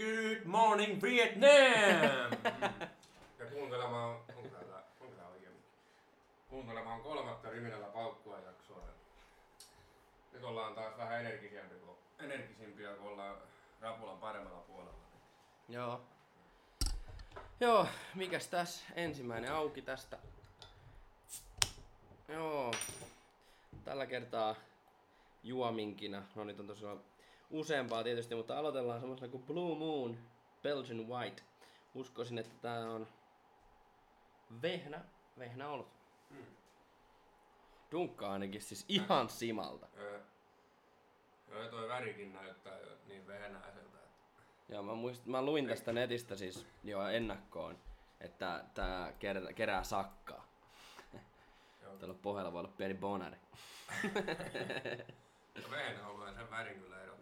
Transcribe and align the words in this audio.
Good 0.00 0.44
morning 0.44 1.02
Vietnam! 1.02 1.50
ja 3.38 3.46
kuuntelemaan, 3.52 4.16
oikein? 5.30 5.52
Kuuntelemaan 6.48 7.00
kolmatta 7.00 7.50
Riminällä 7.50 7.86
paukkua 7.86 8.38
jaksoa. 8.38 8.82
Nyt 10.32 10.44
ollaan 10.44 10.74
taas 10.74 10.96
vähän 10.98 11.20
energisempi, 11.20 11.74
kun, 11.74 11.98
energisimpiä, 12.18 12.94
kun 12.94 13.12
ollaan 13.12 13.36
Rapulan 13.80 14.18
paremmalla 14.18 14.60
puolella. 14.60 14.98
Joo. 15.68 16.00
Joo, 17.60 17.86
mikäs 18.14 18.48
tässä? 18.48 18.84
Ensimmäinen 18.94 19.52
auki 19.52 19.82
tästä. 19.82 20.18
Joo. 22.28 22.74
Tällä 23.84 24.06
kertaa 24.06 24.54
juominkina. 25.42 26.22
No 26.34 26.44
niitä 26.44 26.62
on 26.62 26.68
tosiaan 26.68 27.00
useampaa 27.50 28.04
tietysti, 28.04 28.34
mutta 28.34 28.58
aloitellaan 28.58 29.00
semmoisella 29.00 29.30
kuin 29.30 29.42
Blue 29.42 29.78
Moon 29.78 30.18
Belgian 30.62 31.08
White. 31.08 31.42
Uskoisin, 31.94 32.38
että 32.38 32.54
tää 32.62 32.90
on 32.90 33.06
vehnä, 34.62 35.04
vehnä 35.38 35.68
ollut. 35.68 35.88
Hmm. 36.30 36.46
Dunkkaa 37.92 38.32
ainakin 38.32 38.62
siis 38.62 38.84
ihan 38.88 39.28
simalta. 39.28 39.86
Öö, 39.96 40.20
joo, 41.50 41.68
toi 41.68 41.88
värikin 41.88 42.32
näyttää 42.32 42.78
jo 42.78 42.96
niin 43.06 43.26
vehnäiseltä. 43.26 43.98
Että... 43.98 43.98
Joo, 44.68 44.82
mä, 44.82 44.94
muist, 44.94 45.26
mä 45.26 45.42
luin 45.42 45.66
tästä 45.66 45.92
netistä 45.92 46.36
siis 46.36 46.66
jo 46.84 47.08
ennakkoon, 47.08 47.78
että 48.20 48.64
tää 48.74 49.12
kerää, 49.12 49.52
kerää 49.52 49.84
sakkaa. 49.84 50.46
Joo. 51.82 51.96
Tällä 51.96 52.14
pohjalla 52.14 52.52
voi 52.52 52.60
olla 52.60 52.72
pieni 52.76 52.94
bonari. 52.94 53.36
Vehnä 55.70 56.08
on 56.08 56.34
sen 56.34 56.50
värin 56.50 56.80
kyllä 56.80 56.96
helposti. 56.96 57.19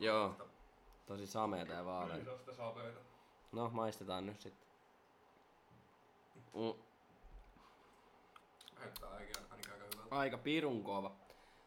Joo. 0.00 0.34
Tosi 1.06 1.26
sameeta 1.26 1.72
ja 1.72 1.84
vaaleita. 1.84 2.22
Isosta 2.22 2.54
sapeita. 2.54 3.00
No, 3.52 3.70
maistetaan 3.72 4.26
nyt 4.26 4.40
sitten. 4.40 4.68
Mm, 6.54 6.74
Näyttää 8.78 9.08
ainakin, 9.10 9.34
ainakin 9.50 9.72
aika 9.72 9.84
hyvältä. 9.94 10.16
aika 10.16 10.38
pirun 10.38 10.84
kova. 10.84 11.12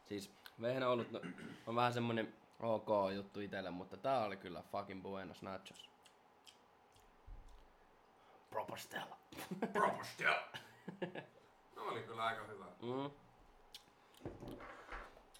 Siis 0.06 0.30
vehnä 0.60 0.88
ollut 0.88 1.10
no, 1.10 1.20
on 1.66 1.74
vähän 1.76 1.92
semmonen 1.92 2.34
ok 2.60 2.88
juttu 3.14 3.40
itelle, 3.40 3.70
mutta 3.70 3.96
tää 3.96 4.24
oli 4.24 4.36
kyllä 4.36 4.62
fucking 4.72 5.02
buenos 5.02 5.42
nachos. 5.42 5.90
Propostella. 8.50 9.16
Propostella! 9.72 10.48
no 11.76 11.82
oli 11.82 12.02
kyllä 12.02 12.24
aika 12.24 12.44
hyvä. 12.44 12.64
Mm. 12.82 13.10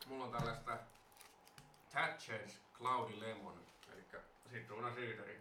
Mulla 0.06 0.24
on 0.24 0.30
tällaista 0.30 0.78
Thatcher's 1.94 2.52
Cloudy 2.78 3.20
Lemon, 3.20 3.60
eli 3.92 4.04
sitruunasiideri. 4.52 5.40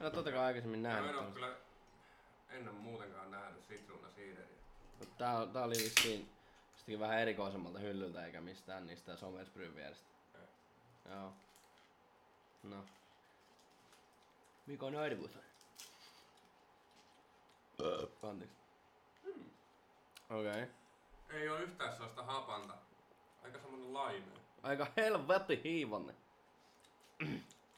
No 0.00 0.10
totta 0.10 0.30
kai 0.32 0.40
aikaisemmin 0.44 0.80
Mä 0.80 0.88
nähnyt. 0.88 1.10
en 1.10 1.16
oo 1.16 1.22
tämmöstä. 1.22 1.40
kyllä 1.40 1.56
ennen 2.48 2.74
muutenkaan 2.74 3.30
nähnyt 3.30 3.66
sitruunasiideriä. 3.68 4.58
Mut 4.98 5.18
Tää, 5.18 5.46
tää 5.46 5.64
oli 5.64 5.74
vissiin 5.74 6.30
jostakin 6.72 7.00
vähän 7.00 7.18
erikoisemmalta 7.18 7.78
hyllyltä 7.78 8.26
eikä 8.26 8.40
mistään 8.40 8.86
niistä 8.86 9.16
somespryn 9.16 9.76
vierestä. 9.76 10.08
Ei. 10.34 10.46
Joo. 11.12 11.32
No. 12.62 12.84
Mikä 14.66 14.86
on 14.86 14.96
arvos? 14.96 15.38
Anteeksi. 18.22 18.56
Okei. 20.30 20.50
Okay. 20.50 20.66
Ei 21.30 21.48
oo 21.48 21.58
yhtään 21.58 21.92
sellaista 21.92 22.22
hapanta. 22.22 22.74
Aika 23.44 23.58
semmonen 23.58 23.94
laimea. 23.94 24.41
Aika 24.62 24.86
helvetti 24.96 25.60
hiivonne. 25.64 26.14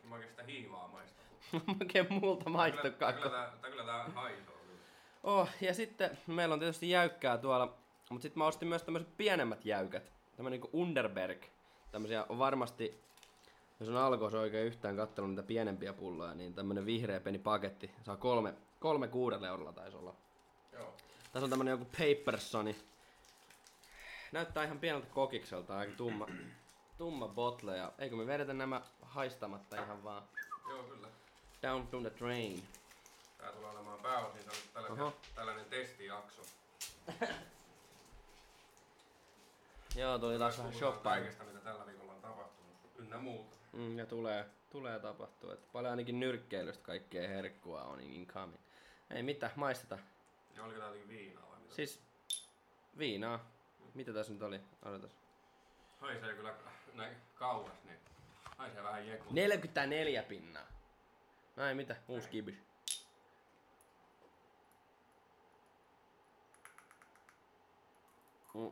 Mä 0.05 0.15
oikein 0.15 0.31
sitä 0.31 0.43
hiivaa 0.43 0.89
maista. 0.89 1.23
Oikein 1.81 2.07
multa 2.11 2.51
maistu 2.51 2.83
Tää 2.83 2.91
kyllä, 2.91 3.13
kakko. 3.13 3.29
tää, 3.29 3.53
kyllä 3.71 3.85
tää 3.85 4.05
haisoo 4.05 4.55
kyllä. 4.67 4.81
Oh, 5.23 5.49
ja 5.61 5.75
sitten 5.75 6.19
meillä 6.27 6.53
on 6.53 6.59
tietysti 6.59 6.91
jäykkää 6.91 7.39
tuolla, 7.39 7.67
mutta 8.11 8.23
sitten 8.23 8.39
mä 8.39 8.47
ostin 8.47 8.69
myös 8.69 8.83
tämmöiset 8.83 9.17
pienemmät 9.17 9.65
jäykät. 9.65 10.13
Tämmönen 10.37 10.61
niinku 10.61 10.81
Underberg. 10.81 11.43
Tämmösiä 11.93 12.27
on 12.29 12.39
varmasti, 12.39 13.01
jos 13.81 13.89
on 13.89 13.97
alkois 13.97 14.35
oikein 14.35 14.67
yhtään 14.67 14.97
kattellut 14.97 15.31
niitä 15.31 15.43
pienempiä 15.43 15.93
pulloja, 15.93 16.35
niin 16.35 16.55
tämmönen 16.55 16.87
vihreä 16.87 17.21
pieni 17.21 17.39
paketti. 17.39 17.91
Saa 18.03 18.17
kolme, 18.17 18.55
kolme 18.81 19.09
kuudella 19.09 19.49
eurolla 19.49 19.73
taisi 19.73 19.97
olla. 19.97 20.15
Joo. 20.73 20.95
Tässä 21.33 21.45
on 21.45 21.51
tämmönen 21.51 21.71
joku 21.71 21.85
Papersoni. 21.85 22.77
Näyttää 24.33 24.65
ihan 24.65 24.79
pieneltä 24.79 25.07
kokikselta, 25.07 25.79
aika 25.79 25.93
tumma, 25.97 26.27
tumma 26.99 27.29
botle. 27.29 27.77
Ja 27.77 27.93
eikö 27.99 28.17
me 28.17 28.27
vedetä 28.27 28.53
nämä 28.55 28.83
haistamatta 29.03 29.83
ihan 29.83 30.05
vaan 30.05 30.23
Joo 30.69 30.83
kyllä. 30.83 31.09
down 31.63 31.87
from 31.87 32.03
the 32.03 32.13
drain. 32.19 32.69
Tää 33.39 33.53
tulee 33.53 33.71
olemaan 33.71 33.99
pääosin 34.01 34.43
tällainen, 34.75 35.01
Oho. 35.03 35.17
tällainen 35.35 35.65
testijakso. 35.65 36.43
Joo, 39.97 40.19
tuli 40.19 40.39
taas 40.39 40.59
vähän 40.59 40.75
shoppaa. 40.75 41.13
kaikesta, 41.15 41.45
mitä 41.45 41.59
tällä 41.59 41.87
viikolla 41.87 42.13
on 42.13 42.21
tapahtunut. 42.21 42.73
Ynnä 42.99 43.19
muuta. 43.19 43.57
Mm, 43.73 43.99
ja 43.99 44.07
tulee, 44.07 44.47
tulee 44.71 44.99
tapahtua. 45.01 45.53
Että 45.53 45.67
paljon 45.73 45.91
ainakin 45.91 46.21
nyrkkeilystä 46.21 46.85
kaikkea 46.85 47.29
herkkua 47.29 47.83
on 47.83 48.01
incoming. 48.01 48.61
Ei 49.11 49.23
mitään, 49.23 49.53
maisteta. 49.57 49.99
Ja 50.57 50.65
oliko 50.65 50.79
tää 50.79 50.89
jotenkin 50.89 51.09
viinaa 51.09 51.51
vai 51.51 51.61
mitä? 51.61 51.75
Siis 51.75 52.01
viinaa. 52.99 53.51
Mitä 53.95 54.13
tässä 54.13 54.33
nyt 54.33 54.43
oli? 54.43 54.61
Odotas. 54.85 55.11
Haisee 56.01 56.35
kyllä 56.35 56.55
näin 56.95 57.17
kauas, 57.35 57.85
niin 57.85 57.99
haisee 58.59 58.83
vähän 58.83 59.09
jeku. 59.09 59.25
44 59.31 60.23
pinnaa. 60.23 60.67
Ei 61.69 61.75
mitä, 61.75 61.97
uusi 62.09 62.29
kibis. 62.29 62.55
Mm. 68.55 68.71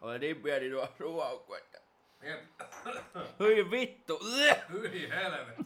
Oli 0.00 0.18
niin 0.18 0.42
pieni 0.42 0.70
tuo 0.70 0.88
suuaukku, 0.98 1.54
että... 1.54 1.80
Jep. 2.22 2.40
Hyi 3.40 3.70
vittu! 3.70 4.20
Hyi 4.72 5.08
helvetti. 5.08 5.64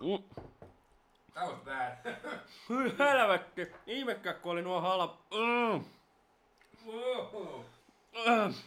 Mm. 0.00 0.24
That 1.34 1.48
was 1.48 1.60
bad. 1.64 1.96
Hyi 2.68 2.94
helvetti! 2.98 3.72
Ihmekään, 3.86 4.36
kun 4.36 4.52
oli 4.52 4.62
nuo 4.62 4.80
halp... 4.80 5.20
Mm. 5.30 5.84
Wow. 6.86 7.60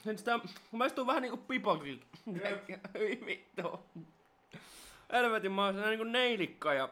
Nyt 0.05 0.17
sitä 0.17 0.39
maistuu 0.71 1.07
vähän 1.07 1.21
niinku 1.21 1.37
pipokilta. 1.37 2.05
Jep. 2.43 2.69
Hyi 2.99 3.23
vittu. 3.25 3.79
Helvetin 5.11 5.51
mä 5.51 5.65
oon 5.65 5.75
niinku 5.81 6.03
neilikka 6.03 6.73
ja... 6.73 6.89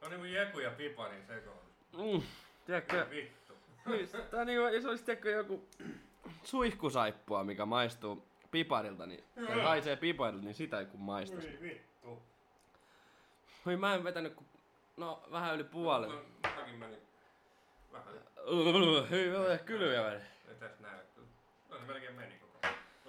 No 0.00 0.08
niinku 0.08 0.24
jeku 0.24 0.58
ja 0.60 0.70
pipani 0.70 1.22
sekoon. 1.26 1.56
Mm, 1.92 2.22
tiedätkö, 2.66 3.06
Vittu. 3.10 3.54
hyi, 3.88 4.06
tää 4.30 4.40
on 4.40 4.46
niinku, 4.46 4.66
jos 4.66 4.84
olisi 4.84 5.04
tiedätkö 5.04 5.30
joku 5.30 5.68
suihkusaippua, 6.44 7.44
mikä 7.44 7.66
maistuu 7.66 8.24
piparilta, 8.50 9.06
niin 9.06 9.24
tai 9.46 9.60
haisee 9.60 9.96
piparilta, 9.96 10.44
niin 10.44 10.54
sitä 10.54 10.78
ei 10.78 10.86
kun 10.86 11.00
maistaisi. 11.00 11.48
Hyi 11.48 11.60
vittu. 11.62 12.22
Hyi 13.66 13.76
mä 13.76 13.94
en 13.94 14.04
vetänyt 14.04 14.34
ku... 14.34 14.44
No, 14.96 15.22
vähän 15.30 15.54
yli 15.54 15.64
puolen. 15.64 16.10
No, 16.10 16.22
Mäkin 16.56 16.74
meni 16.74 16.96
vähän. 17.92 18.14
Hyi, 19.10 19.30
mä 19.30 19.58
kylviä 19.58 20.02
väli. 20.04 20.20
Ei 20.48 20.54
tässä 20.60 20.82
näy 20.82 20.98
kyllä. 21.14 21.28
No 21.70 21.78
se 21.78 21.84
melkein 21.84 22.14
meni 22.14 22.34
koko 22.38 22.58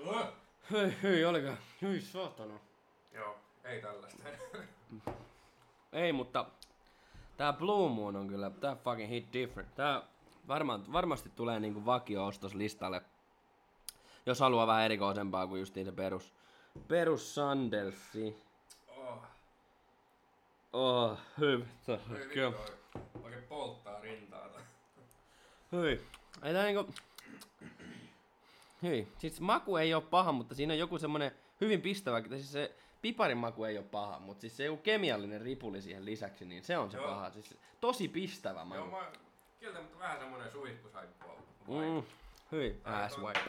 ajan. 0.09 0.33
Hyi, 0.71 0.97
hyi, 1.03 1.25
oliko? 1.25 1.51
Hyi, 1.81 2.01
saatana. 2.01 2.59
Joo, 3.13 3.35
ei 3.63 3.81
tällaista. 3.81 4.23
Ei, 5.93 6.13
mutta 6.13 6.45
tää 7.37 7.53
Blue 7.53 7.89
Moon 7.89 8.15
on 8.15 8.27
kyllä, 8.27 8.49
tää 8.49 8.75
fucking 8.75 9.09
hit 9.09 9.33
different. 9.33 9.75
Tää 9.75 10.01
varmaan, 10.47 10.93
varmasti 10.93 11.29
tulee 11.29 11.59
niinku 11.59 11.85
vakio-ostoslistalle, 11.85 13.01
jos 14.25 14.39
haluaa 14.39 14.67
vähän 14.67 14.85
erikoisempaa 14.85 15.47
kuin 15.47 15.59
justiin 15.59 15.85
se 15.85 15.91
perus, 15.91 16.33
perus 16.87 17.35
Sandelsi. 17.35 18.37
oh. 18.87 19.17
Oh, 20.73 21.17
hyvä. 21.39 21.65
Kyllä. 22.33 22.53
Oikein 23.23 23.43
polttaa 23.43 23.99
rintaa. 23.99 24.52
Hyi. 25.73 26.01
Ei 26.43 26.53
tää 26.53 26.63
niinku... 26.65 26.93
Hyi. 28.83 29.07
Siis 29.17 29.41
maku 29.41 29.77
ei 29.77 29.93
oo 29.93 30.01
paha, 30.01 30.31
mutta 30.31 30.55
siinä 30.55 30.73
on 30.73 30.79
joku 30.79 30.99
semmonen 30.99 31.31
hyvin 31.61 31.81
pistävä, 31.81 32.21
siis 32.21 32.51
se 32.51 32.75
piparin 33.01 33.37
maku 33.37 33.63
ei 33.63 33.77
oo 33.77 33.83
paha, 33.83 34.19
mutta 34.19 34.41
siis 34.41 34.57
se 34.57 34.63
joku 34.65 34.81
kemiallinen 34.83 35.41
ripuli 35.41 35.81
siihen 35.81 36.05
lisäksi, 36.05 36.45
niin 36.45 36.63
se 36.63 36.77
on 36.77 36.91
se 36.91 36.97
Joo. 36.97 37.07
paha. 37.07 37.31
Siis 37.31 37.57
tosi 37.81 38.07
pistävä 38.07 38.59
Joo, 38.59 38.65
maku. 38.65 38.87
mä 38.91 39.11
kieltämättä 39.59 39.99
vähän 39.99 40.19
semmonen 40.19 40.51
suihkusaippua. 40.51 41.35
Mm, 41.67 42.03
hyi, 42.51 42.81
ass 42.83 43.17
on- 43.17 43.23
white. 43.23 43.39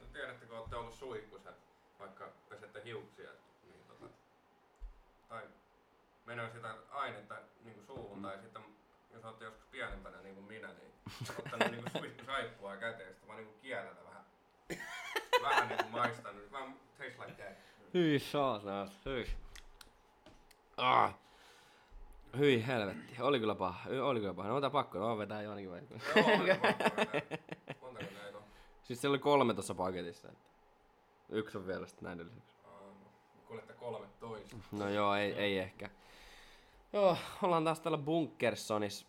No 0.00 0.06
tiedätte, 0.12 0.46
kun 0.46 0.56
olette 0.58 0.76
ollut 0.76 0.94
suihkussa, 0.94 1.50
vaikka 1.98 2.28
pesette 2.48 2.82
hiuksia, 2.84 3.30
niin 3.62 3.80
tota, 3.88 4.06
tai 5.28 5.42
menee 6.26 6.50
sitä 6.52 6.74
ainetta 6.90 7.34
niin 7.64 7.82
suuhun, 7.86 8.22
tai 8.22 8.38
sitten 8.42 8.62
jos 9.18 9.24
olette 9.24 9.44
joskus 9.44 9.66
pienempänä 9.70 10.22
niin 10.22 10.34
kuin 10.34 10.46
minä, 10.46 10.68
niin 10.68 10.92
ottanut 11.38 11.72
niin 11.72 11.90
suihkusaippua 11.98 12.76
käteen, 12.76 13.08
sitten 13.08 13.28
vaan 13.28 13.38
niin 13.38 13.54
kielellä 13.62 14.00
vähän, 14.04 14.24
vähän 15.42 15.90
maistanut. 15.90 16.52
Vaan 16.52 16.74
taste 16.98 17.26
like 17.26 17.42
that. 17.42 17.58
Hyi 17.94 18.18
saatana, 18.18 18.88
hyi. 19.04 19.26
Ah. 20.76 21.14
Hyi 22.38 22.66
helvetti, 22.66 23.22
oli 23.22 23.40
kyllä 23.40 23.54
paha, 23.54 23.90
oli 24.02 24.20
kyllä 24.20 24.34
paha. 24.34 24.48
No 24.48 24.56
ota 24.56 24.70
pakko, 24.70 24.98
no 24.98 25.18
vetää 25.18 25.42
jo 25.42 25.50
ainakin 25.50 25.70
vai. 25.70 25.80
Joo, 25.90 26.26
on 26.26 26.60
pakko 26.62 26.84
vetää. 26.96 27.38
Montako 27.80 28.12
näitä 28.22 28.38
on? 28.38 28.44
Siis 28.82 29.00
siellä 29.00 29.12
oli 29.12 29.18
kolme 29.18 29.54
tuossa 29.54 29.74
paketissa. 29.74 30.28
Että 30.28 30.44
yksi 31.28 31.58
on 31.58 31.66
vielä 31.66 31.86
sitten 31.86 32.04
näin 32.04 32.18
lisäksi. 32.18 32.56
Aa, 32.64 32.80
Kuulette 33.46 33.72
kolme 33.72 34.06
toista. 34.20 34.56
No 34.72 34.88
joo, 34.88 35.14
ei, 35.14 35.32
ei 35.32 35.58
ehkä. 35.58 35.90
Joo, 36.92 37.16
ollaan 37.42 37.64
taas 37.64 37.80
täällä 37.80 37.98
Bunkersonissa. 37.98 39.06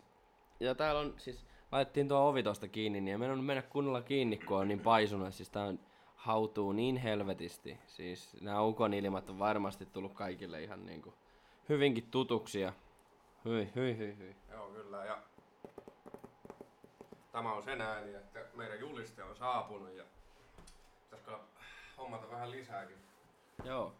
Ja 0.60 0.74
täällä 0.74 1.00
on 1.00 1.14
siis, 1.16 1.46
laitettiin 1.72 2.08
tuo 2.08 2.28
ovi 2.28 2.42
tosta 2.42 2.68
kiinni, 2.68 3.00
niin 3.00 3.12
ei 3.12 3.18
mennä 3.18 3.36
mennä 3.36 3.62
kunnolla 3.62 4.02
kiinni, 4.02 4.38
kun 4.38 4.56
on 4.56 4.68
niin 4.68 4.80
paisunut. 4.80 5.34
Siis 5.34 5.50
tää 5.50 5.64
on, 5.64 5.78
hautuu 6.16 6.72
niin 6.72 6.96
helvetisti. 6.96 7.78
Siis 7.86 8.36
nämä 8.40 8.62
ukonilmat 8.62 9.30
on 9.30 9.38
varmasti 9.38 9.86
tullut 9.86 10.12
kaikille 10.12 10.62
ihan 10.62 10.86
niinku 10.86 11.14
hyvinkin 11.68 12.10
tutuksia. 12.10 12.72
Hyi, 13.44 13.70
hyi, 13.74 13.96
hyi, 13.98 14.18
hyi. 14.18 14.36
Joo, 14.50 14.68
kyllä. 14.68 15.04
Ja 15.04 15.18
tämä 17.32 17.52
on 17.52 17.62
sen 17.62 17.80
ääni, 17.80 18.14
että 18.14 18.40
meidän 18.54 18.80
juliste 18.80 19.22
on 19.22 19.36
saapunut 19.36 19.92
ja 19.96 20.04
pitäisikö 21.04 21.38
hommata 21.98 22.30
vähän 22.30 22.50
lisääkin. 22.50 22.96
Joo. 23.64 23.94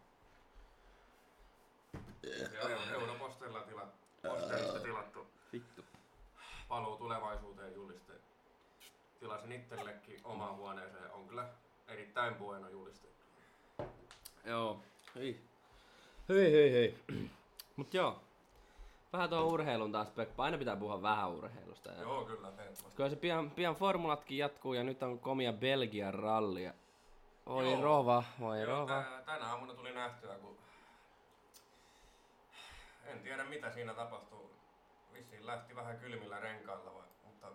Tilat, 2.20 3.88
posterista 4.22 4.80
tilattu 4.80 5.26
Vittu. 5.52 5.84
paluu 6.68 6.96
tulevaisuuteen 6.96 7.74
juliste. 7.74 8.12
Tilasin 9.20 9.52
itsellekin 9.52 10.20
omaan 10.24 10.56
huoneeseen. 10.56 11.10
On 11.12 11.28
kyllä 11.28 11.48
erittäin 11.88 12.34
bueno 12.34 12.68
juliste. 12.68 13.08
Joo. 14.44 14.80
Hyi. 15.14 15.40
Hyi, 16.28 16.50
hyi, 16.50 16.70
hyi. 16.72 16.98
Mut 17.76 17.94
joo. 17.94 18.20
Vähän 19.12 19.30
tuohon 19.30 19.52
urheilun 19.52 19.92
taas, 19.92 20.10
Pekka. 20.10 20.42
Aina 20.42 20.58
pitää 20.58 20.76
puhua 20.76 21.02
vähän 21.02 21.30
urheilusta. 21.30 21.90
Ja 21.92 22.02
Joo, 22.02 22.24
kyllä. 22.24 22.52
Kyllä 22.96 23.10
se 23.10 23.16
pian, 23.16 23.50
pian 23.50 23.74
formulatkin 23.74 24.38
jatkuu 24.38 24.72
ja 24.74 24.82
nyt 24.84 25.02
on 25.02 25.18
komia 25.18 25.52
Belgian 25.52 26.14
rallia. 26.14 26.72
Oi 27.46 27.72
Joo. 27.72 27.82
rova, 27.82 28.22
voi 28.40 28.60
Joo, 28.60 28.66
rova. 28.66 29.02
tänä 29.26 29.46
aamuna 29.46 29.74
tuli 29.74 29.92
nähtyä, 29.92 30.34
kun 30.34 30.58
en 33.10 33.20
tiedä 33.20 33.44
mitä 33.44 33.70
siinä 33.70 33.94
tapahtuu. 33.94 34.50
Vissiin 35.12 35.46
lähti 35.46 35.76
vähän 35.76 35.98
kylmillä 35.98 36.40
renkailla, 36.40 36.94
vai, 36.94 37.06
mutta 37.24 37.48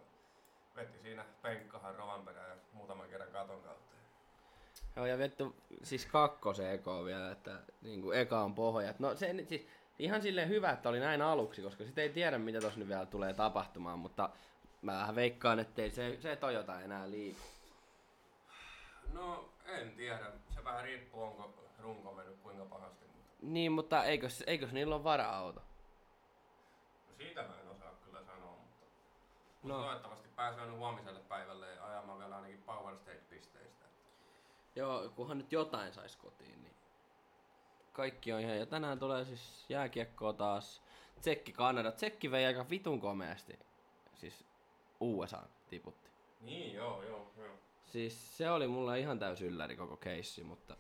veti 0.75 0.99
siinä 0.99 1.25
penkkahan 1.41 1.95
rovan 1.95 2.25
perään 2.25 2.49
ja 2.49 2.55
muutaman 2.73 3.09
kerran 3.09 3.31
katon 3.31 3.61
kautta. 3.61 3.95
Joo 4.95 5.05
ja 5.05 5.17
vittu, 5.17 5.55
siis 5.83 6.05
kakkosen 6.05 6.71
eko 6.71 7.05
vielä, 7.05 7.31
että 7.31 7.59
niinku 7.81 8.11
eka 8.11 8.41
on 8.41 8.55
pohjat. 8.55 8.99
No 8.99 9.15
se 9.15 9.35
siis 9.47 9.67
ihan 9.99 10.21
silleen 10.21 10.49
hyvä, 10.49 10.71
että 10.71 10.89
oli 10.89 10.99
näin 10.99 11.21
aluksi, 11.21 11.61
koska 11.61 11.83
sitten 11.83 12.01
ei 12.01 12.09
tiedä 12.09 12.37
mitä 12.37 12.61
tossa 12.61 12.79
nyt 12.79 12.87
vielä 12.87 13.05
tulee 13.05 13.33
tapahtumaan, 13.33 13.99
mutta 13.99 14.29
mä 14.81 14.93
vähän 14.93 15.15
veikkaan, 15.15 15.59
ettei 15.59 15.91
se, 15.91 16.17
se 16.21 16.35
Toyota 16.35 16.81
enää 16.81 17.11
liiku. 17.11 17.41
No 19.13 19.49
en 19.65 19.91
tiedä, 19.91 20.31
se 20.55 20.63
vähän 20.63 20.83
riippuu 20.83 21.23
onko 21.23 21.53
runko 21.79 22.13
mennyt 22.13 22.39
kuinka 22.43 22.65
pahasti, 22.65 23.04
Niin, 23.53 23.71
mutta 23.71 24.03
eikös, 24.03 24.43
eikös 24.47 24.71
niillä 24.71 24.95
ole 24.95 25.03
vara-auto? 25.03 25.59
no 27.07 27.13
siitä 27.17 27.41
mä 27.41 27.59
en 27.61 27.69
osaa 27.69 27.91
kyllä 28.05 28.23
sanoa, 28.23 28.51
mutta 28.57 28.85
No. 29.63 29.77
no. 29.77 29.83
toivottavasti 29.83 30.29
pääsee 30.35 30.65
nyt 30.65 30.77
huomiselle 30.77 31.19
päivälle 31.19 31.79
ajamaan 31.79 32.19
vielä 32.19 32.35
ainakin 32.35 32.63
Power 32.63 32.95
Stage-pisteistä. 32.95 33.85
Joo, 34.75 35.09
kunhan 35.15 35.37
nyt 35.37 35.51
jotain 35.51 35.93
sais 35.93 36.15
kotiin, 36.15 36.61
niin 36.63 36.75
kaikki 37.93 38.33
on 38.33 38.39
ihan. 38.39 38.57
Ja 38.57 38.65
tänään 38.65 38.99
tulee 38.99 39.25
siis 39.25 39.65
jääkiekkoa 39.69 40.33
taas. 40.33 40.81
Tsekki 41.21 41.53
Kanada. 41.53 41.91
Tsekki 41.91 42.31
vei 42.31 42.45
aika 42.45 42.69
vitun 42.69 43.01
komeasti. 43.01 43.59
Siis 44.15 44.45
USA 44.99 45.43
tiputti. 45.69 46.09
Niin, 46.41 46.73
joo, 46.73 47.03
joo, 47.03 47.31
joo. 47.37 47.55
Siis 47.85 48.37
se 48.37 48.51
oli 48.51 48.67
mulla 48.67 48.95
ihan 48.95 49.19
täys 49.19 49.41
ylläri 49.41 49.75
koko 49.75 49.97
keissi, 49.97 50.43
mutta 50.43 50.75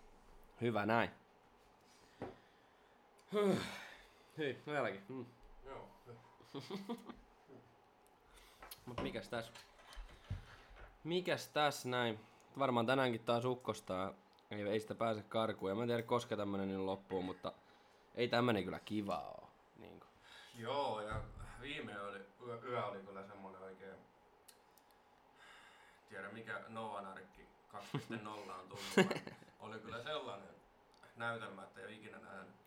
hyvä 0.61 0.85
näin. 0.85 1.09
Hyh. 3.33 3.57
Hyi, 4.37 4.61
vieläkin. 4.67 5.03
Mm. 5.09 5.25
Joo. 5.65 5.89
Mut 8.85 9.01
mikäs 9.01 9.29
tässä? 9.29 9.51
Mikäs 11.03 11.47
tässä 11.47 11.89
näin? 11.89 12.19
Varmaan 12.59 12.85
tänäänkin 12.85 13.23
taas 13.23 13.45
ukkostaa. 13.45 14.13
Ei, 14.51 14.61
ei 14.61 14.79
sitä 14.79 14.95
pääse 14.95 15.23
karkuun. 15.23 15.71
Ja 15.71 15.75
mä 15.75 15.83
en 15.83 15.87
tiedä 15.87 16.03
koska 16.03 16.37
tämmönen 16.37 16.67
nyt 16.67 16.77
loppuu, 16.77 17.21
mutta 17.21 17.51
ei 18.15 18.27
tämmönen 18.27 18.63
kyllä 18.63 18.79
kiva 18.79 19.19
oo. 19.19 19.49
Niin 19.77 19.99
kuin. 19.99 20.09
Joo, 20.55 21.01
ja 21.01 21.21
viime 21.61 22.01
oli, 22.01 22.19
yö, 22.47 22.59
yö 22.63 22.85
oli 22.85 22.99
kyllä 22.99 23.23
semmonen 23.27 23.61
oikein, 23.61 23.95
tiedä 26.09 26.29
mikä 26.29 26.61
Noanarkki 26.67 27.47
2.0 27.73 28.27
on 28.27 28.69
tullut, 28.69 28.95
oli 29.59 29.79
kyllä 29.79 30.03
sellainen 30.03 30.49
näytelmä, 31.15 31.63
että 31.63 31.79
ei 31.79 31.85
ole 31.85 31.95
ikinä 31.95 32.17
nähnyt. 32.19 32.64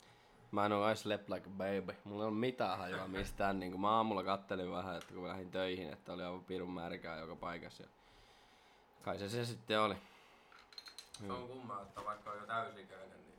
Mä 0.51 0.67
en 0.67 0.73
oo 0.73 0.91
I 0.91 0.97
slept 0.97 1.29
like 1.29 1.47
a 1.47 1.51
baby. 1.51 1.99
Mulla 2.05 2.23
ei 2.23 2.29
ole 2.29 2.37
mitään 2.37 2.79
hajua 2.79 3.09
mistään. 3.09 3.61
Niin 3.61 3.73
kuin 3.73 3.81
mä 3.81 3.91
aamulla 3.91 4.25
kattelin 4.25 4.71
vähän, 4.71 4.97
että 4.97 5.15
kun 5.15 5.23
mä 5.23 5.29
lähdin 5.29 5.51
töihin, 5.51 5.93
että 5.93 6.13
oli 6.13 6.23
aivan 6.23 6.45
pirun 6.45 6.71
märkää 6.71 7.19
joka 7.19 7.37
paikassa. 7.37 7.83
Ja 7.83 7.89
kai 9.03 9.19
se 9.19 9.29
se 9.29 9.45
sitten 9.45 9.81
oli. 9.81 9.97
Se 11.13 11.33
on 11.33 11.49
kummaa, 11.49 11.83
että 11.83 12.05
vaikka 12.05 12.31
on 12.31 12.39
jo 12.39 12.47
täysikäinen, 12.47 13.11
niin, 13.11 13.39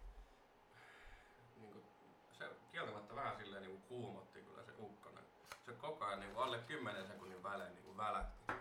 niin 1.55 1.71
kuin, 1.71 1.83
se 2.31 2.49
kieltämättä 2.71 3.15
vähän 3.15 3.37
silleen 3.37 3.63
niin 3.63 3.71
kuin 3.71 3.83
kuumotti 3.89 4.41
kyllä 4.41 4.63
se 4.63 4.71
ukkonen. 4.79 5.23
Se 5.65 5.71
koko 5.71 6.05
ajan 6.05 6.19
niin 6.19 6.33
kuin 6.33 6.43
alle 6.43 6.57
10 6.57 7.07
sekunnin 7.07 7.43
välein 7.43 7.73
niin 7.73 7.85
kuin 7.85 7.97
välähti. 7.97 8.53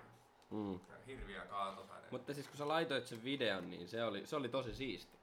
Mm. 0.50 0.80
Hirviä 1.06 1.40
kaatopäinen. 1.40 2.08
Mutta 2.10 2.34
siis 2.34 2.48
kun 2.48 2.56
sä 2.56 2.68
laitoit 2.68 3.06
sen 3.06 3.24
videon, 3.24 3.70
niin 3.70 3.88
se 3.88 4.04
oli, 4.04 4.26
se 4.26 4.36
oli 4.36 4.48
tosi 4.48 4.74
siisti. 4.74 5.18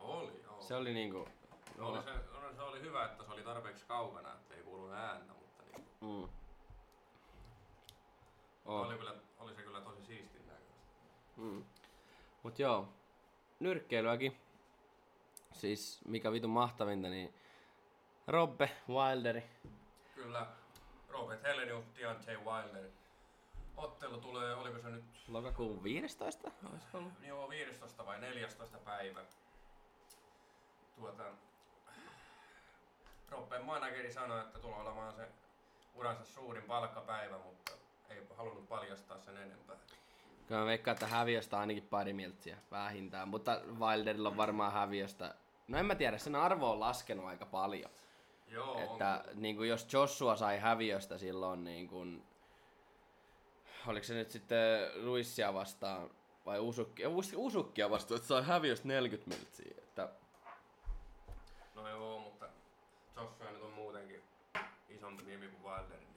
Oli, 0.00 0.42
joo. 0.42 0.62
Se 0.62 0.74
oli 0.74 0.92
niinku... 0.92 1.28
Oli 1.78 2.02
se, 2.02 2.10
se 2.58 2.62
oli 2.64 2.80
hyvä, 2.80 3.04
että 3.04 3.24
se 3.24 3.32
oli 3.32 3.42
tarpeeksi 3.42 3.84
kaukana, 3.84 4.32
että 4.32 4.54
ei 4.54 4.62
kuulu 4.62 4.90
ääntä, 4.90 5.32
mutta 5.32 5.62
niin, 5.64 5.88
Mm. 6.00 6.28
oli, 8.64 8.94
Oh. 8.94 8.98
kyllä, 8.98 9.14
oli 9.38 9.54
se 9.54 9.62
kyllä 9.62 9.80
tosi 9.80 10.04
siistin 10.06 10.46
näköistä. 10.46 10.74
Mm. 11.36 11.64
Mut 12.42 12.58
joo, 12.58 12.88
nyrkkeilyäkin. 13.60 14.36
Siis 15.52 16.00
mikä 16.04 16.32
vitun 16.32 16.50
mahtavinta, 16.50 17.08
niin 17.08 17.34
Robbe 18.26 18.70
Wilderi. 18.88 19.50
Kyllä 20.14 20.46
Robert 21.08 21.42
Helenius, 21.42 21.84
Deontay 21.96 22.36
Wilder. 22.36 22.84
Ottelu 23.76 24.18
tulee, 24.20 24.54
oliko 24.54 24.78
se 24.78 24.88
nyt 24.90 25.04
Lokakuun 25.28 25.82
15? 25.82 26.50
Olisiko 26.72 26.98
ollut? 26.98 27.12
joo, 27.22 27.48
15 27.48 28.06
vai 28.06 28.20
14 28.20 28.78
päivä. 28.78 29.20
Tuota, 30.96 31.24
Robben 33.30 33.64
manageri 33.64 34.12
sanoi, 34.12 34.40
että 34.40 34.58
tulee 34.58 34.80
olemaan 34.80 35.14
se 35.14 35.28
uransa 35.94 36.24
suurin 36.24 36.62
palkkapäivä, 36.62 37.38
mutta 37.38 37.72
ei 38.10 38.22
halunnut 38.36 38.68
paljastaa 38.68 39.18
sen 39.20 39.36
enempää. 39.36 39.76
Kyllä 40.48 40.60
mä 40.60 40.66
veikkaan, 40.66 40.92
että 40.92 41.06
häviöstä 41.06 41.58
ainakin 41.58 41.82
pari 41.90 42.12
miltsiä 42.12 42.58
vähintään, 42.70 43.28
mutta 43.28 43.60
Wilderilla 43.80 44.28
on 44.28 44.36
varmaan 44.36 44.72
häviöstä. 44.72 45.34
No 45.68 45.78
en 45.78 45.86
mä 45.86 45.94
tiedä, 45.94 46.18
sen 46.18 46.36
arvo 46.36 46.70
on 46.70 46.80
laskenut 46.80 47.26
aika 47.26 47.46
paljon. 47.46 47.90
Joo, 48.48 48.78
Että 48.78 49.24
niin 49.34 49.56
kuin 49.56 49.68
jos 49.68 49.92
Joshua 49.92 50.36
sai 50.36 50.58
häviöstä 50.58 51.18
silloin, 51.18 51.64
niin 51.64 51.88
kuin, 51.88 52.22
oliko 53.86 54.04
se 54.04 54.14
nyt 54.14 54.30
sitten 54.30 54.90
Luissia 54.94 55.54
vastaan 55.54 56.10
vai 56.46 56.58
Usukkia, 56.58 57.08
Us- 57.08 57.32
Usukkia 57.36 57.90
vastaan, 57.90 58.16
että 58.16 58.28
sai 58.28 58.42
häviöstä 58.44 58.88
40 58.88 59.36
miltsiä. 59.36 59.74
Että, 59.78 60.08
No 61.74 61.88
joo, 61.88 62.18
mutta 62.18 62.46
Joshua 63.16 63.50
nyt 63.50 63.62
on 63.62 63.72
muutenkin 63.72 64.22
isompi 64.88 65.17
nimi 65.28 65.48
kuin 65.48 65.72
Wilder. 65.72 65.98
Niin. 65.98 66.08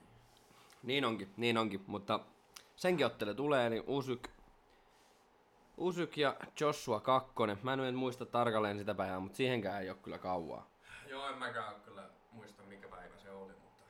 niin 0.84 1.06
onkin, 1.06 1.34
niin 1.38 1.58
onkin, 1.58 1.84
mutta 1.88 2.20
senkin 2.76 3.06
ottele 3.06 3.34
tulee, 3.34 3.70
niin 3.70 3.84
Usyk, 3.88 4.28
Usyk 5.78 6.18
ja 6.18 6.36
Joshua 6.60 7.00
kakkonen. 7.00 7.60
Mä 7.64 7.74
en 7.74 7.80
nyt 7.80 7.96
muista 7.96 8.26
tarkalleen 8.26 8.78
sitä 8.78 8.96
päivää, 8.96 9.20
mutta 9.20 9.38
siihenkään 9.38 9.82
ei 9.82 9.90
ole 9.90 9.98
kyllä 9.98 10.18
kauaa. 10.18 10.70
Joo, 11.08 11.30
en 11.30 11.38
mäkään 11.38 11.82
kyllä 11.82 12.10
muista 12.32 12.64
mikä 12.64 12.88
päivä 12.88 13.18
se 13.18 13.32
oli, 13.32 13.54
mutta, 13.54 13.86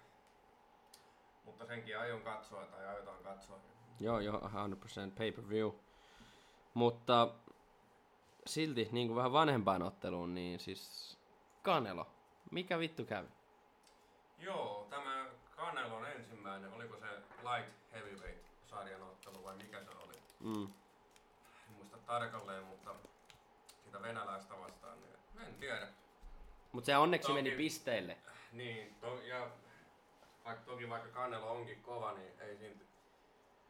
mutta 1.46 1.66
senkin 1.66 2.00
aion 2.00 2.22
katsoa 2.22 2.66
tai 2.66 2.88
aiotaan 2.88 3.24
katsoa. 3.24 3.60
Joo, 4.00 4.20
joo, 4.20 4.40
100% 4.40 5.12
pay-per-view. 5.18 5.72
Mutta 6.74 7.34
silti 8.46 8.90
niin 8.92 9.08
kuin 9.08 9.16
vähän 9.16 9.34
vanhempaan 9.34 9.84
otteluun, 9.84 10.36
niin 10.36 10.60
siis 10.60 11.18
Kanelo. 11.62 12.08
Mikä 12.52 12.80
vittu 12.80 13.06
kävi? 13.06 13.28
Joo, 14.42 14.88
tämä 14.90 15.26
Canelon 15.58 16.06
ensimmäinen, 16.06 16.74
oliko 16.74 16.98
se 16.98 17.08
light 17.50 17.74
heavyweight 17.92 18.46
sarjan 18.70 19.04
ottelu 19.04 19.44
vai 19.44 19.56
mikä 19.56 19.84
se 19.84 19.90
oli? 19.90 20.14
Mm. 20.40 20.64
En 21.68 21.74
muista 21.76 21.98
tarkalleen, 21.98 22.64
mutta 22.64 22.96
sitä 23.86 24.02
venäläistä 24.02 24.54
vastaan, 24.60 24.98
niin 25.02 25.48
en 25.48 25.56
tiedä. 25.56 25.88
Mutta 26.72 26.86
se 26.86 26.98
onneksi 26.98 27.28
Toki- 27.28 27.44
meni 27.44 27.56
pisteille. 27.56 28.18
Niin, 28.52 28.96
to, 28.96 29.22
ja 29.24 29.48
vaikka, 30.46 30.66
toki 30.66 30.90
vaikka 30.90 31.10
Kanelo 31.10 31.52
onkin 31.52 31.82
kova, 31.82 32.12
niin 32.12 32.40
ei 32.40 32.58
silti, 32.58 32.86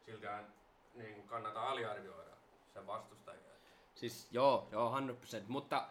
siltikään 0.04 0.52
niin 0.94 1.28
kannata 1.28 1.70
aliarvioida 1.70 2.36
sen 2.74 2.86
vastustajia. 2.86 3.52
Siis 3.94 4.28
joo, 4.30 4.68
joo 4.70 5.00
100%, 5.00 5.42
mutta 5.48 5.88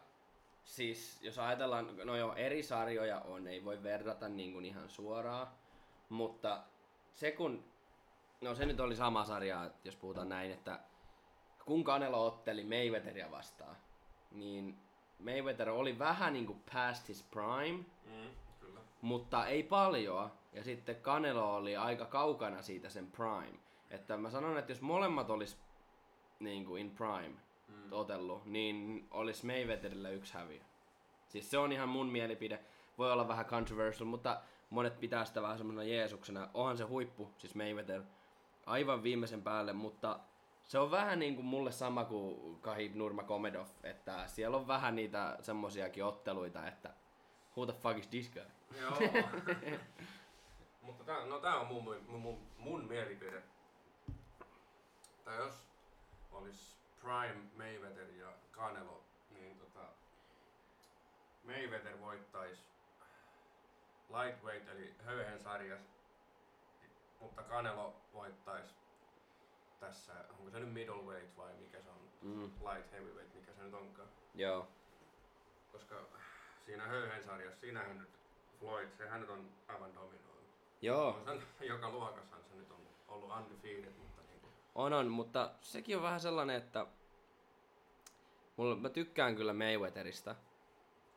siis 0.63 1.19
jos 1.21 1.39
ajatellaan, 1.39 1.97
no 2.05 2.15
joo, 2.15 2.35
eri 2.35 2.63
sarjoja 2.63 3.19
on, 3.19 3.47
ei 3.47 3.65
voi 3.65 3.83
verrata 3.83 4.29
niin 4.29 4.53
kuin 4.53 4.65
ihan 4.65 4.89
suoraan, 4.89 5.47
mutta 6.09 6.63
se 7.13 7.31
kun, 7.31 7.63
no 8.41 8.55
se 8.55 8.65
nyt 8.65 8.79
oli 8.79 8.95
sama 8.95 9.25
sarja, 9.25 9.71
jos 9.83 9.95
puhutaan 9.95 10.29
näin, 10.29 10.51
että 10.51 10.79
kun 11.65 11.83
Canelo 11.83 12.25
otteli 12.25 12.63
Mayweatheria 12.63 13.31
vastaan, 13.31 13.75
niin 14.31 14.77
Mayweather 15.19 15.69
oli 15.69 15.99
vähän 15.99 16.33
niin 16.33 16.45
kuin 16.45 16.63
past 16.73 17.07
his 17.07 17.23
prime, 17.23 17.85
Mm, 18.05 18.29
kyllä. 18.59 18.79
mutta 19.01 19.47
ei 19.47 19.63
paljon. 19.63 20.31
Ja 20.53 20.63
sitten 20.63 20.95
Canelo 20.95 21.55
oli 21.55 21.77
aika 21.77 22.05
kaukana 22.05 22.61
siitä 22.61 22.89
sen 22.89 23.11
prime. 23.11 23.59
Että 23.89 24.17
mä 24.17 24.29
sanon, 24.29 24.57
että 24.57 24.71
jos 24.71 24.81
molemmat 24.81 25.29
olisi 25.29 25.57
niin 26.39 26.65
kuin 26.65 26.81
in 26.81 26.91
prime 26.91 27.35
Mm. 27.71 27.91
otellut, 27.91 28.45
niin 28.45 29.07
olisi 29.11 29.45
Mayweatherillä 29.45 30.09
yksi 30.09 30.33
häviö. 30.33 30.61
Siis 31.27 31.51
se 31.51 31.57
on 31.57 31.71
ihan 31.71 31.89
mun 31.89 32.07
mielipide. 32.07 32.59
Voi 32.97 33.11
olla 33.11 33.27
vähän 33.27 33.45
controversial, 33.45 34.09
mutta 34.09 34.41
monet 34.69 34.99
pitää 34.99 35.25
sitä 35.25 35.41
vähän 35.41 35.57
semmoisena 35.57 35.83
Jeesuksena. 35.83 36.49
Onhan 36.53 36.77
se 36.77 36.83
huippu, 36.83 37.31
siis 37.37 37.55
Mayweather, 37.55 38.01
aivan 38.65 39.03
viimeisen 39.03 39.41
päälle, 39.41 39.73
mutta 39.73 40.19
se 40.63 40.79
on 40.79 40.91
vähän 40.91 41.19
niin 41.19 41.35
kuin 41.35 41.45
mulle 41.45 41.71
sama 41.71 42.05
kuin 42.05 42.59
Kahib 42.61 42.95
Nurmagomedov, 42.95 43.67
että 43.83 44.27
siellä 44.27 44.57
on 44.57 44.67
vähän 44.67 44.95
niitä 44.95 45.37
semmosiakin 45.41 46.05
otteluita, 46.05 46.67
että 46.67 46.93
who 47.57 47.65
the 47.65 47.73
fuck 47.81 47.99
is 47.99 48.07
this 48.07 48.29
guy? 48.29 48.43
Joo. 48.81 48.97
Mutta 50.81 51.03
tää, 51.03 51.25
no 51.25 51.39
tää 51.39 51.59
on 51.59 51.67
mun, 51.67 51.83
mun, 51.83 52.21
mun, 52.21 52.47
mun 52.57 52.87
mielipide. 52.87 53.43
Tai 55.25 55.37
jos 55.37 55.53
olisi 56.31 56.80
Prime 57.01 57.49
Mayweather 57.57 58.09
ja 58.09 58.33
Canelo, 58.51 59.03
niin 59.29 59.59
tota, 59.59 59.85
Mayweather 61.43 61.99
voittaisi 61.99 62.63
lightweight 64.09 64.69
eli 64.69 64.95
höyhen 65.05 65.39
sarjas, 65.39 65.81
mutta 67.19 67.43
Canelo 67.43 67.95
voittaisi 68.13 68.73
tässä, 69.79 70.13
onko 70.29 70.49
se 70.49 70.59
nyt 70.59 70.73
middleweight 70.73 71.37
vai 71.37 71.53
mikä 71.53 71.81
se 71.81 71.89
on, 71.89 72.11
Mm, 72.21 72.43
light 72.43 72.91
heavyweight, 72.91 73.35
mikä 73.35 73.53
se 73.53 73.63
nyt 73.63 73.73
onkaan. 73.73 74.09
joo. 74.35 74.67
Koska 75.71 75.95
siinä 76.65 76.87
höyhen 76.87 77.23
sarjassa, 77.23 77.59
siinähän 77.59 77.97
nyt 77.99 78.09
Floyd, 78.59 78.89
sehän 78.97 79.21
nyt 79.21 79.29
on 79.29 79.51
aivan 79.67 79.95
dominoinut. 79.95 80.45
Joo, 80.81 81.21
sen, 81.25 81.67
joka 81.67 81.89
luokassahan 81.89 82.43
se 82.49 82.55
nyt 82.55 82.71
on 82.71 82.81
ollut 83.07 83.31
undefeated, 83.37 83.93
mutta 83.97 84.20
on 84.75 84.93
on, 84.93 85.07
mutta 85.07 85.51
sekin 85.61 85.97
on 85.97 86.03
vähän 86.03 86.19
sellainen, 86.19 86.55
että 86.55 86.85
mulla, 88.57 88.75
mä 88.75 88.89
tykkään 88.89 89.35
kyllä 89.35 89.53
Mayweatherista 89.53 90.35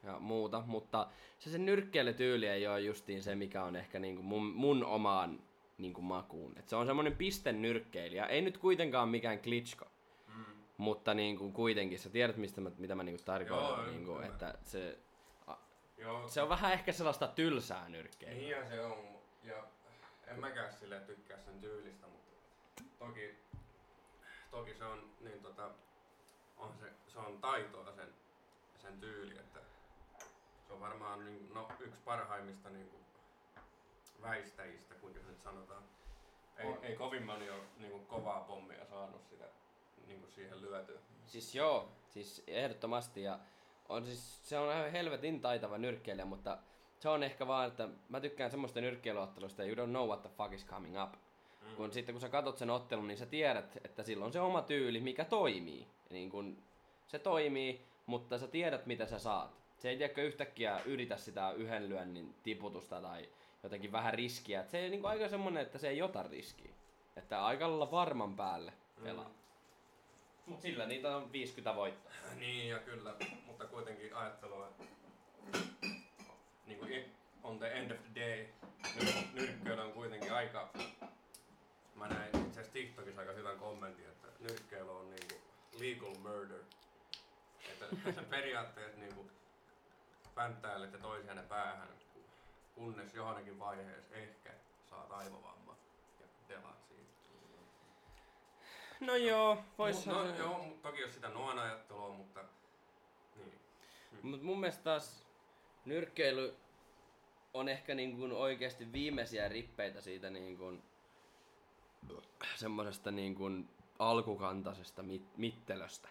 ja 0.02 0.18
muuta, 0.18 0.62
mutta 0.66 1.06
se 1.38 1.50
sen 1.50 1.66
nyrkkeilytyyli 1.66 2.46
ei 2.46 2.66
ole 2.66 2.80
justiin 2.80 3.22
se, 3.22 3.34
mikä 3.34 3.64
on 3.64 3.76
ehkä 3.76 3.98
niinku 3.98 4.22
mun, 4.22 4.46
mun 4.46 4.84
omaan 4.84 5.42
niinku 5.78 6.02
makuun. 6.02 6.58
Et 6.58 6.68
se 6.68 6.76
on 6.76 6.86
semmonen 6.86 7.16
pisten 7.16 7.62
nyrkkeilijä, 7.62 8.26
ei 8.26 8.42
nyt 8.42 8.58
kuitenkaan 8.58 9.08
mikään 9.08 9.40
Klitschko, 9.40 9.84
mm. 10.28 10.44
mutta 10.76 11.14
niinku 11.14 11.50
kuitenkin 11.50 11.98
sä 11.98 12.10
tiedät 12.10 12.36
mistä 12.36 12.60
mä, 12.60 12.70
mitä 12.78 12.94
mä 12.94 13.02
niinku 13.02 13.22
tarkoitan, 13.24 13.68
Joo, 13.68 13.86
niinku, 13.86 14.14
kyllä. 14.14 14.26
että 14.26 14.58
se, 14.64 14.98
Joo, 15.98 16.28
se 16.28 16.42
on 16.42 16.48
vähän 16.48 16.72
ehkä 16.72 16.92
sellaista 16.92 17.28
tylsää 17.28 17.88
nyrkkeilyä. 17.88 18.40
niinhän 18.40 18.68
se 18.68 18.80
on. 18.80 18.98
Ja 19.42 19.64
en 20.26 20.40
mäkään 20.40 20.72
sille 20.72 21.00
tykkää 21.00 21.38
sen 21.38 21.60
tyylistä, 21.60 22.06
mutta 22.06 22.32
toki, 22.98 23.34
toki 24.54 24.74
se 24.74 24.84
on, 24.84 25.10
niin 25.20 25.42
tota, 25.42 25.70
on 26.56 26.74
se, 26.80 26.92
se 27.12 27.18
on 27.18 27.38
taitoa 27.40 27.92
sen, 27.92 28.08
sen 28.82 29.00
tyyli, 29.00 29.38
että 29.38 29.60
se 30.66 30.72
on 30.72 30.80
varmaan 30.80 31.24
niin, 31.24 31.54
no, 31.54 31.68
yksi 31.80 32.00
parhaimmista 32.04 32.70
niin 32.70 32.88
kuin, 32.88 33.04
väistäjistä, 34.22 34.94
kuinka 34.94 35.20
se 35.20 35.26
nyt 35.26 35.42
sanotaan. 35.42 35.82
Ei, 36.56 36.66
On. 36.66 36.78
ei 36.82 36.96
kovin 36.96 37.26
moni 37.26 37.50
ole 37.50 37.60
niin 37.78 37.90
kuin, 37.90 38.06
kovaa 38.06 38.40
pommia 38.40 38.86
saanut 38.86 39.26
sitä 39.30 39.44
niin 40.06 40.20
kuin 40.20 40.30
siihen 40.30 40.62
lyötyä. 40.62 41.00
Siis 41.26 41.54
joo, 41.54 41.88
siis 42.08 42.44
ehdottomasti 42.46 43.22
ja 43.22 43.38
on 43.88 44.04
siis, 44.04 44.48
se 44.48 44.58
on 44.58 44.72
ihan 44.72 44.92
helvetin 44.92 45.40
taitava 45.40 45.78
nyrkkeilijä, 45.78 46.24
mutta 46.24 46.58
se 46.98 47.08
on 47.08 47.22
ehkä 47.22 47.46
vaan, 47.46 47.68
että 47.68 47.88
mä 48.08 48.20
tykkään 48.20 48.50
semmoista 48.50 48.80
nyrkkeilyottelusta, 48.80 49.64
you 49.64 49.74
don't 49.74 49.90
know 49.90 50.08
what 50.08 50.22
the 50.22 50.30
fuck 50.36 50.52
is 50.52 50.66
coming 50.66 51.02
up. 51.02 51.14
Mm. 51.64 51.76
Kun 51.76 51.92
sitten 51.92 52.14
kun 52.14 52.20
sä 52.20 52.28
katot 52.28 52.58
sen 52.58 52.70
ottelun, 52.70 53.08
niin 53.08 53.18
sä 53.18 53.26
tiedät, 53.26 53.78
että 53.84 54.02
sillä 54.02 54.24
on 54.24 54.32
se 54.32 54.40
oma 54.40 54.62
tyyli, 54.62 55.00
mikä 55.00 55.24
toimii. 55.24 55.86
Niin 56.10 56.30
kun 56.30 56.56
se 57.06 57.18
toimii, 57.18 57.80
mutta 58.06 58.38
sä 58.38 58.46
tiedät 58.46 58.86
mitä 58.86 59.06
sä 59.06 59.18
saat. 59.18 59.64
Se 59.78 59.88
ei 59.88 59.96
tiedäkö 59.96 60.22
yhtäkkiä 60.22 60.80
yritä 60.84 61.16
sitä 61.16 61.52
yhden 61.52 61.88
lyönnin 61.88 62.34
tiputusta 62.42 63.00
tai 63.00 63.28
jotenkin 63.62 63.92
vähän 63.92 64.14
riskiä. 64.14 64.60
Et 64.60 64.70
se 64.70 64.78
ei 64.78 64.90
niin 64.90 65.06
aika 65.06 65.28
semmonen, 65.28 65.62
että 65.62 65.78
se 65.78 65.88
ei 65.88 66.02
ota 66.02 66.22
riskiä. 66.22 66.70
Että 67.16 67.44
aika 67.44 67.68
lailla 67.68 67.90
varman 67.90 68.36
päälle 68.36 68.72
pelaa. 69.02 69.28
Mm. 69.28 69.34
Mut 70.46 70.62
sillä 70.62 70.86
niitä 70.86 71.16
on 71.16 71.32
50 71.32 71.76
voittoa. 71.76 72.12
Niin 72.40 72.68
ja 72.68 72.78
kyllä, 72.78 73.14
mutta 73.46 73.64
kuitenkin 73.66 74.16
ajattelua, 74.16 74.68
että 74.68 74.84
niin 76.66 76.78
kuin 76.78 77.04
on 77.42 77.58
the 77.58 77.66
end 77.66 77.90
of 77.90 77.98
the 77.98 78.20
day, 78.20 78.46
nyr- 78.98 79.34
nyrkkeily 79.34 79.82
on 79.82 79.92
kuitenkin 79.92 80.32
aika, 80.32 80.68
mä 81.94 82.08
näin 82.08 82.36
itse 82.36 82.60
asiassa 82.60 82.72
TikTokissa 82.72 83.20
aika 83.20 83.32
hyvän 83.32 83.58
kommentin, 83.58 84.06
että 84.08 84.28
nyrkkeily 84.40 84.98
on 84.98 85.10
niin 85.10 85.28
kuin 85.28 85.42
legal 85.80 86.14
murder. 86.14 86.60
Että 87.68 88.22
periaatteessa 88.30 89.00
niin 89.00 89.14
kuin 89.14 89.30
pänttäilette 90.34 90.98
toisianne 90.98 91.42
päähän, 91.42 91.88
kunnes 92.74 93.14
johonkin 93.14 93.58
vaiheessa 93.58 94.14
ehkä 94.14 94.50
saat 94.90 95.12
aivovamman 95.12 95.76
ja 96.20 96.26
delaat 96.48 96.84
siitä. 96.88 97.04
No 99.00 99.16
joo, 99.16 99.64
vois 99.78 100.06
no, 100.06 100.24
no, 100.24 100.36
joo, 100.36 100.66
toki 100.82 101.00
jos 101.00 101.14
sitä 101.14 101.28
noin 101.28 101.58
ajattelua, 101.58 102.08
mutta 102.08 102.44
niin. 103.36 103.60
Mut 104.22 104.42
mun 104.42 104.60
mielestä 104.60 104.84
taas 104.84 105.26
nyrkkeily 105.84 106.56
on 107.54 107.68
ehkä 107.68 107.94
niin 107.94 108.16
kuin 108.16 108.32
oikeasti 108.32 108.92
viimeisiä 108.92 109.48
rippeitä 109.48 110.00
siitä 110.00 110.30
niin 110.30 110.58
kuin 110.58 110.82
semmosesta 112.56 113.10
niin 113.10 113.34
kuin 113.34 113.68
alkukantaisesta 113.98 115.02
mit- 115.02 115.36
mittelöstä. 115.36 116.08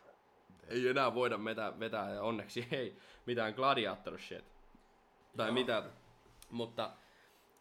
Ei 0.67 0.87
enää 0.87 1.13
voida 1.13 1.43
vetää, 1.43 1.79
vetää 1.79 2.09
ja 2.13 2.21
onneksi 2.21 2.67
ei 2.71 2.97
mitään 3.25 3.53
gladiator 3.53 4.19
shit. 4.19 4.45
Tai 5.37 5.47
Joo. 5.47 5.53
mitä. 5.53 5.83
Mutta 6.51 6.91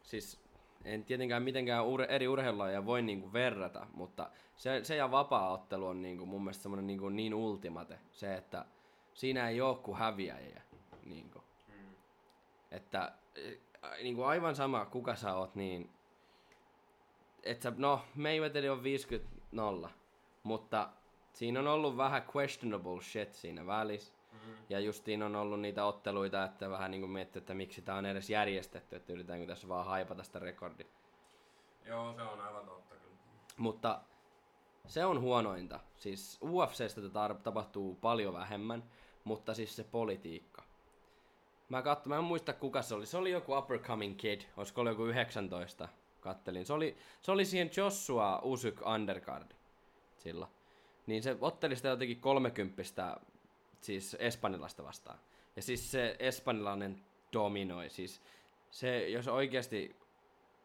siis 0.03 0.41
en 0.85 1.05
tietenkään 1.05 1.43
mitenkään 1.43 1.85
ur- 1.85 2.07
eri 2.09 2.29
urheilulajia 2.29 2.87
voi 2.87 3.03
niinku 3.03 3.33
verrata, 3.33 3.87
mutta 3.95 4.31
se, 4.57 4.85
se 4.85 4.97
ja 4.97 5.11
vapaa-ottelu 5.11 5.87
on 5.87 6.03
niinku 6.03 6.27
mun 6.27 6.45
mielestä 6.45 6.63
semmonen 6.63 6.87
niinku 6.87 7.09
niin 7.09 7.35
ultimate. 7.35 7.99
Se, 8.13 8.35
että 8.35 8.65
siinä 9.15 9.49
ei 9.49 9.61
oo 9.61 9.75
kuin 9.75 9.99
häviäjiä. 9.99 10.63
Niinku. 11.05 11.39
Mm. 11.69 11.95
Että 12.71 13.13
niinku 14.03 14.23
aivan 14.23 14.57
sama 14.57 14.85
kuka 14.87 15.15
sä 15.15 15.35
oot, 15.35 15.55
niin 15.55 15.91
et 17.43 17.63
sä, 17.63 17.73
no 17.77 18.01
Mayweather 18.15 18.71
on 18.71 18.83
50-0, 19.87 19.89
mutta 20.43 20.89
siinä 21.33 21.61
on 21.61 21.67
ollut 21.67 21.97
vähän 21.97 22.25
questionable 22.37 23.03
shit 23.03 23.35
siinä 23.35 23.67
välissä. 23.67 24.15
Mm. 24.33 24.55
Ja 24.69 24.81
justiin 24.81 25.23
on 25.23 25.37
ollut 25.37 25.61
niitä 25.61 25.85
otteluita, 25.85 26.45
että 26.45 26.71
vähän 26.71 26.91
niinku 26.91 27.07
miettii, 27.07 27.41
että 27.41 27.55
miksi 27.55 27.83
tää 27.83 27.95
on 27.97 28.07
edes 28.07 28.31
järjestetty, 28.31 28.97
että 28.97 29.13
yritetäänkö 29.13 29.47
tässä 29.47 29.69
vaan 29.69 29.87
haipata 29.87 30.23
sitä 30.23 30.39
rekordia. 30.39 30.87
Joo, 31.85 32.15
se 32.15 32.23
on 32.23 32.41
aivan 32.41 32.67
totta 32.67 32.95
kyllä. 32.95 33.17
Mutta 33.57 34.01
se 34.87 35.05
on 35.05 35.21
huonointa. 35.21 35.81
Siis 35.97 36.39
UFCstä 36.43 37.01
tätä 37.01 37.35
tapahtuu 37.43 37.95
paljon 37.95 38.35
vähemmän, 38.35 38.85
mutta 39.25 39.55
siis 39.55 39.77
se 39.77 39.85
politiikka. 39.85 40.63
Mä 41.69 41.83
katson, 41.83 42.09
mä 42.09 42.19
en 42.19 42.25
muista 42.25 42.53
kuka 42.53 42.83
se 42.83 42.95
oli. 42.95 43.07
Se 43.07 43.17
oli 43.17 43.31
joku 43.31 43.59
uppercoming 43.59 44.17
kid, 44.17 44.41
olisiko 44.57 44.81
ollut 44.81 44.93
joku 44.93 45.05
19, 45.05 45.89
kattelin. 46.23 46.67
Se 46.67 46.73
oli, 46.73 46.97
se 47.23 47.33
oli 47.33 47.45
siihen 47.45 47.71
Joshua 47.77 48.41
Usyk 48.43 48.83
undercard 48.87 49.53
sillä. 50.19 50.49
Niin 51.07 51.23
se 51.23 51.37
otteli 51.41 51.77
sitä 51.77 51.89
jotenkin 51.89 52.21
30 52.21 52.83
siis 53.81 54.17
espanjalaista 54.19 54.85
vastaan. 54.85 55.19
Ja 55.57 55.63
siis 55.63 55.91
se 55.91 56.17
espanjalainen 56.19 57.01
dominoi. 57.33 57.91
Siis 57.91 58.21
se, 58.71 59.09
jos 59.09 59.29
oikeasti 59.29 59.97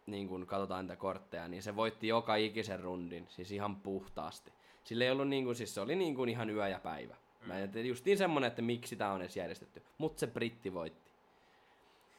niin 0.06 0.28
kun 0.28 0.48
katsotaan 0.48 0.86
niitä 0.86 0.96
kortteja, 0.96 1.48
niin 1.48 1.64
se 1.64 1.76
voitti 1.76 2.08
joka 2.08 2.36
ikisen 2.36 2.80
rundin, 2.80 3.26
siis 3.30 3.52
ihan 3.52 3.76
puhtaasti. 3.76 4.54
Sillä 4.84 5.06
ei 5.06 5.12
ollut 5.12 5.28
niin 5.28 5.44
kuin, 5.44 5.56
siis 5.56 5.76
se 5.76 5.82
oli 5.82 5.96
niin 5.96 6.16
kuin 6.16 6.30
ihan 6.30 6.50
yö 6.50 6.68
ja 6.68 6.80
päivä. 6.80 7.16
Mä 7.46 7.60
en 7.60 7.72
tiedä, 7.72 7.88
justiin 7.88 8.18
semmonen, 8.18 8.48
että 8.48 8.62
miksi 8.62 8.96
tää 8.96 9.12
on 9.12 9.22
edes 9.22 9.38
järjestetty. 9.38 9.84
Mut 9.98 10.18
se 10.18 10.28
britti 10.28 10.74
voitti. 10.74 11.07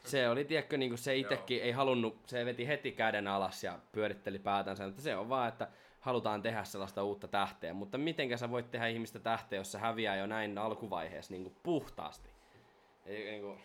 Se 0.08 0.28
oli, 0.28 0.44
tiedätkö, 0.44 0.76
niin 0.76 0.90
kuin 0.90 0.98
se 0.98 1.16
itekin 1.16 1.62
ei 1.62 1.72
halunnut, 1.72 2.18
se 2.26 2.44
veti 2.44 2.66
heti 2.68 2.92
käden 2.92 3.28
alas 3.28 3.64
ja 3.64 3.78
pyöritteli 3.92 4.38
päätänsä, 4.38 4.84
että 4.84 5.02
se 5.02 5.16
on 5.16 5.28
vaan, 5.28 5.48
että 5.48 5.68
halutaan 6.00 6.42
tehdä 6.42 6.64
sellaista 6.64 7.02
uutta 7.02 7.28
tähteä, 7.28 7.74
mutta 7.74 7.98
mitenkä 7.98 8.36
sä 8.36 8.50
voit 8.50 8.70
tehdä 8.70 8.86
ihmistä 8.86 9.18
tähteä, 9.18 9.58
jos 9.58 9.72
se 9.72 9.78
häviää 9.78 10.16
jo 10.16 10.26
näin 10.26 10.58
alkuvaiheessa 10.58 11.32
niin 11.32 11.42
kuin 11.42 11.56
puhtaasti? 11.62 12.30
Ei, 13.06 13.30
niin 13.30 13.42
kuin, 13.42 13.60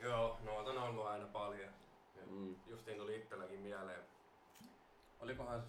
Joo, 0.00 0.38
noita 0.44 0.70
on 0.70 0.78
ollut 0.78 1.06
aina 1.06 1.26
paljon. 1.26 1.70
Mm. 2.30 2.56
Justiin 2.66 2.98
tuli 2.98 3.16
itselläkin 3.16 3.60
mieleen. 3.60 4.00
Olikohan, 5.20 5.62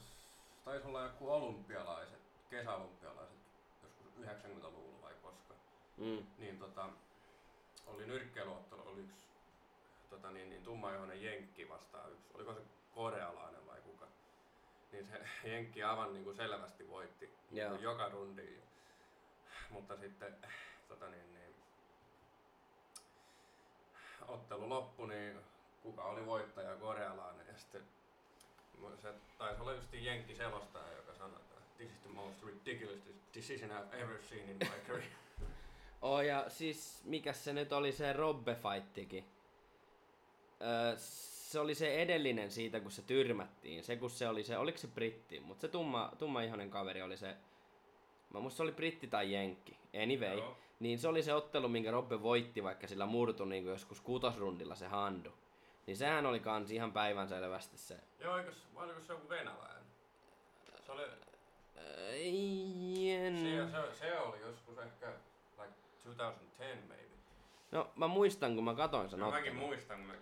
taisi 0.66 0.88
olla 0.88 1.04
joku 1.04 1.32
olympialaiset, 1.32 2.20
kesäolympialaiset, 2.50 3.38
joskus 3.84 4.24
90-luvulla 4.24 5.02
vai 5.02 5.14
koska. 5.22 5.54
mm, 5.98 6.26
Niin 6.38 6.60
tota, 6.60 6.90
oli 7.88 8.06
nyrkkeilyottelu, 8.06 8.82
oli 8.86 9.02
yksi 9.02 9.27
tota 10.18 10.32
niin, 10.32 10.50
niin 10.50 10.64
tummaihoinen 10.64 11.24
jenkki 11.24 11.70
vastaan 11.70 12.12
yksi, 12.12 12.30
oliko 12.34 12.54
se 12.54 12.62
korealainen 12.96 13.68
vai 13.68 13.82
kuka. 13.82 14.08
Niin 14.92 15.06
se 15.06 15.22
jenkki 15.52 15.84
aivan 15.84 16.14
niin 16.14 16.24
kuin 16.24 16.36
selvästi 16.36 16.90
voitti 16.90 17.30
Joo. 17.52 17.70
kuin 17.70 17.84
joka 17.84 18.10
rundi. 18.10 18.62
Mutta 19.70 19.98
sitten 19.98 20.36
tota 20.88 21.10
niin, 21.10 21.34
niin, 21.34 21.56
ottelu 24.28 24.70
loppui, 24.70 25.08
niin 25.08 25.40
kuka 25.84 26.04
oli 26.04 26.26
voittaja, 26.26 26.76
korealainen. 26.76 27.48
Ja 27.48 27.58
sitten 27.58 27.82
se 29.02 29.14
taisi 29.38 29.62
olla 29.62 29.74
just 29.74 29.94
jenkki 29.94 30.36
selostaja, 30.36 30.98
joka 30.98 31.14
sanoi, 31.14 31.40
että 31.40 31.56
this 31.78 31.92
is 31.92 32.00
the 32.00 32.10
most 32.10 32.44
ridiculous 32.44 33.00
decision 33.36 33.72
I've 33.72 33.96
ever 33.96 34.24
seen 34.30 34.50
in 34.50 34.58
my 34.58 34.80
career. 34.88 35.12
Oh, 36.02 36.22
ja 36.22 36.46
siis, 36.50 37.02
mikä 37.04 37.34
se 37.34 37.54
nyt 37.54 37.74
oli 37.74 37.92
se 37.92 38.14
Robbe-fightikin? 38.14 39.24
Öö, 40.62 40.94
se 40.98 41.60
oli 41.60 41.76
se 41.76 42.02
edellinen 42.02 42.52
siitä, 42.52 42.80
kun 42.80 42.92
se 42.92 43.02
tyrmättiin. 43.02 43.84
Se, 43.84 43.96
kun 43.96 44.10
se 44.10 44.28
oli 44.28 44.44
se, 44.44 44.58
oliko 44.58 44.78
se 44.78 44.88
britti? 44.88 45.40
Mutta 45.40 45.62
se 45.62 45.68
tumma, 45.68 46.12
tumma 46.20 46.42
ihonen 46.42 46.70
kaveri 46.70 47.02
oli 47.02 47.18
se, 47.18 47.36
mä 48.34 48.40
muista 48.40 48.58
se 48.58 48.64
oli 48.64 48.72
britti 48.72 49.08
tai 49.08 49.34
jenkki. 49.34 49.78
Anyway. 50.04 50.38
Joo. 50.38 50.58
Niin 50.80 51.00
se 51.00 51.08
oli 51.08 51.24
se 51.24 51.34
ottelu, 51.34 51.70
minkä 51.70 51.92
Robbe 51.92 52.22
voitti, 52.22 52.64
vaikka 52.64 52.88
sillä 52.88 53.06
murtui 53.06 53.48
niin 53.48 53.66
joskus 53.66 54.02
kutosrundilla 54.02 54.76
se 54.76 54.88
handu. 54.88 55.34
Niin 55.88 55.98
sehän 55.98 56.26
oli 56.26 56.40
kans 56.40 56.72
ihan 56.72 56.92
päivänselvästi 56.94 57.78
se. 57.78 57.98
Joo, 58.20 58.38
eikös, 58.38 58.56
vai 58.76 58.86
oliko 58.86 59.00
se 59.00 59.14
joku 59.14 59.30
venäläinen? 59.30 59.84
Se 60.86 60.92
oli, 60.92 61.04
Ei, 62.10 63.12
en... 63.12 63.38
se, 63.38 63.72
se, 63.72 64.00
se 64.00 64.20
oli 64.20 64.40
joskus 64.40 64.78
ehkä 64.78 65.08
like 65.62 65.74
2010 66.04 66.78
maybe. 66.88 67.04
No 67.72 67.92
mä 67.96 68.08
muistan, 68.08 68.56
kun 68.56 68.64
mä 68.64 68.74
katoin 68.74 69.10
sen 69.10 69.20
No, 69.20 69.32
mäkin 69.32 69.56
muistan, 69.56 69.98
kun 69.98 70.08
me, 70.08 70.14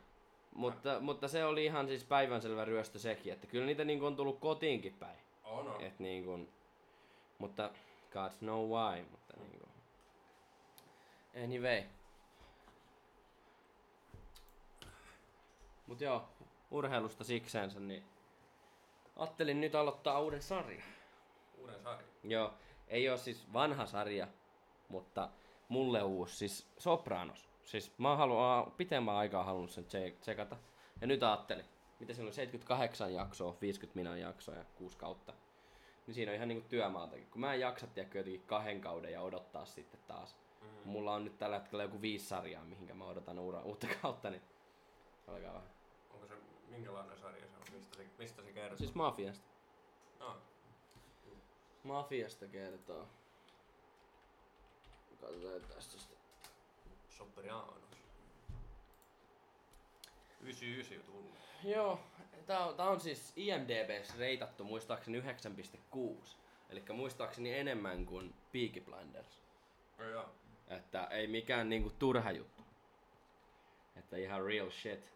Mutta, 0.55 0.99
mutta 0.99 1.27
se 1.27 1.45
oli 1.45 1.65
ihan 1.65 1.87
siis 1.87 2.03
päivänselvä 2.03 2.65
ryöstö 2.65 2.99
sekin, 2.99 3.33
että 3.33 3.47
kyllä 3.47 3.65
niitä 3.65 3.85
niin 3.85 4.03
on 4.03 4.15
tullut 4.15 4.39
kotiinkin 4.39 4.93
päin. 4.93 5.19
on 5.43 5.67
on. 5.67 5.81
Et 5.81 5.99
niin 5.99 6.25
kuin, 6.25 6.49
mutta 7.37 7.71
God 8.11 8.31
know 8.39 8.69
why, 8.69 9.05
mutta 9.11 9.33
niin 9.37 9.59
kuin. 9.59 9.71
Anyway. 11.43 11.83
Mut 15.87 16.01
joo, 16.01 16.29
urheilusta 16.71 17.23
sikseensä, 17.23 17.79
niin 17.79 18.03
ajattelin 19.15 19.61
nyt 19.61 19.75
aloittaa 19.75 20.21
uuden 20.21 20.41
sarjan. 20.41 20.83
Uuden 21.57 21.83
sarjan. 21.83 22.09
Joo, 22.23 22.53
ei 22.87 23.09
ole 23.09 23.17
siis 23.17 23.53
vanha 23.53 23.85
sarja, 23.85 24.27
mutta 24.89 25.29
mulle 25.69 26.03
uusi, 26.03 26.35
siis 26.35 26.67
Sopranos. 26.77 27.49
Siis 27.65 27.91
mä 27.97 28.09
oon 28.09 28.17
halu, 28.17 28.71
pitemmän 28.77 29.15
aikaa 29.15 29.43
halunnut 29.43 29.71
sen 29.71 29.85
tse- 29.85 30.19
tsekata. 30.21 30.57
Ja 31.01 31.07
nyt 31.07 31.23
ajattelin, 31.23 31.65
mitä 31.99 32.13
siinä 32.13 32.27
on 32.27 32.33
78 32.33 33.13
jaksoa, 33.13 33.57
50 33.61 33.95
minan 33.99 34.19
jaksoa 34.19 34.55
ja 34.55 34.65
6 34.75 34.97
kautta. 34.97 35.33
Niin 36.07 36.15
siinä 36.15 36.31
on 36.31 36.35
ihan 36.35 36.47
niinku 36.47 36.69
työmaaltakin. 36.69 37.27
Kun 37.31 37.41
mä 37.41 37.53
en 37.53 37.59
jaksa 37.59 37.87
tiedäkö 37.87 38.19
jotenkin 38.19 38.43
kahden 38.47 38.81
kauden 38.81 39.11
ja 39.11 39.21
odottaa 39.21 39.65
sitten 39.65 39.99
taas. 40.07 40.35
Mm. 40.61 40.67
Mulla 40.89 41.13
on 41.13 41.23
nyt 41.23 41.37
tällä 41.37 41.59
hetkellä 41.59 41.83
joku 41.83 42.01
viisi 42.01 42.25
sarjaa, 42.25 42.65
mihinkä 42.65 42.93
mä 42.93 43.05
odotan 43.05 43.39
uura, 43.39 43.61
uutta 43.61 43.87
kautta, 44.01 44.29
niin 44.29 44.41
alkaa 45.27 45.53
vähän. 45.53 45.69
Onko 46.09 46.27
se, 46.27 46.33
minkälainen 46.67 47.17
sarja 47.17 47.47
se 47.47 47.57
on? 47.57 47.63
Mistä 47.73 47.97
se, 47.97 48.07
mistä 48.17 48.41
se 48.41 48.53
kertoo? 48.53 48.77
Siis 48.77 48.95
Mafiasta. 48.95 49.45
no, 50.19 50.37
Mafiasta 51.83 52.47
kertoo. 52.47 53.07
Katsotaan 55.21 55.61
tästä 55.61 56.14
sitten. 57.15 57.43
Sopranos. 57.43 57.85
99 60.41 60.99
tullut. 61.05 61.35
Joo, 61.63 61.99
tää 62.45 62.65
on, 62.65 62.75
tää 62.75 62.89
on 62.89 62.99
siis 62.99 63.33
IMDBs 63.35 64.17
reitattu 64.17 64.63
muistaakseni 64.63 65.19
9.6. 65.19 65.25
Eli 66.69 66.83
muistaakseni 66.93 67.53
enemmän 67.53 68.05
kuin 68.05 68.33
Peaky 68.51 68.81
Blinders. 68.81 69.41
No 69.97 70.05
joo. 70.05 70.29
Että 70.67 71.05
ei 71.05 71.27
mikään 71.27 71.69
niinku 71.69 71.89
turha 71.89 72.31
juttu. 72.31 72.63
Että 73.95 74.17
ihan 74.17 74.45
real 74.45 74.69
shit. 74.69 75.11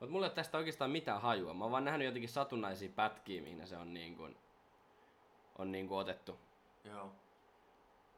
Mut 0.00 0.10
mulla 0.10 0.26
ei 0.26 0.28
ole 0.28 0.34
tästä 0.34 0.58
oikeastaan 0.58 0.90
mitään 0.90 1.20
hajua. 1.20 1.54
Mä 1.54 1.64
oon 1.64 1.72
vaan 1.72 1.84
nähnyt 1.84 2.06
jotenkin 2.06 2.28
satunnaisia 2.28 2.88
pätkiä, 2.96 3.42
mihin 3.42 3.66
se 3.66 3.76
on 3.76 3.94
niinku, 3.94 4.28
on 5.58 5.72
niinku 5.72 5.96
otettu. 5.96 6.38
Joo. 6.84 7.12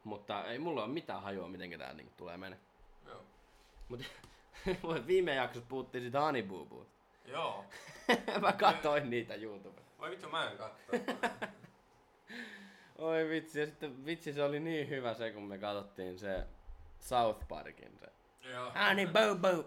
Mutta 0.03 0.45
ei 0.45 0.59
mulla 0.59 0.83
ole 0.83 0.93
mitään 0.93 1.21
hajua, 1.21 1.47
miten 1.47 1.79
tää 1.79 1.93
niinku 1.93 2.13
tulee 2.17 2.37
mennä. 2.37 2.57
Joo. 3.07 3.23
Mut 3.89 4.01
viime 5.07 5.35
jaksossa 5.35 5.69
puhuttiin 5.69 6.01
siitä 6.01 6.19
Honey 6.21 6.43
Boo 6.43 6.65
Boo. 6.65 6.85
Joo. 7.25 7.65
Mä 8.41 8.53
katsoin 8.53 9.09
niitä 9.09 9.35
YouTubesta. 9.35 9.91
Vai 9.99 10.11
vittu 10.11 10.29
mä 10.29 10.49
en 10.51 10.57
katso. 10.57 10.91
Oi 12.97 13.29
vitsi, 13.29 13.59
ja 13.59 13.65
sitten 13.65 14.05
vitsi 14.05 14.33
se 14.33 14.43
oli 14.43 14.59
niin 14.59 14.89
hyvä 14.89 15.13
se, 15.13 15.31
kun 15.31 15.43
me 15.43 15.57
katsottiin 15.57 16.19
se 16.19 16.43
South 16.99 17.47
Parkin 17.47 17.97
se. 17.99 18.07
joo. 18.49 18.71
Honey 18.87 19.07
Boo 19.07 19.35
Boo! 19.35 19.65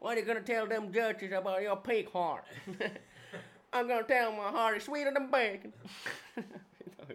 What 0.00 0.12
are 0.12 0.20
you 0.20 0.26
gonna 0.26 0.40
tell 0.40 0.66
them 0.66 0.84
judges 0.84 1.32
about 1.32 1.62
your 1.62 1.76
pig 1.76 2.08
heart? 2.14 2.44
I'm 3.72 3.86
gonna 3.88 4.04
tell 4.04 4.32
my 4.32 4.50
heart 4.52 4.76
is 4.76 4.84
sweeter 4.84 5.12
than 5.12 5.28
bacon. 5.30 5.72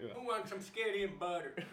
Hyvä. 0.03 0.13
Who 0.13 0.31
wants 0.31 0.49
some 0.49 0.61
spaghetti 0.61 1.03
and 1.03 1.19
butter? 1.19 1.51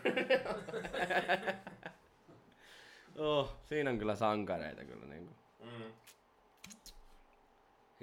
Oh, 3.17 3.57
siinä 3.65 3.91
on 3.91 3.99
kyllä 3.99 4.17
sankareita 4.17 4.85
kyllä 4.85 5.07
niinku. 5.07 5.35
Mm. 5.61 5.93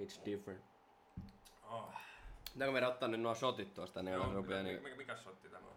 It's 0.02 0.26
different. 0.26 0.64
Oh. 1.70 1.90
Pitääkö 2.54 2.72
meidän 2.72 2.90
ottaa 2.90 3.10
nyt 3.10 3.22
nuo 3.22 3.36
shotit 3.36 3.74
tuosta, 3.74 4.04
ne 4.04 4.12
Joo, 4.12 4.34
rupeaa 4.34 4.64
mikä, 4.64 4.74
niin... 4.74 4.84
mikä, 4.84 4.96
mikä 4.96 5.18
sotti 5.18 5.50
tämä 5.50 5.68
on? 5.68 5.76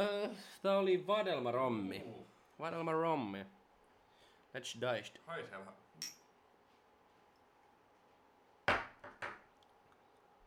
Öö, 0.00 0.28
tää 0.62 0.78
oli 0.78 1.06
Vadelma 1.06 1.52
Rommi. 1.52 2.02
Uh, 2.04 2.26
Vadelma 2.58 2.92
Rommi. 2.92 3.46
Let's 4.54 4.80
diced. 4.80 5.20
haisee 5.26 5.58
vähän. 5.58 5.74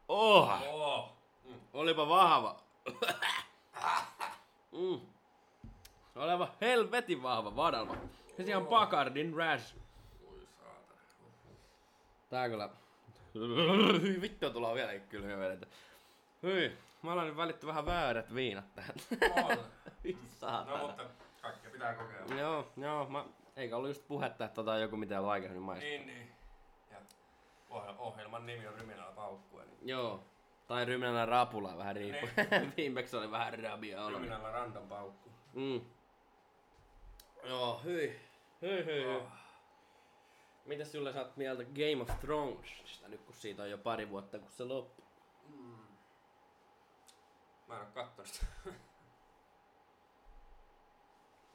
Oh! 0.07 0.49
Oh. 0.73 1.13
Mm. 1.43 1.59
Olipa 1.73 2.09
vahva. 2.09 2.64
Mm. 4.71 5.01
Oleva 6.15 6.51
helvetin 6.61 7.23
vahva 7.23 7.55
vadelma. 7.55 7.97
Ja 8.37 8.45
siellä 8.45 8.63
on 8.63 8.67
Bacardin 8.67 9.37
Ras. 9.37 9.75
Ui 10.27 10.47
saatana. 10.59 10.99
Tää 12.29 12.49
kyllä... 12.49 12.69
Hyi 14.01 14.21
vittu 14.21 14.49
tulee 14.49 14.75
vieläkin 14.75 15.01
kylmiä 15.01 15.37
vedet. 15.37 15.69
Hyi, 16.43 16.77
mä 17.01 17.13
olen 17.13 17.27
nyt 17.27 17.37
valittu 17.37 17.67
vähän 17.67 17.85
väärät 17.85 18.35
viinat 18.35 18.75
tähän. 18.75 18.95
Saatana. 20.39 20.77
No 20.77 20.87
mutta 20.87 21.03
kaikkea 21.41 21.71
pitää 21.71 21.93
kokeilla. 21.93 22.35
Joo, 22.35 22.71
joo, 22.77 23.09
mä... 23.09 23.25
Eikä 23.55 23.77
ollut 23.77 23.89
just 23.89 24.07
puhetta, 24.07 24.45
että 24.45 24.55
tota 24.55 24.77
joku 24.77 24.97
mitä 24.97 25.19
ollut 25.19 25.31
aikaisemmin 25.31 25.63
maistaa. 25.63 25.89
Niin, 25.89 26.07
niin. 26.07 26.31
Ja 26.91 26.97
ohjel- 27.69 27.95
ohjelman 27.97 28.45
nimi 28.45 28.67
on 28.67 28.73
Ryminällä 28.73 29.11
paukkua. 29.11 29.63
Niin 29.63 29.89
Joo. 29.89 30.23
Tai 30.67 30.85
ryminällä 30.85 31.25
rapula 31.25 31.77
vähän 31.77 31.95
riippuu. 31.95 32.29
Viimeksi 32.77 33.17
oli 33.17 33.31
vähän 33.31 33.59
rabia 33.59 34.05
olo. 34.05 34.17
Ryminällä 34.17 34.51
random 34.51 34.87
paukku. 34.87 35.29
Mm. 35.53 35.81
Joo, 37.43 37.81
hyi. 37.83 38.19
Hyi, 38.61 38.85
hyi, 38.85 39.03
hyi. 39.03 39.15
Oh. 39.15 39.27
Mitäs 40.65 40.91
sulle 40.91 41.13
sä 41.13 41.21
oot 41.21 41.37
mieltä 41.37 41.63
Game 41.63 42.01
of 42.01 42.19
Thronesista 42.19 43.07
nyt 43.07 43.21
kun 43.21 43.35
siitä 43.35 43.63
on 43.63 43.69
jo 43.69 43.77
pari 43.77 44.09
vuotta 44.09 44.39
kun 44.39 44.51
se 44.51 44.63
loppui? 44.63 45.05
Mm. 45.49 45.77
Mä 47.67 47.75
en 47.75 47.81
oo 47.81 47.87
kattonut 47.93 48.27
sitä. 48.31 48.45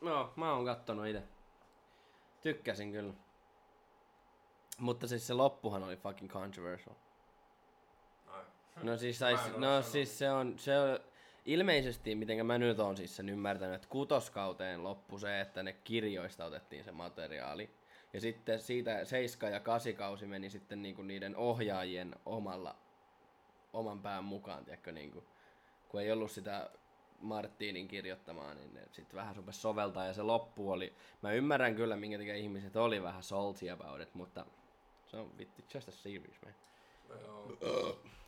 No, 0.00 0.32
mä 0.36 0.52
oon 0.52 0.64
kattonut 0.64 1.06
itse. 1.06 1.22
Tykkäsin 2.40 2.92
kyllä. 2.92 3.14
Mutta 4.78 5.08
siis 5.08 5.26
se 5.26 5.34
loppuhan 5.34 5.82
oli 5.82 5.96
fucking 5.96 6.30
controversial. 6.32 6.96
No 8.82 8.96
siis, 8.96 9.18
sais, 9.18 9.40
no 9.46 9.52
sanonut. 9.52 9.84
siis 9.84 10.18
se 10.18 10.30
on, 10.30 10.58
se 10.58 10.78
on, 10.78 10.98
ilmeisesti, 11.44 12.14
miten 12.14 12.46
mä 12.46 12.58
nyt 12.58 12.78
oon 12.78 12.96
siis 12.96 13.16
sen 13.16 13.28
ymmärtänyt, 13.28 13.74
että 13.74 13.88
kutoskauteen 13.88 14.84
loppu 14.84 15.18
se, 15.18 15.40
että 15.40 15.62
ne 15.62 15.72
kirjoista 15.72 16.44
otettiin 16.44 16.84
se 16.84 16.92
materiaali. 16.92 17.70
Ja 18.12 18.20
sitten 18.20 18.60
siitä 18.60 19.04
seiska- 19.04 19.48
ja 19.48 19.60
kasikausi 19.60 20.26
meni 20.26 20.50
sitten 20.50 20.82
niinku 20.82 21.02
niiden 21.02 21.36
ohjaajien 21.36 22.14
omalla, 22.26 22.76
oman 23.72 24.02
pään 24.02 24.24
mukaan, 24.24 24.64
tiedätkö, 24.64 24.92
niinku, 24.92 25.24
kun 25.88 26.00
ei 26.00 26.12
ollut 26.12 26.30
sitä 26.30 26.70
Martinin 27.20 27.88
kirjoittamaa, 27.88 28.54
niin 28.54 28.74
ne 28.74 28.80
sitten 28.92 29.16
vähän 29.16 29.36
rupes 29.36 29.62
soveltaa 29.62 30.06
ja 30.06 30.12
se 30.12 30.22
loppu 30.22 30.70
oli, 30.70 30.94
mä 31.22 31.32
ymmärrän 31.32 31.74
kyllä 31.76 31.96
minkä 31.96 32.18
takia 32.18 32.36
ihmiset 32.36 32.76
oli 32.76 33.02
vähän 33.02 33.22
salty 33.22 33.70
about 33.70 34.00
it, 34.00 34.14
mutta 34.14 34.46
se 35.06 35.16
on 35.16 35.38
vittu 35.38 35.62
just 35.74 35.88
a 35.88 35.92
series, 35.92 36.42
man. 36.44 36.54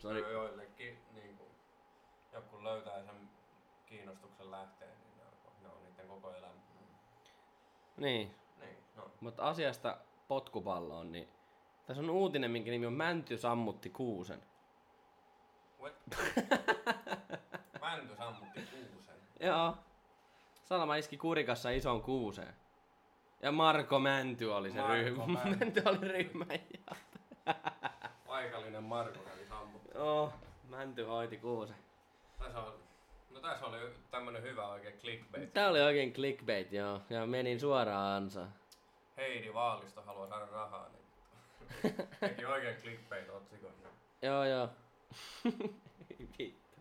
Joo, 0.04 0.30
joillekin 0.30 0.98
niin 1.14 1.36
kuin, 1.36 1.50
joku 2.32 2.64
löytää 2.64 3.02
sen 3.02 3.30
kiinnostuksen 3.86 4.50
lähteen, 4.50 4.90
niin 5.00 5.16
ne 5.18 5.22
on, 5.24 5.52
ne 5.62 5.68
on 5.68 5.82
niiden 5.84 6.08
koko 6.08 6.30
elämä. 6.34 6.52
Niin, 7.96 8.34
Niin, 8.60 8.78
no. 8.96 9.10
mutta 9.20 9.42
asiasta 9.42 9.96
potkupalloon, 10.28 11.12
niin 11.12 11.28
tässä 11.86 12.02
on 12.02 12.10
uutinen, 12.10 12.50
minkä 12.50 12.70
nimi 12.70 12.86
on 12.86 12.92
Mänty 12.92 13.38
sammutti 13.38 13.90
kuusen. 13.90 14.42
What? 15.80 15.94
Mänty 17.80 18.16
sammutti 18.16 18.60
kuusen. 18.60 19.14
Joo. 19.40 19.76
Salama 20.64 20.96
iski 20.96 21.16
kurikassa 21.16 21.70
ison 21.70 22.02
kuuseen. 22.02 22.54
Ja 23.42 23.52
Marko 23.52 23.98
Mänty 23.98 24.44
oli 24.46 24.70
se 24.72 24.78
Marko 24.80 24.94
ryhmä. 24.94 25.26
Mänty. 25.44 25.64
Mänty 25.64 25.82
oli 25.86 26.08
ryhmän 26.08 26.48
ja. 26.50 26.96
Paikallinen 28.26 28.82
Marko 28.82 29.18
kävi. 29.18 29.41
Joo, 29.94 30.32
Mänty 30.68 31.04
hoiti 31.04 31.36
kuusen. 31.36 31.76
Tässä 32.38 32.58
on, 32.58 32.72
no 33.30 33.40
tässä 33.40 33.66
oli 33.66 33.78
tämmönen 34.10 34.42
hyvä 34.42 34.68
oikein 34.68 34.98
clickbait. 34.98 35.52
Tää 35.52 35.68
oli 35.68 35.80
oikein 35.80 36.12
clickbait, 36.12 36.72
joo. 36.72 37.00
Ja 37.10 37.26
menin 37.26 37.60
suoraan 37.60 38.16
ansaan. 38.16 38.54
Heidi 39.16 39.54
Vaalisto 39.54 40.02
haluaa 40.02 40.28
saada 40.28 40.46
rahaa, 40.46 40.88
niin 40.88 41.02
teki 42.20 42.44
oikein 42.44 42.76
clickbait-otsikon. 42.76 43.72
Niin 43.78 43.92
Joo, 44.22 44.44
joo. 44.44 44.68
Vittu. 46.38 46.80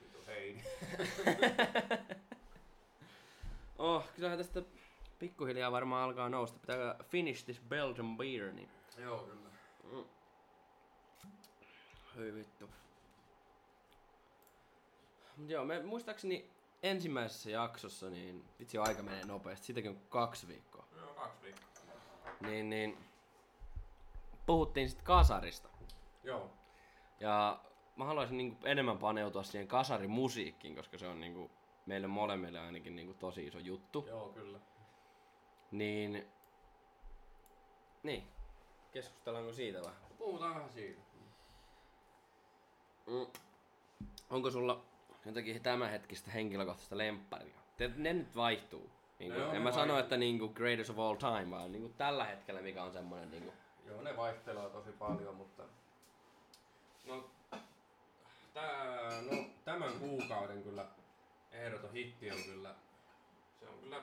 Vitu 0.00 0.18
Heidi. 0.26 0.60
Oh, 3.78 4.04
kyllähän 4.16 4.38
tästä 4.38 4.62
pikkuhiljaa 5.18 5.72
varmaan 5.72 6.04
alkaa 6.04 6.28
nousta. 6.28 6.58
Pitää 6.58 6.96
finish 7.02 7.44
this 7.44 7.60
Belgian 7.68 8.16
beer, 8.16 8.52
niin... 8.52 8.68
Joo, 8.98 9.18
kyllä. 9.18 9.43
Hyi 12.16 12.34
vittu. 12.34 12.70
Mut 15.36 15.50
joo, 15.50 15.64
me 15.64 15.82
muistaakseni 15.82 16.50
ensimmäisessä 16.82 17.50
jaksossa, 17.50 18.10
niin 18.10 18.44
vitsi 18.58 18.78
aika 18.78 19.02
menee 19.02 19.24
nopeasti, 19.24 19.66
sitäkin 19.66 19.90
on 19.90 20.00
kaksi 20.08 20.48
viikkoa. 20.48 20.86
Joo, 20.96 21.14
kaksi 21.14 21.42
viikkoa. 21.42 21.64
Niin, 22.40 22.70
niin 22.70 22.98
puhuttiin 24.46 24.88
sitten 24.88 25.06
kasarista. 25.06 25.68
Joo. 26.24 26.50
Ja 27.20 27.60
mä 27.96 28.04
haluaisin 28.04 28.36
niinku 28.36 28.66
enemmän 28.66 28.98
paneutua 28.98 29.42
siihen 29.42 29.68
kasarimusiikkiin, 29.68 30.76
koska 30.76 30.98
se 30.98 31.08
on 31.08 31.20
niinku 31.20 31.50
meille 31.86 32.06
molemmille 32.06 32.60
ainakin 32.60 32.96
niinku 32.96 33.14
tosi 33.14 33.46
iso 33.46 33.58
juttu. 33.58 34.04
Joo, 34.08 34.28
kyllä. 34.28 34.60
Niin, 35.70 36.28
niin. 38.02 38.28
Keskustellaanko 38.92 39.52
siitä 39.52 39.80
vähän? 39.80 40.00
Puhutaan 40.18 40.54
vähän 40.54 40.72
siitä. 40.72 41.00
Mm. 43.06 43.26
Onko 44.30 44.50
sulla 44.50 44.84
jotakin 45.26 45.62
tämänhetkistä 45.62 46.30
henkilökohtaista 46.30 46.98
lempparia? 46.98 47.54
Te, 47.76 47.90
ne 47.96 48.12
nyt 48.12 48.36
vaihtuu. 48.36 48.90
Niin 49.18 49.30
No 49.30 49.34
kuin, 49.36 49.44
joo, 49.44 49.54
en 49.54 49.62
mä 49.62 49.70
sano, 49.72 49.80
vaihtuu. 49.92 49.98
että 49.98 50.16
niinku 50.16 50.48
greatest 50.48 50.90
of 50.90 50.98
all 50.98 51.14
time, 51.16 51.50
vaan 51.50 51.72
niinku 51.72 51.88
tällä 51.98 52.24
hetkellä 52.24 52.60
mikä 52.62 52.82
on 52.82 52.92
semmonen 52.92 53.30
niinku... 53.30 53.52
Joo, 53.86 54.02
ne 54.02 54.16
vaihtelee 54.16 54.70
tosi 54.70 54.92
paljon, 54.92 55.34
mutta... 55.34 55.62
No, 57.04 57.30
tää, 58.54 59.22
no, 59.30 59.44
tämän 59.64 59.92
kuukauden 60.00 60.62
kyllä 60.62 60.86
ehdoton 61.52 61.92
hitti 61.92 62.30
on 62.30 62.38
kyllä... 62.46 62.74
Se 63.60 63.68
on 63.68 63.74
kyllä 63.78 64.02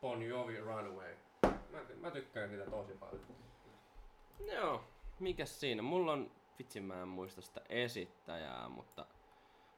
Bon 0.00 0.22
Jovi 0.22 0.60
Runaway. 0.60 1.14
Mä, 1.42 1.80
mä 2.00 2.10
tykkään 2.10 2.50
sitä 2.50 2.70
tosi 2.70 2.92
paljon. 2.92 3.20
Joo, 4.52 4.84
mikäs 5.20 5.60
siinä? 5.60 5.82
Mulla 5.82 6.12
on, 6.12 6.30
vitsi 6.58 6.80
mä 6.80 7.02
en 7.02 7.08
muista 7.08 7.42
sitä 7.42 7.60
esittäjää, 7.68 8.68
mutta 8.68 9.06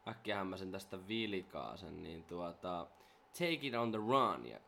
äkkiähän 0.09 0.47
mä 0.47 0.57
sen 0.57 0.73
tästä 0.73 1.09
vilikaasen, 1.09 2.03
niin 2.03 2.25
tuota... 2.25 2.87
Take 3.33 3.59
it 3.63 3.75
on 3.75 3.91
the 3.91 3.99
run 3.99 4.47
ja 4.47 4.61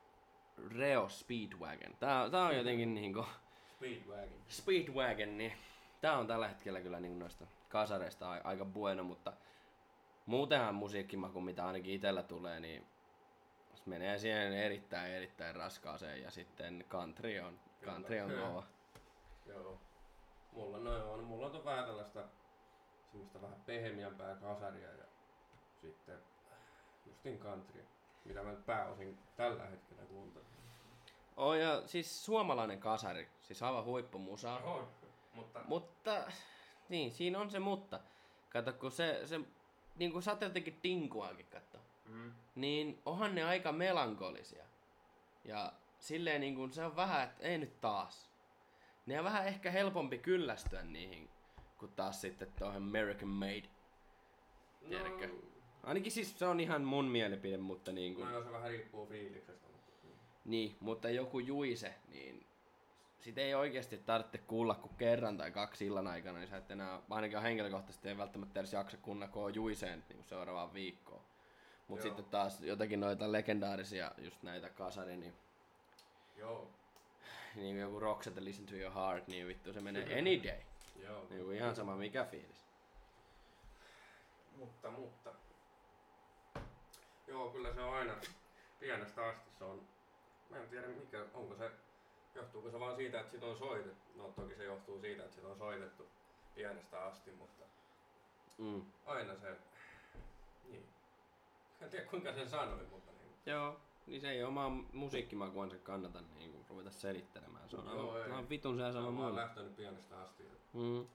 Reo 0.76 1.08
Speedwagon. 1.08 1.96
Tää, 2.00 2.30
tää 2.30 2.46
on 2.46 2.56
jotenkin 2.56 2.94
niinku... 2.94 3.26
Speedwagon. 3.76 4.42
Speedwagon, 4.48 5.38
niin 5.38 5.52
tää 6.00 6.18
on 6.18 6.26
tällä 6.26 6.48
hetkellä 6.48 6.80
kyllä 6.80 7.00
niin 7.00 7.18
noista 7.18 7.46
kasareista 7.68 8.30
aika 8.44 8.64
bueno, 8.64 9.04
mutta 9.04 9.32
muutenhan 10.26 10.74
musiikkimaku, 10.74 11.40
mitä 11.40 11.66
ainakin 11.66 11.94
itellä 11.94 12.22
tulee, 12.22 12.60
niin 12.60 12.86
se 13.74 13.82
menee 13.86 14.18
siihen 14.18 14.52
erittäin 14.52 15.12
erittäin 15.12 15.56
raskaaseen 15.56 16.22
ja 16.22 16.30
sitten 16.30 16.84
country 16.88 17.40
on, 17.40 17.60
country 17.84 18.20
on 18.20 18.30
kova. 18.46 18.62
Joo. 19.46 19.78
Mulla, 20.52 20.78
no 20.78 20.96
joo, 20.96 21.16
no 21.16 21.22
mulla 21.22 21.46
on 21.46 21.64
vähän 21.64 21.84
tällaista 21.84 22.24
semmoista 23.10 23.42
vähän 23.42 23.60
pehmeämpää 23.66 24.34
kasaria 24.34 24.88
ja 24.88 25.04
sitten 25.80 26.18
justin 27.06 27.38
country, 27.38 27.84
mitä 28.24 28.42
mä 28.42 28.50
nyt 28.50 28.66
pääosin 28.66 29.18
tällä 29.36 29.66
hetkellä 29.66 30.02
kuuntelen. 30.02 30.46
Oh, 31.36 31.54
ja 31.54 31.86
siis 31.86 32.24
suomalainen 32.24 32.80
kasari, 32.80 33.28
siis 33.40 33.62
aivan 33.62 33.84
huippumusaa. 33.84 34.58
On, 34.58 34.88
mutta 35.34 35.60
Mutta, 35.68 36.24
niin, 36.88 37.12
siinä 37.12 37.38
on 37.40 37.50
se 37.50 37.58
mutta. 37.58 38.00
Kato, 38.50 38.72
kun 38.72 38.90
se, 38.90 39.26
se 39.26 39.40
niin 39.96 40.12
kuin 40.12 40.22
sä 40.22 40.30
oot 40.30 40.40
jotenkin 40.40 40.80
dinkuakin 40.82 41.46
katso. 41.46 41.78
mm, 42.06 42.32
niin 42.54 43.02
onhan 43.06 43.34
ne 43.34 43.44
aika 43.44 43.72
melankolisia. 43.72 44.64
Ja 45.44 45.72
silleen 45.98 46.40
niin 46.40 46.54
kuin 46.54 46.72
se 46.72 46.84
on 46.84 46.96
vähän, 46.96 47.22
että 47.24 47.42
ei 47.42 47.58
nyt 47.58 47.80
taas. 47.80 48.31
Ne 49.06 49.18
on 49.18 49.24
vähän 49.24 49.46
ehkä 49.46 49.70
helpompi 49.70 50.18
kyllästyä 50.18 50.82
niihin, 50.82 51.28
kuin 51.78 51.92
taas 51.92 52.20
sitten 52.20 52.52
tuohon 52.58 52.76
American 52.76 53.28
Made. 53.28 53.68
Tiedätkö? 54.88 55.26
no, 55.26 55.34
Ainakin 55.82 56.12
siis 56.12 56.38
se 56.38 56.46
on 56.46 56.60
ihan 56.60 56.82
mun 56.82 57.04
mielipide, 57.04 57.56
mutta 57.56 57.92
niin 57.92 58.14
kuin, 58.14 58.32
no 58.32 58.42
se 58.42 58.52
vähän 58.52 58.70
riippuu 58.70 59.06
fiiliksestä. 59.06 59.68
Mutta, 59.68 59.92
niin, 60.44 60.76
mutta 60.80 61.10
joku 61.10 61.38
juise, 61.38 61.94
niin 62.08 62.46
sitä 63.20 63.40
ei 63.40 63.54
oikeasti 63.54 63.98
tarvitse 63.98 64.38
kuulla 64.38 64.74
kuin 64.74 64.94
kerran 64.96 65.36
tai 65.36 65.50
kaksi 65.50 65.86
illan 65.86 66.06
aikana, 66.06 66.38
niin 66.38 66.48
sä 66.48 66.56
et 66.56 66.70
enää, 66.70 67.00
ainakin 67.10 67.42
henkilökohtaisesti 67.42 68.08
ei 68.08 68.18
välttämättä 68.18 68.60
edes 68.60 68.72
jaksa 68.72 68.96
kuunnella 68.96 69.50
juiseen 69.50 70.04
niin 70.08 70.16
kuin 70.16 70.28
seuraavaan 70.28 70.74
viikkoon. 70.74 71.22
Mutta 71.88 72.02
sitten 72.02 72.24
taas 72.24 72.60
jotakin 72.60 73.00
noita 73.00 73.32
legendaarisia, 73.32 74.12
just 74.18 74.42
näitä 74.42 74.68
kasari, 74.68 75.16
niin, 75.16 75.34
joo, 76.36 76.70
niin 77.54 77.74
kuin 77.74 77.80
joku 77.80 78.00
Roxette 78.00 78.44
Listen 78.44 78.66
to 78.66 78.74
Your 78.74 78.94
Heart, 78.94 79.26
niin 79.28 79.46
vittu 79.48 79.72
se 79.72 79.80
menee 79.80 80.18
any 80.18 80.42
day. 80.44 80.60
joo. 81.02 81.26
Niin 81.30 81.44
kuin 81.44 81.56
ihan 81.56 81.76
sama 81.76 81.96
mikä 81.96 82.24
fiilis. 82.24 82.64
Mutta, 84.56 84.90
mutta. 84.90 85.30
Joo, 87.26 87.50
kyllä 87.50 87.74
se 87.74 87.80
on 87.80 87.94
aina 87.94 88.14
pienestä 88.80 89.26
asti 89.26 89.50
se 89.58 89.64
on. 89.64 89.88
Mä 90.50 90.56
en 90.56 90.68
tiedä 90.68 90.86
mikä, 90.88 91.24
onko 91.34 91.54
se, 91.56 91.70
johtuuko 92.34 92.70
se 92.70 92.80
vaan 92.80 92.96
siitä, 92.96 93.20
että 93.20 93.32
sit 93.32 93.42
on 93.42 93.58
soitettu. 93.58 94.10
No 94.18 94.28
toki 94.36 94.54
se 94.54 94.64
johtuu 94.64 95.00
siitä, 95.00 95.22
että 95.24 95.34
sit 95.34 95.44
on 95.44 95.58
soitettu 95.58 96.08
pienestä 96.54 97.04
asti, 97.04 97.30
mutta 97.30 97.62
Mm. 98.58 98.82
aina 99.06 99.36
se, 99.36 99.56
niin. 100.68 100.88
En 101.80 101.90
tiedä 101.90 102.06
kuinka 102.06 102.32
sen 102.32 102.48
sanoi, 102.50 102.86
mutta 102.90 103.12
niin. 103.12 103.34
Joo, 103.46 103.80
niin 104.06 104.20
se 104.20 104.30
ei 104.30 104.44
omaa 104.44 104.68
musiikkimakuansa 104.92 105.78
kannata 105.78 106.20
niin 106.38 106.52
kuin 106.52 106.64
ruveta 106.68 106.90
selittelemään. 106.90 107.68
Se 107.70 107.76
on 107.76 107.86
Joo, 107.86 108.12
aivan, 108.12 108.22
aivan 108.30 108.48
vitun 108.48 108.76
se 108.78 108.82
Se 108.86 108.92
sama 108.92 109.08
on 109.08 109.16
vaan 109.18 109.28
mulle. 109.28 109.40
lähtenyt 109.42 109.76
pienestä 109.76 110.20
asti. 110.20 110.42
Mm. 110.72 111.06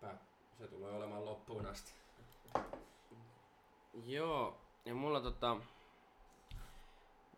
pää- 0.00 0.18
Se 0.58 0.68
tulee 0.68 0.92
olemaan 0.92 1.24
loppuun 1.24 1.66
asti. 1.66 1.92
Joo, 4.06 4.56
ja 4.84 4.94
mulla 4.94 5.20
tota... 5.20 5.56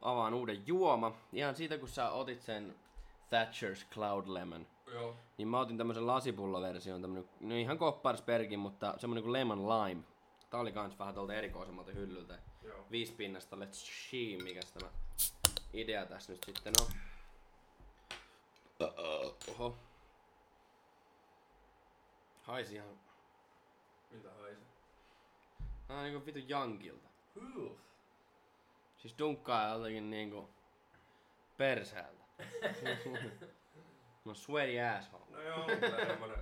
Avaan 0.03 0.35
uuden 0.35 0.67
juoma. 0.67 1.13
Ihan 1.33 1.55
siitä 1.55 1.79
kun 1.79 1.89
sä 1.89 2.11
otit 2.11 2.43
sen 2.43 2.75
Thatcher's 3.31 3.87
Cloud 3.95 4.29
Lemon, 4.29 4.67
Joo. 4.93 5.15
niin 5.39 5.49
mä 5.49 5.61
otin 5.61 5.79
tämmösen 5.79 6.07
lasipulloversion, 6.07 7.01
tämmönen, 7.03 7.29
no 7.41 7.55
ihan 7.55 7.79
Kopparsbergin, 7.79 8.59
mutta 8.59 8.95
semmonen 8.99 9.23
kuin 9.23 9.33
Lemon 9.33 9.69
Lime. 9.69 10.03
Tää 10.55 10.61
oli 10.61 10.73
kans 10.73 10.99
vähän 10.99 11.15
tuolta 11.15 11.35
erikoisemmalta 11.35 11.93
hyllyltä. 11.93 12.39
Joo. 12.63 12.87
Viisi 12.91 13.13
pinnasta 13.13 13.57
Let's 13.57 13.73
See, 14.11 14.43
mikäs 14.43 14.73
tämä 14.73 14.91
idea 15.73 16.07
tässä 16.07 16.33
nyt 16.33 16.45
sitten 16.45 16.73
on. 16.81 16.87
Oho. 19.49 19.77
Haisi 22.43 22.75
ihan 22.75 22.99
Miltä 24.11 24.31
haisi? 24.31 24.61
Tää 25.89 25.97
on 25.97 26.05
niinku 26.05 26.27
vitu 26.27 26.39
jankilta. 26.39 27.09
Huh. 27.35 27.79
Siis 28.97 29.15
dunkkaa 29.19 29.69
joltakin 29.69 30.11
niinku 30.11 30.51
perseeltä. 31.57 32.25
no 34.25 34.35
sweaty 34.35 34.81
asshole. 34.81 35.25
No 35.31 35.43
joo, 35.43 35.65
on 35.65 35.67
kyllä 35.67 36.07
semmonen 36.07 36.39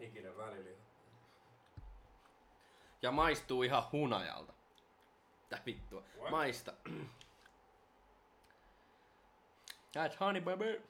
hikinen 0.00 0.36
väliliha. 0.36 0.87
Ja 3.02 3.10
maistuu 3.12 3.62
ihan 3.62 3.82
hunajalta. 3.92 4.52
Tää 5.48 5.62
vittua. 5.66 6.02
What? 6.18 6.30
Maista. 6.30 6.72
That's 9.96 10.16
honey 10.20 10.40
baby. 10.40 10.82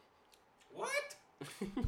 What? 0.76 1.18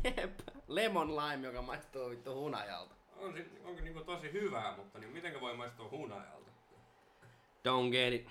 Jep. 0.17 0.41
Lemon 0.69 1.17
lime, 1.17 1.47
joka 1.47 1.63
maistuu 1.63 2.11
vittu 2.11 2.35
hunajalta. 2.35 2.95
On, 3.17 3.35
onko 3.65 3.81
niinku 3.81 4.05
tosi 4.05 4.33
hyvää, 4.33 4.77
mutta 4.77 4.99
niin 4.99 5.13
mitenkä 5.13 5.41
voi 5.41 5.57
maistua 5.57 5.89
hunajalta? 5.91 6.51
Don't 7.69 7.91
get 7.91 8.13
it. 8.13 8.29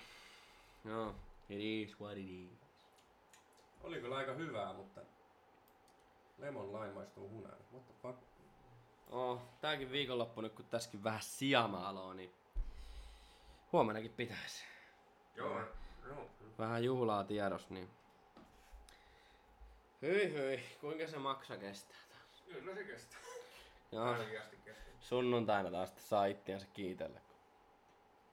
No, 0.84 1.14
it 1.48 1.60
is 1.60 2.00
what 2.00 2.16
it 2.18 2.30
is. 2.30 2.60
Oli 3.80 4.00
kyllä 4.00 4.16
aika 4.16 4.32
hyvää, 4.32 4.72
mutta 4.72 5.00
lemon 6.38 6.72
lime 6.72 6.92
maistuu 6.92 7.28
hunajalta. 7.28 7.64
What 7.72 7.86
the 7.86 7.94
fuck? 8.02 8.29
Oh, 9.10 9.40
tääkin 9.60 9.92
viikonloppu 9.92 10.40
nyt 10.40 10.52
kun 10.54 10.64
tässäkin 10.64 11.04
vähän 11.04 11.22
sijamaaloa, 11.22 12.14
niin 12.14 12.34
huomennakin 13.72 14.10
pitäisi. 14.10 14.64
Joo, 15.34 15.60
joo. 16.06 16.30
Vähän 16.58 16.84
juhlaa 16.84 17.24
tiedos, 17.24 17.70
niin... 17.70 17.90
Hyi 20.02 20.32
hyi, 20.32 20.64
kuinka 20.80 21.06
se 21.06 21.18
maksa 21.18 21.56
kestää 21.56 21.98
taas? 22.08 22.42
Kyllä 22.46 22.74
se 22.74 22.84
kestää. 22.84 23.20
Joo, 23.92 24.04
Ainakin 24.04 24.40
asti 24.40 24.56
kestää. 24.56 24.92
sunnuntaina 25.00 25.70
taas 25.70 25.88
sitten 25.88 26.04
saa 26.04 26.26
ittiänsä 26.26 26.66
kiitellä, 26.72 27.20
kun 27.20 27.36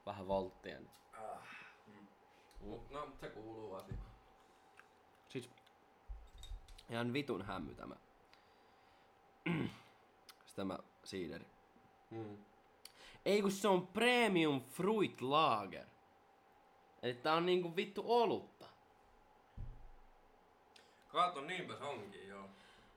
vähän 0.06 0.28
volttia. 0.28 0.78
Niin. 0.78 0.90
Ah. 1.12 1.48
Mm. 1.86 2.78
No, 2.90 3.08
se 3.20 3.28
kuuluu 3.28 3.74
asiaan. 3.74 4.02
Siis 5.28 5.50
ihan 6.90 7.12
vitun 7.12 7.42
hämmy 7.42 7.74
tämä. 7.74 7.94
Tämä 10.58 10.78
siideri. 11.04 11.46
Mm. 12.10 12.36
Ei 13.24 13.42
kun 13.42 13.50
se 13.50 13.68
on 13.68 13.86
premium 13.86 14.62
fruit 14.62 15.20
lager. 15.20 15.86
Eli 17.02 17.14
tää 17.14 17.34
on 17.34 17.46
niinku 17.46 17.76
vittu 17.76 18.02
olutta. 18.06 18.66
Kaato, 21.08 21.40
niinpä 21.40 21.76
se 21.76 21.84
onkin, 21.84 22.28
joo. 22.28 22.44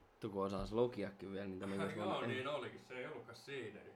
Vittu 0.10 0.30
kun 0.30 0.46
osaas 0.46 0.72
lukiakin 0.72 1.34
vielä, 1.34 1.48
niin 1.48 1.60
tämä 1.60 1.76
joo, 1.96 2.22
niin 2.22 2.48
olikin. 2.48 2.82
Se 2.88 2.94
ei 2.94 3.08
ollutkaan 3.08 3.38
siideri. 3.38 3.94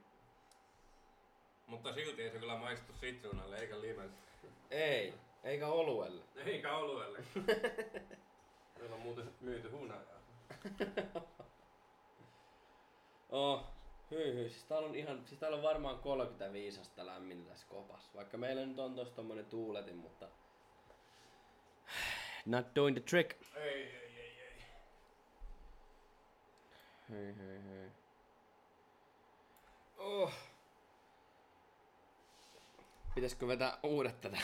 Mutta 1.67 1.93
silti 1.93 2.21
ei 2.21 2.31
se 2.31 2.39
kyllä 2.39 2.57
maistu 2.57 2.93
sitruunalle 2.93 3.57
eikä 3.57 3.81
limelle. 3.81 4.13
Ei, 4.71 5.13
eikä 5.43 5.67
oluelle. 5.67 6.23
Eikä 6.35 6.77
oluelle. 6.77 7.19
Meillä 8.79 8.95
on 8.95 9.01
muuten 9.01 9.33
myyty 9.41 9.69
hunajaa. 9.69 10.19
Oh, 13.29 13.63
hyi 14.11 14.33
hyi. 14.33 14.49
Siis 14.49 14.63
täällä 14.63 14.87
on 14.87 14.95
ihan, 14.95 15.25
siis 15.25 15.39
täällä 15.39 15.57
on 15.57 15.63
varmaan 15.63 15.99
35 15.99 16.81
astetta 16.81 17.05
lämmintä 17.05 17.49
tässä 17.49 17.67
kopassa. 17.67 18.11
Vaikka 18.15 18.37
meillä 18.37 18.65
nyt 18.65 18.79
on 18.79 18.95
tossa 18.95 19.15
tommonen 19.15 19.45
tuuletin, 19.45 19.97
mutta... 19.97 20.27
Not 22.45 22.75
doing 22.75 22.97
the 22.97 23.03
trick. 23.09 23.41
Ei, 23.55 23.83
ei, 23.83 24.17
ei, 24.17 24.41
ei. 24.41 24.63
Hei 27.09 27.37
hei 27.37 27.63
hei. 27.63 27.89
Oh. 29.97 30.31
Pitäisikö 33.15 33.47
vetää 33.47 33.77
uudet 33.83 34.21
tätä. 34.21 34.37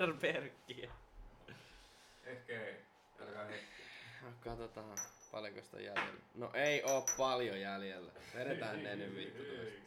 Underbergia? 0.00 0.90
Ehkä 2.24 2.66
ei. 2.66 2.76
Älkää 3.20 3.44
hetki. 3.44 3.82
No, 4.22 4.28
Katsotaan 4.40 4.98
paljonko 5.32 5.62
sitä 5.62 5.80
jäljellä. 5.80 6.20
No 6.34 6.50
ei 6.54 6.82
oo 6.84 7.06
paljon 7.18 7.60
jäljellä. 7.60 8.12
Vedetään 8.34 8.82
ne 8.82 8.96
nyt 8.96 9.16
vittu 9.16 9.42
tuosta. 9.44 9.80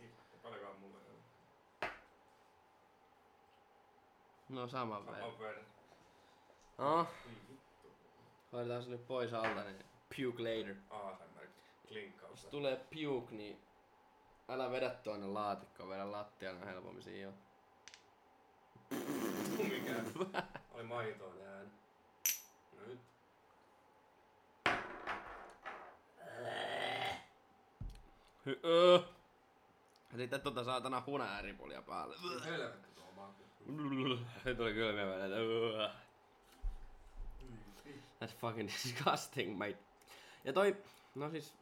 Paljonkaan 0.44 0.80
mulle. 0.80 0.98
No 4.50 4.68
saman 4.68 5.06
verran. 5.06 5.22
Saman 5.22 5.40
verran. 5.40 5.66
No, 6.78 7.08
hoidetaan 8.54 8.84
se 8.84 8.90
nyt 8.90 9.08
pois 9.08 9.34
alta, 9.34 9.64
niin 9.64 9.86
puke 10.10 10.44
later. 10.44 10.76
ASMR 10.90 11.48
klinkkaus. 11.88 12.44
Jos 12.44 12.52
tulee 12.52 12.76
puke, 12.76 13.36
niin 13.36 13.62
älä 14.50 14.72
vedä 14.72 14.90
tuonne 14.90 15.28
laatikkoon, 15.28 15.90
vedä 15.90 16.12
lattialle 16.12 16.66
helpommin 16.66 17.04
siinä 17.04 17.20
jo. 17.22 17.34
Mikä? 19.58 19.94
Oli 20.72 20.84
maitoa 20.84 21.34
ne 21.34 21.48
ääni. 21.48 21.70
No 22.76 22.82
nyt. 22.88 23.00
Hy- 24.70 24.74
öö. 28.48 29.00
Ja 30.12 30.18
sitten 30.18 30.42
tota 30.42 30.64
saatana 30.64 31.04
hunaääripulia 31.06 31.82
päälle. 31.82 32.16
Helvetti 32.46 32.88
tuo 32.96 33.12
maku. 33.16 33.44
Se 34.44 34.56
tuli 34.56 34.74
kylmiä. 34.74 35.06
That's 38.22 38.36
fucking 38.38 38.70
disgusting, 38.70 39.58
mate. 39.58 39.78
Ja 40.44 40.54
toi, 40.54 40.76
no 41.16 41.30
siis, 41.30 41.54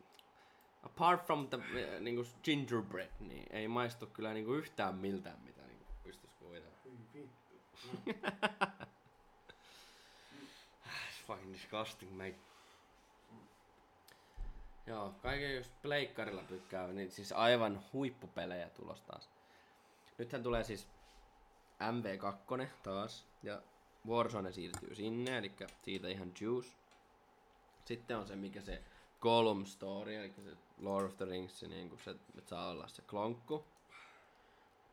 apart 0.84 1.26
from 1.26 1.48
the 1.48 1.58
eh, 1.58 2.00
niinku 2.00 2.26
gingerbread, 2.44 3.10
niin 3.20 3.48
ei 3.50 3.68
maistu 3.68 4.08
kyllä 4.08 4.34
niinku 4.34 4.54
yhtään 4.54 4.96
miltään, 4.96 5.42
mitä 5.42 5.62
niinku 5.62 5.86
pystys 6.04 6.30
kuvitella. 6.40 6.78
It's 10.84 11.26
fucking 11.28 11.54
disgusting, 11.54 12.18
mate. 12.18 12.51
Joo, 14.88 15.14
kaiken 15.22 15.56
jos 15.56 15.72
pleikkarilla 15.82 16.44
tykkää, 16.44 16.88
niin 16.88 17.12
siis 17.12 17.32
aivan 17.32 17.84
huippupelejä 17.94 18.70
tulos 18.70 19.02
taas. 19.02 19.30
Nythän 20.18 20.44
tulee 20.44 20.64
siis 20.64 20.88
MV2 21.82 22.68
taas, 22.84 23.26
ja 23.44 23.62
Warzone 24.08 24.52
siirtyy 24.52 24.96
sinne, 24.96 25.38
eli 25.38 25.52
siitä 25.82 26.08
ihan 26.08 26.32
Juice. 26.42 26.70
Sitten 27.86 28.18
on 28.18 28.28
se, 28.28 28.36
mikä 28.36 28.62
se 28.62 28.84
Gollum 29.20 29.66
Story, 29.66 30.16
eli 30.16 30.34
se 30.38 30.58
Lord 30.82 31.06
of 31.06 31.18
the 31.18 31.26
Rings, 31.26 31.62
niin 31.64 31.90
kuin 31.90 32.02
se, 32.04 32.12
että 32.12 32.50
saa 32.50 32.70
olla 32.70 32.88
se 32.88 33.02
klonkku. 33.02 33.66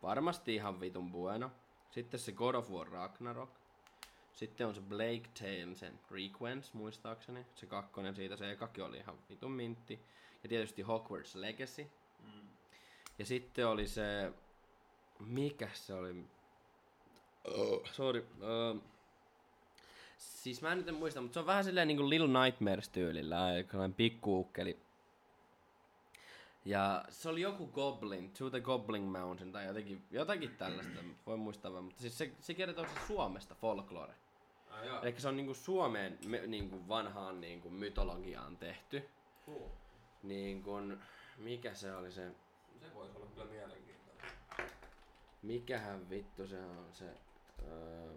Varmasti 0.02 0.54
ihan 0.54 0.80
vitun 0.80 1.12
bueno. 1.12 1.50
Sitten 1.90 2.20
se 2.20 2.32
God 2.32 2.54
of 2.54 2.70
War 2.70 2.88
Ragnarok. 2.88 3.50
Sitten 4.38 4.66
on 4.66 4.74
se 4.74 4.80
Blake 4.80 5.28
Tale, 5.38 5.74
sen 5.74 6.00
Requence, 6.10 6.70
muistaakseni. 6.72 7.46
Se 7.54 7.66
kakkonen 7.66 8.14
siitä, 8.14 8.36
se 8.36 8.50
ekakin 8.50 8.84
oli 8.84 8.96
ihan 8.96 9.18
vitun 9.28 9.52
mintti. 9.52 10.00
Ja 10.42 10.48
tietysti 10.48 10.82
Hogwarts 10.82 11.34
Legacy. 11.34 11.86
Ja 13.18 13.26
sitten 13.26 13.66
oli 13.66 13.88
se... 13.88 14.32
Mikä 15.18 15.68
se 15.72 15.94
oli? 15.94 16.24
Sorry. 17.92 18.26
Uh, 18.40 18.82
siis 20.18 20.62
mä 20.62 20.72
en 20.72 20.78
nyt 20.78 20.88
en 20.88 20.94
muista, 20.94 21.20
mutta 21.20 21.34
se 21.34 21.40
on 21.40 21.46
vähän 21.46 21.64
silleen 21.64 21.88
niinku 21.88 22.08
Little 22.08 22.44
Nightmares 22.44 22.88
tyylillä, 22.88 23.54
eli 23.54 23.66
sellainen 23.70 23.94
pikkuukkeli. 23.94 24.78
Ja 26.64 27.04
se 27.08 27.28
oli 27.28 27.40
joku 27.40 27.66
Goblin, 27.66 28.30
To 28.30 28.50
the 28.50 28.60
Goblin 28.60 29.02
Mountain 29.02 29.52
tai 29.52 29.66
jotenkin, 29.66 30.02
jotakin 30.10 30.56
tällaista, 30.56 31.00
voi 31.26 31.36
muistaa 31.36 31.72
vaan, 31.72 31.84
mutta 31.84 32.00
siis 32.00 32.18
se, 32.18 32.32
se 32.40 32.54
kertoo 32.54 32.86
siis 32.86 33.06
Suomesta 33.06 33.54
folklore. 33.54 34.14
Joo. 34.84 35.02
Eli 35.02 35.20
se 35.20 35.28
on 35.28 35.36
niinku 35.36 35.54
Suomeen 35.54 36.18
me, 36.26 36.46
niinku 36.46 36.88
vanhaan 36.88 37.40
niinku 37.40 37.70
mytologiaan 37.70 38.56
tehty. 38.56 39.08
Cool. 39.46 39.68
Niin 40.22 40.62
kun, 40.62 41.00
mikä 41.38 41.74
se 41.74 41.94
oli 41.94 42.12
se, 42.12 42.30
Se 42.80 42.94
voisi 42.94 43.16
olla 43.16 43.26
kyllä 43.26 43.44
mielenkiintoinen. 43.44 44.30
mikähän 45.42 46.10
vittu 46.10 46.46
se 46.46 46.60
on 46.60 46.88
se, 46.92 47.04
öö, 47.66 48.12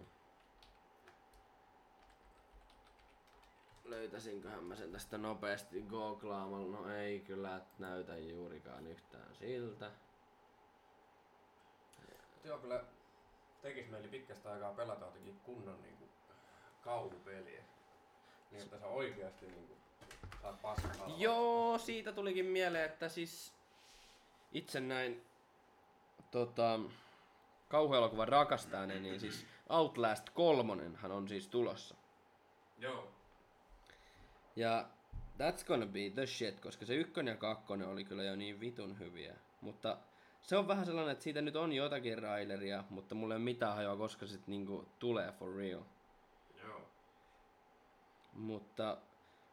löytäisinköhän 3.84 4.64
mä 4.64 4.76
sen 4.76 4.92
tästä 4.92 5.18
nopeasti 5.18 5.82
googlaamalla, 5.82 6.76
no 6.76 6.94
ei 6.94 7.20
kyllä 7.20 7.60
näytä 7.78 8.16
juurikaan 8.16 8.86
yhtään 8.86 9.34
siltä. 9.34 9.90
Joo, 12.44 12.58
kyllä 12.58 12.84
tekis 13.62 13.90
meille 13.90 14.08
pitkästä 14.08 14.52
aikaa 14.52 14.74
pelata 14.74 15.04
jotenkin 15.04 15.40
kunnon 15.40 15.82
niinku 15.82 16.08
kauhupeliä. 16.82 17.62
Niin, 18.50 18.62
että 18.62 18.78
sä 18.78 18.86
oikeasti 18.86 19.46
niinku 19.46 19.76
saat 20.42 20.62
paskaa. 20.62 21.14
Joo, 21.16 21.78
siitä 21.78 22.12
tulikin 22.12 22.46
mieleen, 22.46 22.84
että 22.84 23.08
siis 23.08 23.52
itse 24.52 24.80
näin 24.80 25.22
tota, 26.30 26.80
kauhuelokuvan 27.68 28.28
rakastajainen, 28.28 29.02
niin 29.02 29.20
siis 29.20 29.46
Outlast 29.68 30.30
3 30.30 30.90
hän 30.94 31.12
on 31.12 31.28
siis 31.28 31.48
tulossa. 31.48 31.94
Joo. 32.78 33.08
Ja 34.56 34.88
that's 35.38 35.66
gonna 35.66 35.86
be 35.86 36.10
the 36.10 36.26
shit, 36.26 36.60
koska 36.60 36.86
se 36.86 36.94
ykkönen 36.94 37.32
ja 37.32 37.38
kakkonen 37.38 37.88
oli 37.88 38.04
kyllä 38.04 38.22
jo 38.22 38.36
niin 38.36 38.60
vitun 38.60 38.98
hyviä. 38.98 39.34
Mutta 39.60 39.98
se 40.42 40.56
on 40.56 40.68
vähän 40.68 40.86
sellainen, 40.86 41.12
että 41.12 41.24
siitä 41.24 41.42
nyt 41.42 41.56
on 41.56 41.72
jotakin 41.72 42.18
raileria, 42.18 42.84
mutta 42.90 43.14
mulla 43.14 43.34
ei 43.34 43.36
ole 43.36 43.44
mitään 43.44 43.74
hajoa, 43.74 43.96
koska 43.96 44.26
se 44.26 44.38
niinku 44.46 44.88
tulee 44.98 45.32
for 45.32 45.56
real. 45.56 45.82
Mutta 48.32 48.98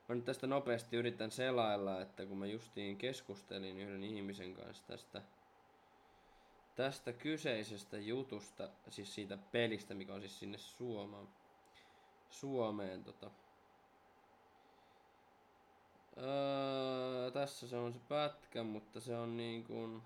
mä 0.08 0.16
nyt 0.16 0.26
tästä 0.26 0.48
nopeasti 0.48 0.96
yritän 0.96 1.32
selailla, 1.32 2.02
että 2.02 2.26
kun 2.26 2.38
mä 2.38 2.46
justiin 2.46 2.98
keskustelin 2.98 3.80
yhden 3.80 4.04
ihmisen 4.04 4.54
kanssa 4.54 4.84
tästä, 4.88 5.22
tästä 6.76 7.14
kyseisestä 7.14 7.98
jutusta, 7.98 8.70
siis 8.90 9.16
siitä 9.16 9.38
pelistä, 9.38 9.94
mikä 9.94 10.14
on 10.14 10.22
siis 10.22 10.40
sinne 10.40 10.58
Suomaan, 10.58 11.30
Suomeen 12.30 13.04
tota. 13.04 13.32
Öö, 16.18 17.32
tässä 17.32 17.68
se 17.68 17.78
on 17.78 17.94
se 17.94 18.00
pätkä, 18.00 18.64
mutta 18.64 19.00
se 19.00 19.16
on 19.16 19.38
niin 19.38 19.64
kuin... 19.64 20.02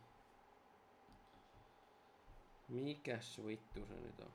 Mikäs 2.68 3.42
vittu 3.46 3.86
se 3.86 3.94
nyt 3.94 4.20
on? 4.20 4.34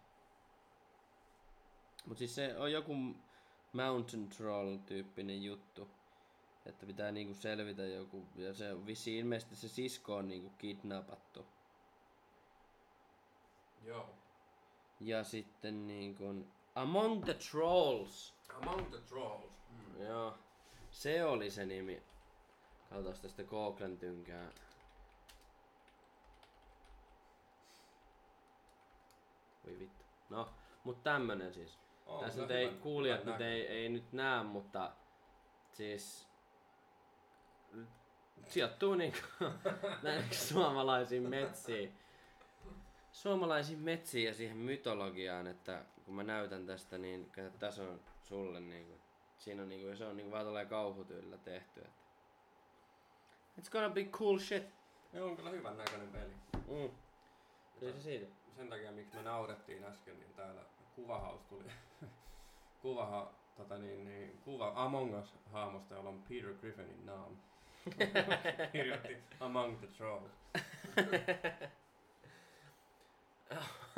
Mut 2.07 2.18
siis 2.18 2.35
se 2.35 2.59
on 2.59 2.72
joku 2.72 2.94
Mountain 3.85 4.29
Troll-tyyppinen 4.29 5.43
juttu. 5.43 5.88
Että 6.67 6.87
pitää 6.87 7.12
niinku 7.12 7.35
selvitä 7.35 7.83
joku, 7.83 8.27
ja 8.37 8.55
se 8.55 8.87
vissi 8.87 9.19
ilmeisesti 9.19 9.57
se 9.57 9.69
sisko 9.69 10.17
on 10.17 10.29
niinku 10.29 10.51
kidnappattu. 10.59 11.47
Joo. 13.85 14.09
Ja 15.01 15.25
sitten 15.25 15.87
niinku 15.87 16.25
Among 16.75 17.25
the 17.25 17.35
Trolls. 17.35 18.35
Among 18.61 18.91
the 18.91 18.99
Trolls. 18.99 19.53
Mm. 19.71 20.03
Joo. 20.03 20.35
Se 20.91 21.25
oli 21.25 21.51
se 21.51 21.67
nimi. 21.67 22.03
Katsotaan 22.91 23.23
tästä 23.23 23.45
Googlen 23.45 23.99
tynkää. 23.99 24.51
Voi 29.67 29.79
vittu. 29.79 30.05
No, 30.29 30.49
mut 30.85 31.03
tämmönen 31.03 31.55
siis. 31.55 31.79
On 32.09 32.25
Tässä 32.25 32.40
nyt 32.40 32.51
ei, 32.51 32.68
kuulijat 32.68 33.25
nyt 33.25 33.40
ei, 33.40 33.66
ei 33.66 33.88
nyt 33.88 34.12
näe, 34.12 34.42
mutta 34.42 34.92
siis 35.73 36.29
sijoittuu 38.47 38.94
näin 40.03 40.25
suomalaisiin 40.35 41.29
metsiin. 41.29 41.99
Suomalaisiin 43.12 43.79
metsiin 43.79 44.27
ja 44.27 44.35
siihen 44.35 44.57
mytologiaan, 44.57 45.47
että 45.47 45.85
kun 46.05 46.14
mä 46.14 46.23
näytän 46.23 46.66
tästä, 46.66 46.99
niin 46.99 47.33
tässä 47.59 47.83
on 47.83 48.01
sulle 48.23 48.61
niinku, 48.61 49.01
siinä 49.38 49.62
on 49.62 49.68
niinku, 49.68 49.97
se 49.97 50.07
on 50.07 50.16
niinku 50.16 50.33
vähän 50.33 50.47
tolleen 50.47 50.68
kauhutyylillä 50.68 51.38
tehty, 51.38 51.81
että 51.81 52.09
It's 53.59 53.71
gonna 53.71 53.90
be 53.90 54.05
cool 54.05 54.38
shit. 54.38 54.62
Se 55.12 55.23
on 55.23 55.37
kyllä 55.37 55.51
hyvän 55.51 55.77
näköinen 55.77 56.09
peli. 56.09 56.33
Mm. 56.68 56.90
Se 57.81 58.01
siitä. 58.01 58.27
Sen 58.57 58.68
takia, 58.68 58.92
miksi 58.92 59.16
me 59.16 59.23
naurettiin 59.23 59.85
äsken, 59.85 60.18
niin 60.18 60.35
täällä 60.35 60.61
kuvahaus 60.94 61.40
tuli. 61.42 61.64
Kuvaha, 62.83 63.33
tota 63.57 63.79
niin, 63.79 64.05
niin, 64.05 64.38
kuva 64.45 64.73
Among 64.77 65.19
Us 65.19 65.35
haamosta, 65.53 65.95
jolla 65.95 66.09
on 66.09 66.23
Peter 66.23 66.55
Griffinin 66.55 67.07
naama. 67.07 67.37
Kirjoitti 68.73 69.17
Among 69.41 69.79
the 69.79 69.87
Trolls. 69.87 70.33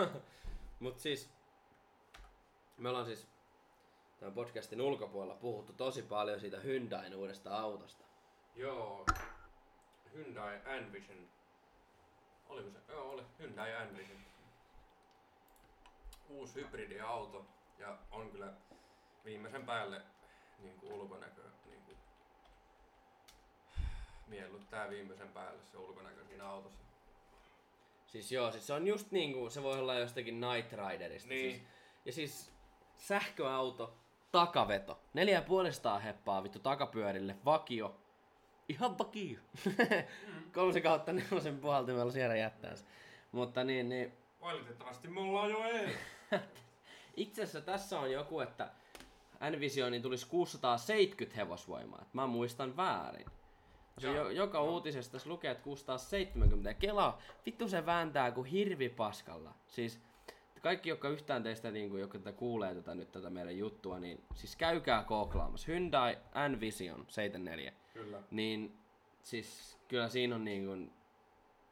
Mut 0.80 0.98
siis, 0.98 1.30
me 2.76 2.88
ollaan 2.88 3.06
siis 3.06 3.28
tämän 4.20 4.34
podcastin 4.34 4.80
ulkopuolella 4.80 5.34
puhuttu 5.34 5.72
tosi 5.72 6.02
paljon 6.02 6.40
siitä 6.40 6.60
Hyundain 6.60 7.14
uudesta 7.14 7.58
autosta. 7.58 8.04
Joo. 8.56 9.06
Hyundai 10.14 10.60
Envision. 10.66 11.28
Oliko 12.48 12.70
se? 12.70 12.78
Joo, 12.88 13.10
oli 13.10 13.22
Hyundai 13.38 13.70
Envision. 13.72 14.18
Uusi 16.28 16.54
hybridiauto 16.54 17.46
ja 17.78 17.98
on 18.10 18.30
kyllä 18.30 18.52
viimeisen 19.24 19.66
päälle 19.66 20.02
niin 20.58 20.76
kuin 20.80 20.92
ulkonäkö 20.92 21.42
niin 21.66 21.82
kuin, 21.84 21.96
miellyttää 24.26 24.90
viimeisen 24.90 25.28
päälle 25.28 25.62
se 25.72 25.78
ulkonäkö 25.78 26.24
siinä 26.24 26.48
autossa. 26.48 26.84
Siis 28.06 28.32
joo, 28.32 28.50
siis 28.50 28.66
se 28.66 28.72
on 28.72 28.86
just 28.86 29.10
niinku, 29.10 29.50
se 29.50 29.62
voi 29.62 29.78
olla 29.78 29.94
jostakin 29.94 30.40
Night 30.40 30.72
Riderista. 30.72 31.28
Niin. 31.28 31.54
Siis, 31.54 31.66
ja 32.04 32.12
siis 32.12 32.52
sähköauto, 32.96 33.96
takaveto, 34.32 35.00
4,5 35.96 36.00
heppaa 36.00 36.42
vittu 36.42 36.58
takapyörille, 36.58 37.36
vakio. 37.44 37.96
Ihan 38.68 38.98
vakio. 38.98 39.38
Kolmosen 40.54 40.82
kautta 40.82 41.12
nelosen 41.12 41.58
puhaltimella 41.58 42.12
siellä 42.12 42.36
jättää 42.36 42.76
se. 42.76 42.84
Mutta 43.32 43.64
niin, 43.64 43.88
niin 43.88 44.20
Valitettavasti 44.40 45.08
me 45.08 45.20
ollaan 45.20 45.50
jo 45.50 45.64
ees. 45.64 45.96
Itse 47.16 47.42
asiassa 47.42 47.60
tässä 47.60 48.00
on 48.00 48.12
joku, 48.12 48.40
että 48.40 48.70
N-Visioniin 49.40 50.02
tulisi 50.02 50.26
670 50.26 51.36
hevosvoimaa. 51.36 52.02
Et 52.02 52.14
mä 52.14 52.26
muistan 52.26 52.76
väärin. 52.76 53.26
Jo, 54.00 54.30
joka 54.30 54.58
joo. 54.58 54.70
uutisessa 54.70 55.12
tässä 55.12 55.28
lukee, 55.28 55.50
että 55.50 55.64
670. 55.64 56.70
Ja 56.70 56.74
Kela, 56.74 57.18
vittu 57.46 57.68
se 57.68 57.86
vääntää 57.86 58.30
kuin 58.30 58.46
hirvi 58.46 58.88
paskalla. 58.88 59.54
Siis 59.66 60.00
kaikki, 60.62 60.88
jotka 60.88 61.08
yhtään 61.08 61.42
teistä, 61.42 61.70
niin 61.70 61.90
kuin, 61.90 62.00
jotka 62.00 62.18
tätä 62.18 62.32
kuulee 62.32 62.74
tätä, 62.74 62.94
nyt 62.94 63.12
tätä 63.12 63.30
meidän 63.30 63.58
juttua, 63.58 63.98
niin 63.98 64.24
siis 64.34 64.56
käykää 64.56 65.04
kooklaamassa. 65.04 65.72
Hyundai 65.72 66.18
N-Vision 66.48 67.04
74. 67.08 67.72
Kyllä. 67.94 68.22
Niin 68.30 68.78
siis 69.22 69.78
kyllä 69.88 70.08
siinä 70.08 70.34
on 70.34 70.44
niin 70.44 70.66
kuin, 70.66 70.92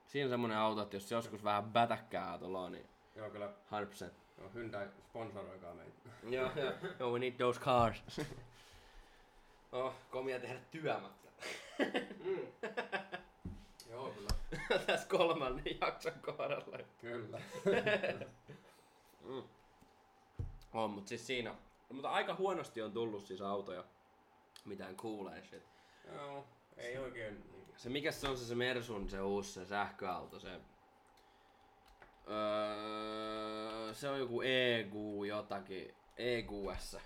siinä 0.07 0.27
on 0.27 0.31
semmonen 0.31 0.59
auto, 0.59 0.83
että 0.83 0.97
jos 0.97 1.09
se 1.09 1.15
joskus 1.15 1.45
vähän 1.45 1.65
bätäkkää 1.65 2.31
autolla, 2.33 2.71
niin 2.71 2.87
Joo, 3.17 3.31
kyllä. 3.31 3.53
100%. 4.07 4.11
Joo, 4.39 4.51
Hyundai 4.55 4.89
sponsoroikaa 5.09 5.75
meitä. 5.75 5.93
Joo, 6.23 6.51
joo. 6.57 6.73
Joo, 7.01 7.11
we 7.13 7.19
need 7.19 7.33
those 7.33 7.61
cars. 7.61 8.03
oh, 9.73 9.95
komia 10.11 10.41
tehdä 10.41 10.61
työmättä. 10.71 11.29
Joo, 13.91 14.11
kyllä. 14.11 14.29
Tässä 14.87 15.09
kolmannen 15.09 15.81
jakson 15.81 16.13
kohdalla. 16.13 16.79
Kyllä. 17.01 17.41
On, 20.73 20.91
mutta 20.91 21.09
siis 21.09 21.27
siinä... 21.27 21.55
Mutta 21.89 22.11
aika 22.11 22.35
huonosti 22.35 22.83
on 22.83 22.93
tullut 22.93 23.27
siis 23.27 23.41
autoja. 23.41 23.85
Mitään 24.65 24.97
kuulee 24.97 25.43
shit. 25.45 25.63
Joo, 26.15 26.45
ei 26.77 26.99
oikein 26.99 27.35
niin 27.35 27.67
Se 27.77 27.89
mikä 27.89 28.13
se 28.13 28.29
on 28.29 28.37
se, 28.37 28.45
se 28.45 28.55
Mersun, 28.55 29.11
se 29.11 29.21
uusi 29.21 29.53
se 29.53 29.65
sähköauto, 29.65 30.41
se... 30.41 30.61
Öö, 32.31 33.95
se 33.95 34.09
on 34.09 34.19
joku 34.19 34.43
EQ 34.43 34.93
jotakin, 35.29 35.95
EQS. 36.17 36.97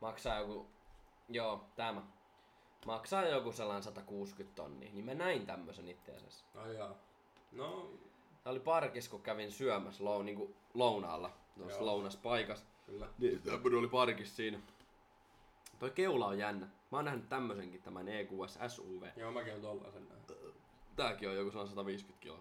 Maksaa 0.00 0.38
joku, 0.38 0.66
joo, 1.28 1.64
tämä. 1.76 2.02
Maksaa 2.86 3.26
joku 3.26 3.52
sellainen 3.52 3.82
160 3.82 4.56
tonnia, 4.56 4.92
niin 4.92 5.04
mä 5.04 5.14
näin 5.14 5.46
tämmösen 5.46 5.88
itse 5.88 6.12
asiassa. 6.12 6.44
Ai 6.54 6.74
jaa. 6.74 6.94
No, 7.52 7.90
Tää 8.44 8.50
oli 8.50 8.60
parkis, 8.60 9.08
kun 9.08 9.22
kävin 9.22 9.52
syömässä 9.52 10.04
lou, 10.04 10.22
niinku 10.22 10.54
lounaalla, 10.74 11.30
tuossa 11.58 11.78
Joo. 11.78 11.86
lounaspaikassa. 11.86 12.64
kyllä. 12.86 13.08
Niin, 13.18 13.42
tämmönen 13.42 13.78
oli 13.78 13.88
parkis 13.88 14.36
siinä. 14.36 14.58
Toi 15.78 15.90
keula 15.90 16.26
on 16.26 16.38
jännä. 16.38 16.66
Mä 16.66 16.98
oon 16.98 17.04
nähnyt 17.04 17.28
tämmösenkin, 17.28 17.82
tämän 17.82 18.08
EQS 18.08 18.58
SUV. 18.68 19.02
Joo, 19.16 19.32
mäkin 19.32 19.54
on 19.54 19.60
tollasen 19.60 20.08
nähnyt. 20.08 20.54
Tääkin 20.96 21.28
on 21.28 21.36
joku 21.36 21.50
sellainen 21.50 21.70
150 21.70 22.22
kiloa. 22.22 22.40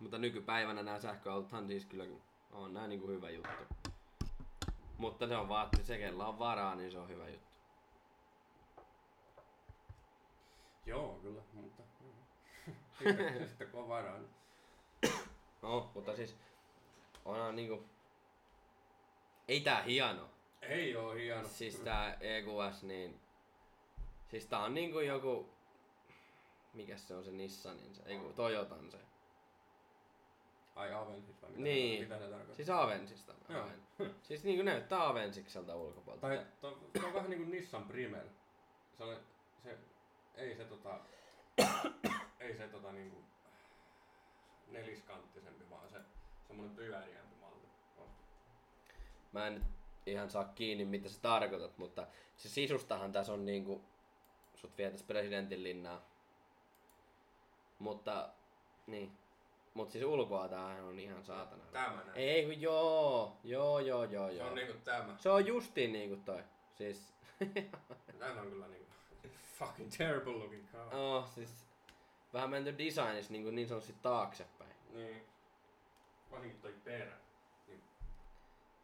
Mutta 0.00 0.18
nykypäivänä 0.18 0.82
nämä 0.82 1.00
sähköautothan 1.00 1.66
siis 1.66 1.86
kyllä 1.86 2.04
on 2.52 2.74
nää 2.74 2.86
niinku 2.86 3.08
hyvä 3.08 3.30
juttu. 3.30 3.74
Mutta 4.98 5.28
se 5.28 5.36
on 5.36 5.48
vaan, 5.48 5.64
että 5.64 5.86
se 5.86 5.98
kella 5.98 6.26
on 6.26 6.38
varaa, 6.38 6.74
niin 6.74 6.90
se 6.90 6.98
on 6.98 7.08
hyvä 7.08 7.28
juttu. 7.28 7.50
Joo, 10.86 11.18
kyllä, 11.22 11.42
mutta... 11.52 11.82
sitten, 12.98 13.48
sitten 13.48 13.70
kun 13.70 13.80
on 13.80 13.88
varaa, 13.88 14.18
niin... 14.18 14.30
No, 15.62 15.90
mutta 15.94 16.16
siis 16.16 16.36
onhan 17.24 17.56
niinku... 17.56 17.84
Ei 19.48 19.60
tää 19.60 19.82
hieno. 19.82 20.30
Ei 20.62 20.96
oo 20.96 21.12
hieno. 21.12 21.48
Siis 21.48 21.76
tää 21.76 22.16
EQS, 22.20 22.82
niin... 22.82 23.20
Siis 24.30 24.46
tää 24.46 24.64
on 24.64 24.74
niinku 24.74 25.00
joku... 25.00 25.48
Mikäs 26.74 27.08
se 27.08 27.14
on 27.14 27.24
se 27.24 27.30
Nissanin 27.30 27.94
se? 27.94 28.02
Ei 28.06 28.18
kun 28.18 28.34
Toyotan 28.34 28.90
se. 28.90 29.09
Ai 30.80 30.92
Avensis 30.92 31.42
vai 31.42 31.50
mitä, 31.50 31.62
Niin. 31.62 32.02
mitä 32.02 32.18
se 32.18 32.24
tarkoittaa? 32.24 32.56
Siis 32.56 32.70
Avensista. 32.70 33.34
Joo. 33.48 33.62
Aven. 33.62 33.80
Siis 34.28 34.44
niinku 34.44 34.62
näyttää 34.62 35.08
Avensikselta 35.08 35.76
ulkopuolelta. 35.76 36.26
Tai 36.26 36.46
to, 36.60 36.78
to 37.00 37.06
on 37.06 37.14
vähän 37.14 37.30
niinku 37.30 37.50
Nissan 37.50 37.84
Primer. 37.84 38.24
Se, 38.98 39.04
oli, 39.04 39.16
se 39.62 39.78
ei 40.34 40.56
se 40.56 40.64
tota... 40.64 41.00
ei 42.40 42.56
se 42.56 42.68
tota 42.68 42.92
niinku... 42.92 43.24
Neliskanttisempi, 44.68 45.70
vaan 45.70 45.88
se 45.90 45.98
semmonen 46.46 46.76
pyöriämpi 46.76 47.36
malli. 47.40 47.68
on. 47.98 48.08
Mä 49.32 49.46
en 49.46 49.54
nyt 49.54 49.64
ihan 50.06 50.30
saa 50.30 50.44
kiinni 50.44 50.84
mitä 50.84 51.08
sä 51.08 51.20
tarkoitat, 51.20 51.78
mutta 51.78 52.06
se 52.36 52.48
sisustahan 52.48 53.12
tässä 53.12 53.32
on 53.32 53.44
niinku... 53.44 53.84
Sut 54.54 54.78
vietäis 54.78 55.02
presidentin 55.02 55.62
linnaa. 55.62 56.04
Mutta, 57.78 58.28
niin. 58.86 59.18
Mut 59.74 59.90
siis 59.90 60.04
ulkoa 60.04 60.48
tämähän 60.48 60.84
on 60.84 60.98
ihan 60.98 61.24
saatana. 61.24 61.62
Tämä 61.72 61.86
näin. 61.96 62.10
Ei, 62.14 62.30
ei 62.30 62.44
kun 62.44 62.60
joo, 62.60 63.36
joo, 63.44 63.78
joo, 63.78 64.04
joo, 64.04 64.28
Se 64.28 64.34
joo. 64.34 64.48
on 64.48 64.54
niinku 64.54 64.78
tämä. 64.84 65.16
Se 65.18 65.30
on 65.30 65.46
justiin 65.46 65.92
niinku 65.92 66.16
toi. 66.24 66.42
Siis, 66.74 67.12
Tämä 68.18 68.40
on 68.40 68.50
kyllä 68.50 68.66
niinku 68.68 68.90
fucking 69.58 69.90
terrible 69.98 70.32
looking 70.32 70.72
car. 70.72 70.94
oh, 70.94 71.28
siis 71.34 71.50
vähän 72.32 72.50
menty 72.50 72.78
designissa 72.78 73.32
niin, 73.32 73.54
niin 73.54 73.68
sanotusti 73.68 73.94
taaksepäin. 74.02 74.74
Niin. 74.92 75.22
Varsinkin 76.30 76.60
toi 76.60 76.74
perä. 76.84 77.12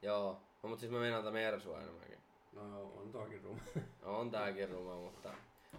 Joo, 0.02 0.40
no, 0.62 0.68
mutta 0.68 0.80
siis 0.80 0.92
mä 0.92 0.98
meinaan 0.98 1.22
tätä 1.22 1.32
Mersua 1.32 1.80
enemmänkin. 1.80 2.18
No 2.52 2.82
on 2.82 3.12
toikin 3.12 3.42
ruma. 3.42 3.60
On 4.02 4.30
tääkin 4.30 4.68
ruma, 4.70 4.94
mutta... 4.94 5.34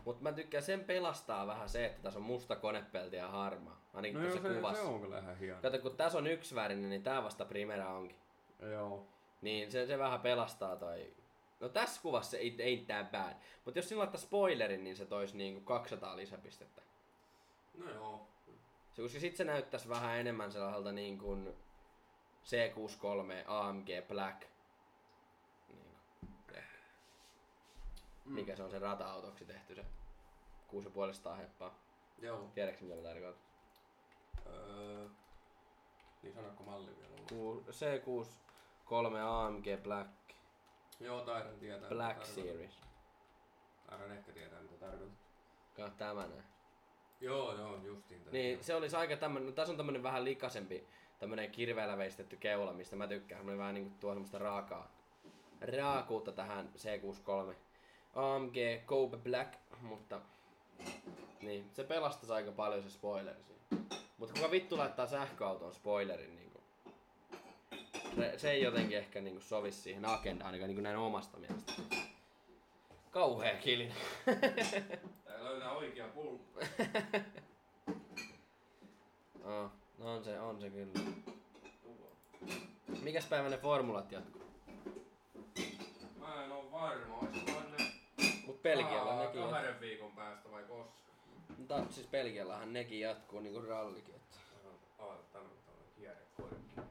Mutta 0.07 0.23
mä 0.23 0.31
tykkään, 0.31 0.63
sen 0.63 0.83
pelastaa 0.83 1.47
vähän 1.47 1.69
se, 1.69 1.85
että 1.85 2.01
tässä 2.01 2.19
on 2.19 2.25
musta 2.25 2.55
konepelti 2.55 3.15
ja 3.15 3.27
harmaa. 3.27 3.81
Ainakin 3.93 4.17
No 4.17 4.23
joo, 4.23 4.35
tässä 4.35 4.49
se, 4.49 4.55
kuvassa. 4.55 4.83
se 4.83 4.89
on 4.89 5.01
kyllä 5.01 5.19
ihan 5.19 5.37
hieno. 5.37 5.61
Kato, 5.61 5.79
kun 5.79 5.97
tässä 5.97 6.17
on 6.17 6.27
yksivärinen, 6.27 6.89
niin 6.89 7.03
tää 7.03 7.23
vasta 7.23 7.45
Primera 7.45 7.93
onkin. 7.93 8.17
Joo. 8.71 9.07
Niin 9.41 9.71
se, 9.71 9.85
se 9.85 9.97
vähän 9.97 10.19
pelastaa 10.21 10.75
toi... 10.75 11.13
No 11.59 11.69
tässä 11.69 12.01
kuvassa 12.01 12.37
ei, 12.37 12.55
ei 12.59 12.77
tää 12.77 13.03
bad. 13.03 13.35
Mutta 13.65 13.79
jos 13.79 13.89
sillä 13.89 13.99
laittaa 13.99 14.21
spoilerin, 14.21 14.83
niin 14.83 14.95
se 14.95 15.05
toisi 15.05 15.37
niinku 15.37 15.61
200 15.61 16.17
lisäpistettä. 16.17 16.81
No 17.77 17.91
joo. 17.91 18.27
Se, 18.93 19.01
koska 19.01 19.19
sit 19.19 19.35
se 19.35 19.43
näyttäisi 19.43 19.89
vähän 19.89 20.17
enemmän 20.17 20.51
sellaiselta 20.51 20.91
niin 20.91 21.17
kuin 21.17 21.53
C63 22.43 23.43
AMG 23.47 23.87
Black. 24.07 24.41
Niin 25.69 25.95
kuin. 26.47 26.63
Mikä 28.25 28.55
se 28.55 28.63
on 28.63 28.71
se 28.71 28.79
rata-autoksi 28.79 29.45
tehty 29.45 29.75
se 29.75 29.85
6,5 30.71 31.35
heppaa. 31.37 31.75
Joo. 32.21 32.49
Tiedätkö 32.55 32.83
mitä 32.83 32.95
mä 32.95 33.01
tarkoitan? 33.01 33.41
Öö, 34.47 35.07
niin 36.23 36.33
sanokko 36.33 36.63
malli 36.63 36.91
vielä? 36.97 37.15
Ku- 37.29 37.63
C63 37.71 39.17
AMG 39.25 39.65
Black, 39.83 40.09
Joo, 40.99 41.21
taidan 41.21 41.59
tietää. 41.59 41.89
Black. 41.89 42.25
Series. 42.25 42.81
Taidan 43.89 44.11
ehkä 44.11 44.31
tietää 44.31 44.61
mitä 44.61 44.75
tarkoitat. 44.75 45.17
Kaa 45.75 45.89
tämä 45.89 46.13
näin. 46.27 46.43
Joo, 47.21 47.53
joo, 47.57 47.77
justiin 47.83 48.19
tämä. 48.21 48.31
Niin, 48.31 48.63
se 48.63 48.75
olisi 48.75 48.95
aika 48.95 49.17
tämmönen, 49.17 49.45
no 49.45 49.51
tässä 49.51 49.71
on 49.73 49.77
tämmönen 49.77 50.03
vähän 50.03 50.25
likaisempi, 50.25 50.87
tämmönen 51.19 51.51
kirveellä 51.51 51.97
veistetty 51.97 52.37
keula, 52.37 52.73
mistä 52.73 52.95
mä 52.95 53.07
tykkään. 53.07 53.39
Semmonen 53.39 53.59
vähän 53.59 53.73
niinku 53.73 53.95
tuo 53.99 54.13
semmoista 54.13 54.37
raakaa, 54.37 54.91
raakuutta 55.77 56.31
tähän 56.31 56.69
C63 56.77 57.55
AMG 58.15 58.55
Kobe 58.85 59.17
Black, 59.17 59.53
mutta 59.81 60.21
niin, 61.41 61.69
se 61.73 61.83
pelastaisi 61.83 62.33
aika 62.33 62.51
paljon 62.51 62.83
se 62.83 62.89
spoileri 62.89 63.43
siinä. 63.43 63.83
Mutta 64.17 64.33
kuka 64.33 64.51
vittu 64.51 64.77
laittaa 64.77 65.07
sähköauton 65.07 65.73
spoilerin 65.73 66.35
niinku? 66.35 66.61
Se, 68.15 68.33
se 68.37 68.51
ei 68.51 68.63
jotenkin 68.63 68.97
ehkä 68.97 69.21
niinku 69.21 69.41
sovi 69.41 69.71
siihen 69.71 70.05
agendaan, 70.05 70.45
ainakaan 70.45 70.67
niinku 70.67 70.81
näin 70.81 70.97
omasta 70.97 71.37
mielestä. 71.37 71.73
Kauhea 73.11 73.57
kilin. 73.57 73.93
Tää 75.25 75.43
löytää 75.43 75.71
oikea 75.71 76.07
pullo. 76.07 76.39
Oh, 79.47 79.71
no 79.97 80.13
on 80.15 80.23
se, 80.23 80.39
on 80.39 80.61
se 80.61 80.69
kyllä. 80.69 80.93
Mikäs 83.01 83.25
päivä 83.25 83.49
ne 83.49 83.57
formulat 83.57 84.11
jatkuu? 84.11 84.41
Mä 86.19 86.43
en 86.43 86.51
oo 86.51 86.71
varma, 86.71 87.17
olisiko 87.17 87.51
ne 87.51 87.85
Belgialla 88.67 89.11
Aa, 89.11 89.23
nekin 89.23 89.49
kahden 89.49 89.79
viikon 89.79 90.11
päästä 90.11 90.51
vai 90.51 90.63
koska? 90.63 91.11
Mutta 91.57 91.83
siis 91.89 92.07
Belgiallahan 92.07 92.73
nekin 92.73 92.99
jatkuu 92.99 93.39
niinku 93.39 93.61
rallikin. 93.61 94.15
Että. 94.15 94.37
Avata 94.99 95.23
tänne 95.33 95.49
tällainen 95.65 95.93
kierrekorkki. 95.95 96.81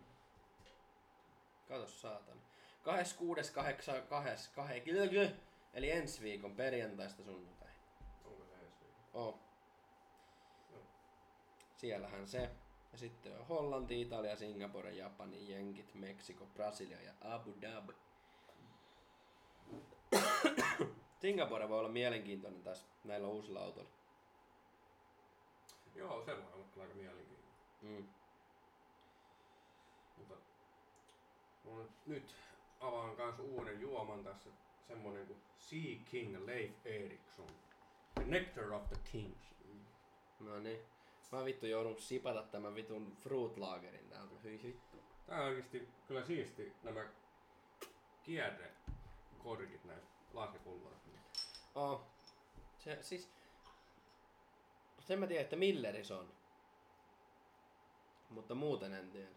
Kato 1.68 1.86
saatana. 1.86 2.40
26.8. 5.26 5.30
Eli 5.74 5.90
ensi 5.90 6.22
viikon 6.22 6.56
perjantaista 6.56 7.22
sunnuntai. 7.22 7.68
Onko 8.24 8.44
se 8.44 8.54
ensi 8.54 8.84
viikon? 8.84 9.22
Oh. 9.22 9.38
Siellähän 11.76 12.28
se. 12.28 12.50
Ja 12.92 12.98
sitten 12.98 13.38
on 13.38 13.46
Hollanti, 13.46 14.00
Italia, 14.00 14.36
Singapore, 14.36 14.92
Japani, 14.92 15.52
Jenkit, 15.52 15.94
Meksiko, 15.94 16.46
Brasilia 16.46 17.02
ja 17.02 17.12
Abu 17.20 17.54
Dhabi. 17.60 17.92
Singapore 21.20 21.68
voi 21.68 21.78
olla 21.78 21.88
mielenkiintoinen 21.88 22.62
taas 22.62 22.86
näillä 23.04 23.28
uusilla 23.28 23.60
autoilla. 23.60 23.90
Joo, 25.94 26.24
se 26.24 26.36
voi 26.36 26.52
olla 26.52 26.64
kyllä 26.72 26.84
aika 26.84 26.94
mielenkiintoinen. 26.94 27.54
Mm. 27.82 28.08
Mutta 30.16 30.34
mun 31.64 31.88
nyt 32.06 32.34
avaan 32.80 33.16
kans 33.16 33.38
uuden 33.38 33.80
juoman 33.80 34.24
tässä. 34.24 34.50
Semmonen 34.88 35.26
kuin 35.26 35.38
Sea 35.58 35.96
King 36.10 36.46
Leif 36.46 36.72
Eriksson. 36.84 37.50
The 38.14 38.24
Nectar 38.24 38.72
of 38.72 38.88
the 38.88 38.96
Kings. 39.12 39.54
No 40.40 40.58
niin. 40.58 40.80
Mä 41.32 41.44
vittu 41.44 41.66
joudun 41.66 42.00
sipata 42.00 42.42
tämän 42.42 42.74
vitun 42.74 43.16
fruit 43.16 43.56
lagerin 43.56 44.10
täältä. 44.10 44.34
Hyi 44.44 44.60
vittu. 44.62 44.96
Tää 45.26 45.40
on 45.40 45.46
oikeesti 45.46 45.88
kyllä 46.08 46.24
siisti 46.26 46.72
nämä 46.82 47.00
kierrekorkit 48.22 49.84
näistä 49.84 50.08
lasipulloista. 50.34 51.05
Oh. 51.76 52.00
Se 52.78 52.98
siis... 53.02 53.30
Sen 55.00 55.18
mä 55.18 55.26
tiedän, 55.26 55.44
että 55.44 55.56
Milleri 55.56 56.04
se 56.04 56.14
on. 56.14 56.32
Mutta 58.30 58.54
muuten 58.54 58.94
en 58.94 59.10
tiedä. 59.10 59.28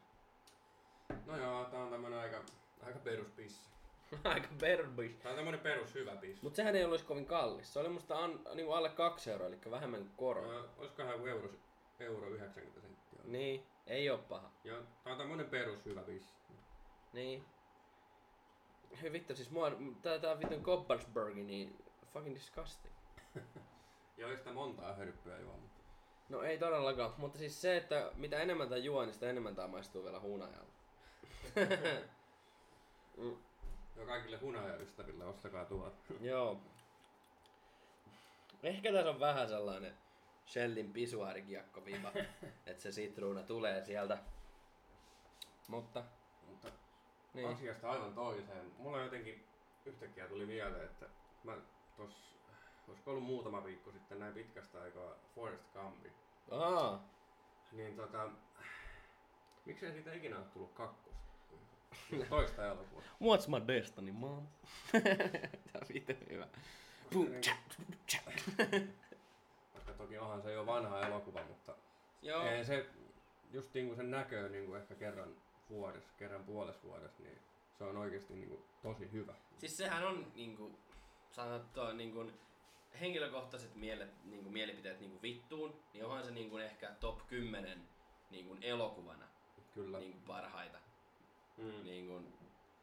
No 1.26 1.38
joo, 1.38 1.66
tää 1.66 1.84
on 1.84 1.92
tämmönen 1.92 2.20
aika, 2.20 2.44
aika 2.84 3.00
peruspissi. 3.00 3.70
Aika 4.24 4.48
berbis. 4.60 5.18
Tää 5.18 5.32
on 5.32 5.36
tämmönen 5.36 5.60
perus 5.60 5.94
hyvä 5.96 6.16
pissi. 6.16 6.44
Mut 6.44 6.56
sehän 6.56 6.76
ei 6.76 6.86
olisi 6.86 7.06
kovin 7.06 7.26
kallis. 7.26 7.74
Se 7.74 7.80
oli 7.80 7.90
musta 7.90 8.24
an, 8.24 8.40
niinku 8.54 8.72
alle 8.72 8.90
2 8.90 9.32
euroa, 9.32 9.48
eli 9.48 9.60
vähemmän 9.72 10.00
kuin 10.00 10.16
koro. 10.18 10.52
No, 10.52 10.70
olisikohan 10.78 11.12
joku 11.12 11.26
euro, 11.26 11.50
euro 12.00 12.30
90 12.30 12.82
senttiä. 12.82 13.20
Niin, 13.24 13.64
ei 13.88 14.10
oo 14.10 14.18
paha. 14.18 14.52
Ja 14.64 14.82
tää 15.04 15.14
on 15.14 15.20
tämmönen 15.20 15.50
perus 15.50 15.86
hyvä 15.86 16.02
pissi. 16.02 16.34
Niin. 17.14 17.46
Hyi 19.02 19.12
vittu, 19.12 19.36
siis 19.36 19.52
mua, 19.52 19.72
tää, 20.02 20.20
tää 20.20 20.40
vitun 20.40 20.64
Kopparsbergi, 20.64 21.44
niin 21.44 21.89
fucking 22.14 22.36
disgusting. 22.36 22.94
Ja 24.18 24.28
ei 24.28 24.38
sitä 24.38 24.54
montaa 24.54 24.94
hörppyä 24.94 25.40
juo, 25.40 25.54
mutta 25.54 25.80
No 26.30 26.42
ei 26.44 26.58
todellakaan, 26.58 27.14
mutta 27.18 27.38
siis 27.38 27.62
se, 27.62 27.78
että 27.78 28.12
mitä 28.16 28.40
enemmän 28.40 28.70
tää 28.70 28.78
juo, 28.78 29.06
niin 29.06 29.14
sitä 29.14 29.30
enemmän 29.30 29.56
tää 29.56 29.68
maistuu 29.68 30.04
vielä 30.04 30.20
hunajalta. 30.20 30.74
mm, 33.18 33.38
ja 33.96 34.06
kaikille 34.06 34.38
hunajaystäville 34.38 35.26
ostakaa 35.26 35.66
tuot. 35.66 35.94
joo. 36.22 36.62
Ehkä 38.64 38.94
tässä 38.94 39.10
on 39.10 39.20
vähän 39.20 39.50
sellainen 39.50 39.98
Shellin 40.48 40.94
pisuaarikiekko 40.94 41.86
viiva, 41.86 42.12
että 42.66 42.84
se 42.84 42.92
sitruuna 42.92 43.44
tulee 43.44 43.82
sieltä. 43.82 44.18
Mutta, 45.68 46.04
Mutta 46.48 46.72
niin. 47.34 47.50
asiasta 47.50 47.92
aivan 47.92 48.14
toiseen. 48.14 48.72
Mulla 48.78 49.02
jotenkin 49.04 49.48
yhtäkkiä 49.86 50.28
tuli 50.28 50.46
mieleen, 50.46 50.86
että 50.86 51.06
mä 51.44 51.58
tos, 52.00 52.34
olisiko 52.88 53.12
ollut 53.12 53.24
muutama 53.24 53.64
viikko 53.66 53.92
sitten 53.92 54.20
näin 54.20 54.34
pitkästä 54.34 54.82
aikaa 54.82 55.16
Forest 55.36 55.64
Gumpi. 55.74 56.12
Aa, 56.52 57.04
Niin 57.72 57.96
tota, 57.96 58.30
miksei 59.66 59.92
siitä 59.92 60.14
ikinä 60.14 60.38
ole 60.38 60.46
tullut 60.46 60.72
kakkosta? 60.74 61.20
Toista 62.30 62.66
elokuvaa. 62.66 63.04
what's 63.04 63.60
my 63.60 63.68
destiny, 63.68 64.12
mom? 64.12 64.48
Tää 65.72 65.82
on 65.82 65.88
vittu 65.94 66.14
hyvä. 66.30 66.48
Cha. 68.08 68.22
Vaikka 69.74 69.94
toki 69.98 70.18
onhan 70.18 70.42
se 70.42 70.52
jo 70.52 70.66
vanha 70.66 71.02
elokuva, 71.08 71.44
mutta 71.44 71.76
Joo. 72.22 72.44
ei 72.44 72.66
se 72.66 72.86
just 73.52 73.74
niin 73.74 73.86
kuin 73.86 73.98
sen 73.98 74.12
näkee 74.12 74.50
niin 74.50 74.66
kuin 74.66 74.82
ehkä 74.82 74.96
kerran 74.96 75.36
vuodessa, 75.70 76.14
kerran 76.18 76.44
puolessa 76.44 76.84
vuodessa, 76.84 77.24
niin 77.24 77.38
se 77.78 77.84
on 77.84 77.98
oikeasti 77.98 78.34
niin 78.34 78.50
kuin 78.50 78.64
tosi 78.82 79.12
hyvä. 79.12 79.34
Siis 79.58 79.78
sehän 79.78 80.08
on 80.08 80.32
niinku, 80.36 80.80
sanottua 81.32 81.94
niinku, 81.94 82.32
henkilökohtaiset 83.00 83.76
mielet, 83.76 84.24
niinku, 84.24 84.50
mielipiteet 84.50 85.00
niinku 85.00 85.22
vittuun, 85.22 85.84
niin 85.94 86.06
onhan 86.06 86.24
se 86.24 86.32
niinku 86.32 86.58
ehkä 86.58 86.96
top 87.00 87.28
10 87.28 87.90
niinku, 88.30 88.58
elokuvana 88.62 89.28
Kyllä. 89.74 90.00
niinku, 90.00 90.20
parhaita. 90.28 90.78
Mm. 91.58 91.84
Niinku, 91.84 92.22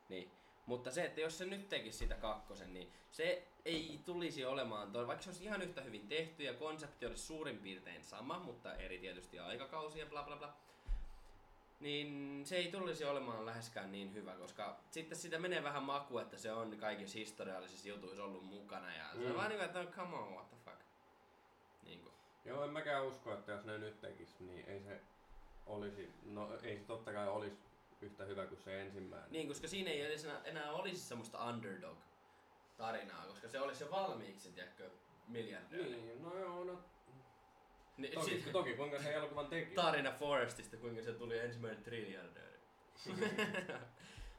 niin. 0.09 0.31
Mutta 0.67 0.91
se, 0.91 1.05
että 1.05 1.21
jos 1.21 1.39
se 1.39 1.45
nyt 1.45 1.69
tekisi 1.69 1.99
sitä 1.99 2.15
kakkosen, 2.15 2.75
niin 2.75 2.93
se 3.11 3.49
ei 3.65 4.01
tulisi 4.05 4.45
olemaan, 4.45 4.93
toi, 4.93 5.07
vaikka 5.07 5.23
se 5.23 5.31
olisi 5.31 5.45
ihan 5.45 5.63
yhtä 5.63 5.81
hyvin 5.81 6.09
tehty 6.09 6.43
ja 6.43 6.55
konsepti 6.55 7.07
olisi 7.07 7.27
suurin 7.27 7.59
piirtein 7.59 8.05
sama, 8.05 8.39
mutta 8.39 8.75
eri 8.75 8.99
tietysti 8.99 9.39
aikakausia 9.39 10.05
ja 10.05 10.11
bla 10.11 10.23
bla 10.23 10.37
bla, 10.37 10.57
niin 11.81 12.41
se 12.47 12.57
ei 12.57 12.70
tulisi 12.70 13.05
olemaan 13.05 13.47
läheskään 13.47 13.93
niin 13.93 14.14
hyvä, 14.14 14.33
koska 14.33 14.77
sitten 14.91 15.18
sitä 15.18 15.39
menee 15.39 15.62
vähän 15.62 15.83
maku, 15.83 16.18
että 16.18 16.39
se 16.39 16.53
on 16.53 16.77
kaikissa 16.77 17.18
historiallisissa 17.18 17.89
jutuissa 17.89 18.24
ollut 18.24 18.45
mukana 18.45 18.95
ja 18.95 19.05
se 19.12 19.18
on 19.18 19.27
Mm. 19.31 19.35
vaan 19.37 19.49
niin 19.49 19.59
kuin, 19.59 19.66
että 19.85 19.97
come 19.97 20.16
on, 20.16 20.33
what 20.33 20.49
the 20.49 20.57
fuck. 20.64 20.77
Niin 21.83 22.01
kuin. 22.01 22.12
Joo, 22.45 22.64
en 22.64 22.70
mäkään 22.70 23.05
usko, 23.07 23.33
että 23.35 23.53
jos 23.53 23.64
ne 23.64 23.79
nyt 23.79 24.01
tekis, 24.01 24.41
niin 24.41 24.64
ei 24.68 24.81
se 24.83 25.01
olisi, 25.66 26.11
no 26.24 26.59
ei 26.62 26.79
se 26.79 26.85
totta 26.85 27.12
kai 27.12 27.29
olisi 27.29 27.57
yhtä 28.01 28.24
hyvä 28.24 28.47
kuin 28.47 28.59
se 28.61 28.81
ensimmäinen. 28.83 29.33
Niin, 29.33 29.49
koska 29.49 29.68
siinä 29.68 29.91
ei 29.91 30.01
edes 30.01 30.24
enää, 30.24 30.41
enää 30.45 30.72
olisi 30.72 31.01
semmoista 31.01 31.39
underdog-tarinaa, 31.51 33.27
koska 33.27 33.49
se 33.49 33.61
olisi 33.61 33.85
jo 33.85 33.91
valmiiksi, 33.91 34.53
tiedätkö, 34.53 34.91
miljardööri. 35.29 35.91
Niin, 35.91 36.22
no 36.22 36.39
joo, 36.39 36.64
no 36.64 36.79
Niin, 37.97 38.15
toki, 38.15 38.31
sit- 38.31 38.53
toki 38.53 38.75
kuinka 38.75 38.99
se 39.03 39.15
elokuvan 39.15 39.47
teki. 39.47 39.75
tarina 39.75 40.13
Forestista, 40.13 40.77
kuinka 40.77 41.03
se 41.03 41.13
tuli 41.13 41.39
ensimmäinen 41.39 41.83
triljardööri. 41.83 42.61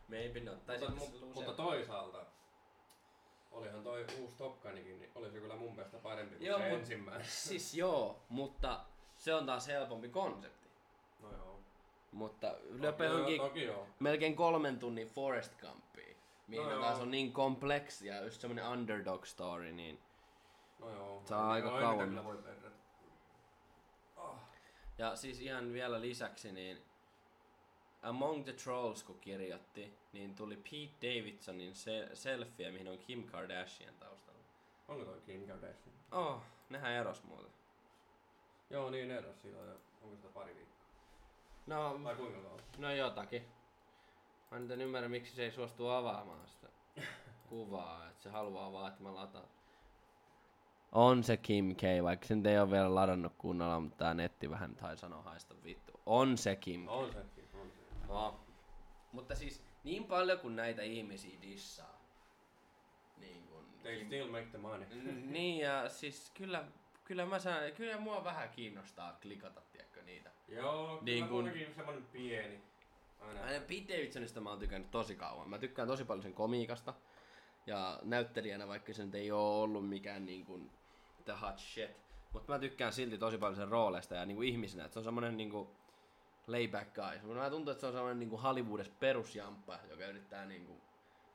Maybe 0.08 0.40
not. 0.40 0.66
Tai 0.66 0.78
mutta, 0.80 0.94
mu- 1.06 1.26
mutta 1.36 1.54
toisaalta, 1.54 2.26
olihan 3.52 3.84
toi 3.84 4.06
uusi 4.20 4.36
Top 4.38 4.62
Gunikin, 4.62 5.00
niin 5.00 5.12
oli 5.16 5.32
se 5.32 5.40
kyllä 5.40 5.56
mun 5.56 5.76
mielestä 5.76 5.98
parempi 5.98 6.36
kuin 6.36 6.48
Joo, 6.48 6.60
se 6.60 6.70
mut- 6.70 6.78
ensimmäinen. 6.80 7.26
Siis 7.28 7.74
joo, 7.74 8.22
mutta 8.30 8.80
se 9.18 9.34
on 9.34 9.46
taas 9.46 9.68
helpompi 9.68 10.10
konsepti. 10.10 10.68
No 11.22 11.32
joo. 11.32 11.60
Mutta 12.12 12.56
löpö 12.70 13.12
onkin 13.16 13.42
melkein 14.00 14.36
kolmen 14.36 14.80
tunnin 14.80 15.08
Forest 15.08 15.60
Gumpiin. 15.62 16.18
Mihin 16.48 16.64
No 16.66 16.76
no 16.76 16.82
taas 16.82 17.00
on 17.00 17.12
niin 17.12 17.32
kompleksi 17.34 18.08
ja 18.08 18.22
just 18.24 18.42
semmonen 18.42 18.68
underdog 18.68 19.26
story, 19.26 19.72
niin... 19.72 20.00
No 20.80 20.90
joo. 20.92 21.22
Se 21.26 21.36
on 21.36 21.46
aika 21.46 21.68
Joo, 21.68 21.78
ei 21.78 21.84
kauan. 21.84 22.10
kyllä 22.10 22.24
voi 22.24 22.38
perrata. 22.38 22.77
Ja 24.98 25.16
siis 25.16 25.40
ihan 25.42 25.74
vielä 25.74 26.02
lisäksi, 26.02 26.52
niin 26.52 26.82
Among 28.02 28.44
the 28.44 28.54
Trolls 28.54 29.04
kun 29.04 29.20
kirjoitti, 29.20 29.94
niin 30.14 30.36
tuli 30.36 30.56
Pete 30.58 31.08
Davidsonin 31.08 31.76
se- 31.76 32.10
selfie, 32.14 32.72
mihin 32.72 32.88
on 32.88 32.98
Kim 32.98 33.24
Kardashian 33.24 33.94
taustalla. 33.96 34.40
Onko 34.88 35.06
toi 35.06 35.22
Kim 35.26 35.48
Kardashian? 35.48 35.96
Oh, 36.12 36.42
nehän 36.70 36.92
eros 36.92 37.24
muuten. 37.24 37.52
Joo, 38.70 38.90
niin 38.90 39.12
on 39.12 39.68
jo, 39.68 39.80
onko 40.02 40.16
sitä 40.16 40.28
pari 40.34 40.56
viikkoa? 40.56 40.78
No, 41.68 42.04
Vai 42.04 42.16
kuinka 42.16 42.40
kauan? 42.42 42.60
no 42.78 42.92
jotakin. 42.92 43.46
Mä 44.52 44.60
nyt 44.60 44.72
en 44.72 44.82
ymmärrä, 44.82 45.10
miksi 45.10 45.36
se 45.36 45.44
ei 45.44 45.52
suostu 45.52 45.88
avaamaan 45.90 46.48
sitä 46.48 46.68
kuvaa, 47.50 48.08
että 48.10 48.22
se 48.24 48.30
haluaa 48.30 48.72
vaan, 48.74 48.92
että 48.92 49.04
mä 49.04 49.16
lataan. 49.16 49.48
On 51.00 51.24
se 51.24 51.38
Kim 51.38 51.76
K, 51.76 51.82
vaikka 52.04 52.28
se 52.28 52.36
nyt 52.36 52.46
ei 52.46 52.60
ole 52.60 52.72
vielä 52.72 52.96
ladannut 52.96 53.34
kunnolla, 53.38 53.80
mutta 53.80 53.98
tää 53.98 54.14
netti 54.14 54.50
vähän 54.50 54.76
tai 54.76 54.98
sanoo 54.98 55.22
haista 55.22 55.56
vittu. 55.64 56.00
On 56.06 56.38
se 56.38 56.56
Kim 56.56 56.86
K. 56.86 56.90
On 56.92 57.12
sekin, 57.14 57.46
on 57.62 57.68
se. 57.72 58.08
No. 58.08 58.40
Mutta 59.12 59.36
siis 59.36 59.64
niin 59.84 60.04
paljon 60.04 60.40
kuin 60.40 60.56
näitä 60.56 60.82
ihmisiä 60.82 61.42
dissaa. 61.42 62.02
Niin 63.18 63.44
kun, 63.48 63.66
They 63.82 64.06
still 64.06 64.32
make 64.32 64.46
the 64.46 64.58
money. 64.58 64.88
N- 64.96 65.34
niin 65.34 65.60
ja 65.60 65.90
siis 65.90 66.32
kyllä, 66.34 66.64
kyllä, 67.04 67.26
mä 67.26 67.40
saan, 67.40 67.72
kyllä 67.76 67.98
mua 68.00 68.24
vähän 68.24 68.50
kiinnostaa 68.50 69.18
klikata, 69.22 69.62
tiedätkö 69.72 70.02
niitä. 70.02 70.32
Joo, 70.48 71.00
Niin 71.02 71.28
kun- 71.28 71.52
semmonen 71.76 72.06
pieni. 72.12 72.62
Aina. 73.22 73.44
Aina 73.44 73.60
Pete 73.60 73.94
Davidsonista 73.98 74.42
mä 74.42 74.50
oon 74.50 74.60
tykännyt 74.60 74.92
tosi 74.92 75.16
kauan. 75.16 75.50
Mä 75.50 75.58
tykkään 75.60 75.88
tosi 75.88 76.04
paljon 76.06 76.24
sen 76.24 76.34
komiikasta. 76.34 76.94
Ja 77.68 78.00
näyttelijänä, 78.04 78.68
vaikka 78.68 78.94
se 78.94 79.06
nyt 79.06 79.16
ei 79.16 79.32
oo 79.32 79.62
ollut 79.62 79.90
mikään 79.90 80.26
niin 80.26 80.46
kuin 80.46 80.72
the 81.32 81.34
hot 81.42 81.60
shit. 81.60 81.92
Mutta 82.34 82.52
mä 82.52 82.60
tykkään 82.60 82.94
silti 82.94 83.18
tosi 83.18 83.38
paljon 83.38 83.56
sen 83.56 83.68
rooleista 83.68 84.16
ja 84.16 84.26
niin 84.26 84.36
kuin 84.36 84.50
ihmisenä. 84.50 84.86
Että 84.86 84.94
se 84.94 85.00
on 85.00 85.06
semmonen 85.06 85.38
niin 85.38 85.50
kuin 85.50 85.68
layback 86.48 86.94
guy. 86.94 87.34
Mä 87.34 87.50
tuntuu, 87.50 87.72
että 87.72 87.82
se 87.82 87.88
on 87.88 87.94
semmonen 87.94 88.20
niin 88.20 88.30
kuin 88.30 88.42
Hollywoodessa 88.42 88.94
perusjamppa, 89.00 89.80
joka 89.90 90.06
yrittää 90.06 90.46
niin 90.46 90.66
kuin 90.66 90.82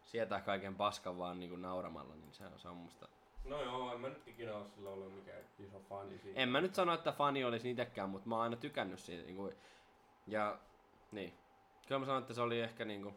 sietää 0.04 0.40
kaiken 0.40 0.74
paskan 0.74 1.18
vaan 1.18 1.40
niin 1.40 1.50
kuin 1.50 1.62
nauramalla. 1.62 2.14
Niin 2.14 2.32
se 2.32 2.46
on, 2.46 2.58
se 2.58 2.68
on 2.68 2.76
musta 2.76 3.08
No 3.44 3.62
joo, 3.62 3.94
en 3.94 4.00
mä 4.00 4.08
nyt 4.08 4.28
ikinä 4.28 4.56
oo 4.56 4.66
sillä 4.74 4.90
ollut 4.90 5.14
mikään 5.14 5.42
iso 5.58 5.80
fani 5.88 6.18
siitä. 6.18 6.40
En 6.40 6.48
mä 6.48 6.60
nyt 6.60 6.74
sano, 6.74 6.94
että 6.94 7.12
fani 7.12 7.44
olisi 7.44 7.68
niitäkään, 7.68 8.10
mutta 8.10 8.28
mä 8.28 8.34
oon 8.34 8.44
aina 8.44 8.56
tykännyt 8.56 8.98
siitä. 8.98 9.24
Niin 9.26 9.36
kuin, 9.36 9.54
ja 10.26 10.58
niin. 11.12 11.38
Kyllä 11.86 11.98
mä 11.98 12.06
sanon, 12.06 12.22
että 12.22 12.34
se 12.34 12.40
oli 12.40 12.60
ehkä 12.60 12.84
niinku, 12.84 13.14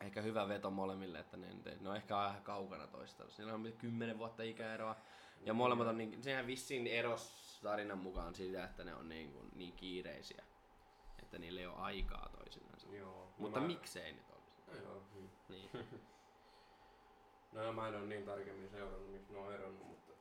ehkä 0.00 0.22
hyvä 0.22 0.48
veto 0.48 0.70
molemmille, 0.70 1.18
että 1.18 1.36
ne, 1.36 1.46
ne, 1.80 1.88
on 1.90 1.96
ehkä 1.96 2.16
vähän 2.16 2.42
kaukana 2.42 2.86
toistaan. 2.86 3.30
Siinä 3.30 3.54
on 3.54 3.72
kymmenen 3.78 4.18
vuotta 4.18 4.42
ikäeroa. 4.42 4.96
Ja 5.44 5.54
molemmat 5.54 5.86
on 5.86 5.98
niin, 5.98 6.22
sehän 6.22 6.46
vissiin 6.46 6.86
eros 6.86 7.58
tarinan 7.62 7.98
mukaan 7.98 8.34
siitä, 8.34 8.64
että 8.64 8.84
ne 8.84 8.94
on 8.94 9.08
niin, 9.08 9.32
kuin, 9.32 9.50
niin 9.54 9.72
kiireisiä. 9.72 10.44
Että 11.22 11.38
niillä 11.38 11.60
ei 11.60 11.66
ole 11.66 11.76
aikaa 11.76 12.28
toisilleen. 12.28 12.98
Joo. 12.98 13.32
Mutta 13.38 13.60
mä... 13.60 13.66
miksei 13.66 14.12
nyt 14.12 14.30
olisi? 14.30 14.62
No 14.66 14.88
joo. 14.88 15.02
hmm. 15.14 15.28
Niin. 15.48 15.70
No 17.52 17.72
mä 17.72 17.88
en 17.88 17.94
oo 17.94 18.00
niin 18.00 18.24
tarkemmin 18.24 18.70
seurannut, 18.70 19.12
miksi 19.12 19.32
ne 19.32 19.38
on 19.38 19.54
eronnut, 19.54 19.86
mutta... 19.86 20.12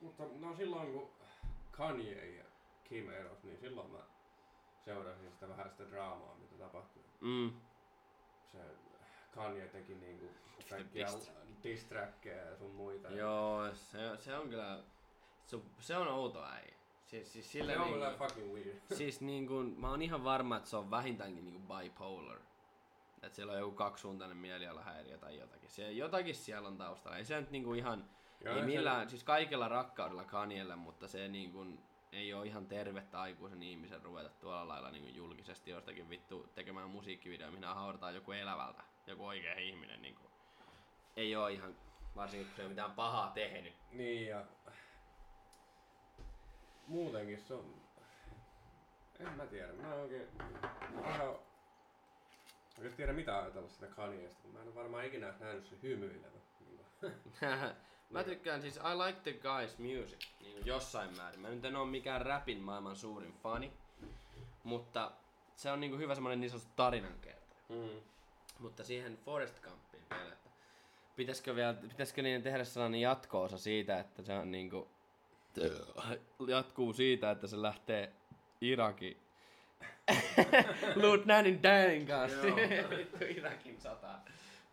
Mutta 0.00 0.24
no 0.40 0.56
silloin 0.56 0.92
kun 0.92 1.10
Kanye 1.70 2.36
ja 2.36 2.44
Kim 2.84 3.10
eros, 3.10 3.42
niin 3.42 3.58
silloin 3.58 3.90
mä 3.90 3.98
seurasin 4.84 5.32
sitä 5.32 5.48
vähän 5.48 5.70
sitä 5.70 5.90
draamaa, 5.90 6.34
mitä 6.34 6.54
tapahtui. 6.54 7.02
Mm. 7.20 7.52
Se 9.34 9.40
Kanye 9.40 9.66
teki 9.68 9.94
niinku 9.94 10.26
kaikkia 10.70 11.06
Dist- 11.06 11.30
distrackeja 11.62 12.44
ja 12.44 12.56
sun 12.56 12.70
muita. 12.70 13.08
Joo, 13.08 13.74
se, 13.74 13.98
se 14.18 14.36
on 14.36 14.48
kyllä, 14.48 14.78
se, 15.46 15.58
se 15.80 15.96
on 15.96 16.08
outo 16.08 16.44
äijä. 16.44 16.74
Siis, 17.06 17.32
siis 17.32 17.52
sillä 17.52 17.72
Se 17.72 17.78
on 17.78 17.84
niin, 17.84 17.94
kyllä 17.94 18.14
fucking 18.18 18.52
weird. 18.54 18.76
siis 18.98 19.20
niin 19.20 19.46
kuin, 19.46 19.80
mä 19.80 19.90
oon 19.90 20.02
ihan 20.02 20.24
varma, 20.24 20.56
että 20.56 20.68
se 20.70 20.76
on 20.76 20.90
vähintäänkin 20.90 21.44
niin 21.44 21.62
kuin 21.62 21.78
bipolar. 21.82 22.38
Että 23.22 23.36
siellä 23.36 23.52
on 23.52 23.58
joku 23.58 23.76
kaksisuuntainen 23.76 24.36
mielialahäiriö 24.36 25.18
tai 25.18 25.38
jotakin. 25.38 25.70
Se, 25.70 25.92
jotakin 25.92 26.34
siellä 26.34 26.68
on 26.68 26.76
taustalla. 26.78 27.18
Ei 27.18 27.24
se 27.24 27.40
nyt 27.40 27.50
niinku 27.50 27.74
ihan, 27.74 28.04
Joo, 28.44 28.54
ei 28.54 28.60
se- 28.60 28.66
millään, 28.66 29.10
siis 29.10 29.24
kaikella 29.24 29.68
rakkaudella 29.68 30.24
Kanielle, 30.24 30.76
mutta 30.76 31.08
se 31.08 31.28
niinku, 31.28 31.66
ei 32.14 32.34
ole 32.34 32.46
ihan 32.46 32.66
tervettä 32.66 33.20
aikuisen 33.20 33.62
ihmisen 33.62 34.02
ruveta 34.02 34.28
tuolla 34.28 34.68
lailla 34.68 34.90
niinku 34.90 35.08
julkisesti 35.08 35.70
jostakin 35.70 36.10
vittu 36.10 36.48
tekemään 36.54 36.90
musiikkivideo, 36.90 37.50
minä 37.50 37.74
haudataan 37.74 38.14
joku 38.14 38.32
elävältä, 38.32 38.82
joku 39.06 39.26
oikea 39.26 39.54
ihminen. 39.54 40.02
Niinku. 40.02 40.30
Ei 41.16 41.36
ole 41.36 41.52
ihan, 41.52 41.76
varsinkin 42.16 42.46
kun 42.46 42.56
se 42.56 42.62
ei 42.62 42.68
mitään 42.68 42.90
pahaa 42.90 43.30
tehnyt. 43.30 43.74
Niin 43.92 44.26
ja 44.26 44.44
muutenkin 46.86 47.40
se 47.40 47.54
on... 47.54 47.74
En 49.20 49.32
mä 49.32 49.46
tiedä, 49.46 49.72
mä 49.72 49.94
en 49.94 50.00
oikein... 50.00 50.28
Mä 50.94 51.02
vähän... 51.02 51.28
Oikein 52.78 52.96
tiedä 52.96 53.12
mitä 53.12 53.38
ajatella 53.38 53.68
sitä 53.68 53.86
Kanyesta, 53.86 54.42
kun 54.42 54.52
mä 54.52 54.60
en 54.60 54.66
ole 54.66 54.74
varmaan 54.74 55.04
ikinä 55.04 55.34
nähnyt 55.40 55.66
sen 55.66 55.82
hymyilevä. 55.82 56.38
Mä 58.14 58.24
tykkään 58.24 58.62
siis, 58.62 58.76
I 58.76 58.98
like 59.06 59.20
the 59.22 59.30
guy's 59.32 59.82
music, 59.82 60.26
niin 60.40 60.52
kuin 60.52 60.66
jossain 60.66 61.16
määrin. 61.16 61.40
Mä 61.40 61.48
nyt 61.48 61.64
en 61.64 61.76
oo 61.76 61.84
mikään 61.84 62.26
rapin 62.26 62.60
maailman 62.60 62.96
suurin 62.96 63.32
fani, 63.32 63.72
mutta 64.64 65.12
se 65.56 65.70
on 65.70 65.80
niinku 65.80 65.98
hyvä 65.98 66.14
semmonen 66.14 66.40
niin 66.40 66.50
sanottu 66.50 66.70
tarinankertoja. 66.76 67.60
Mm. 67.68 68.00
Mutta 68.58 68.84
siihen 68.84 69.16
Forest 69.16 69.60
Gumpiin 69.60 70.02
vielä, 70.10 70.32
että 70.32 70.50
pitäisikö, 71.16 71.56
vielä, 71.56 71.74
pitäisikö 71.74 72.22
niiden 72.22 72.42
tehdä 72.42 72.64
sellainen 72.64 73.00
jatko-osa 73.00 73.58
siitä, 73.58 74.00
että 74.00 74.22
se 74.22 74.32
on 74.32 74.50
niinku, 74.50 74.88
jatkuu 76.48 76.92
siitä, 76.92 77.30
että 77.30 77.46
se 77.46 77.62
lähtee 77.62 78.12
Irakiin. 78.60 79.16
Lieutenant 80.94 81.62
Danin 81.62 82.06
kanssa. 82.06 82.46
Joo. 82.46 82.90
Vittu 82.90 83.24
Irakin 83.28 83.80
sata. 83.80 84.18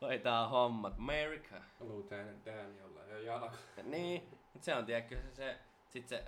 Hoitaa 0.02 0.48
hommat. 0.48 0.94
America. 1.00 1.56
Lieutenant 1.80 2.46
Dan 2.46 2.78
jollain 2.78 3.10
ja 3.10 3.20
jalka. 3.20 3.58
Niin, 3.84 4.24
mut 4.54 4.64
se 4.64 4.76
on 4.76 4.86
tiedätkö 4.86 5.22
se, 5.22 5.32
se 5.36 5.60
sit 5.90 6.08
se 6.08 6.26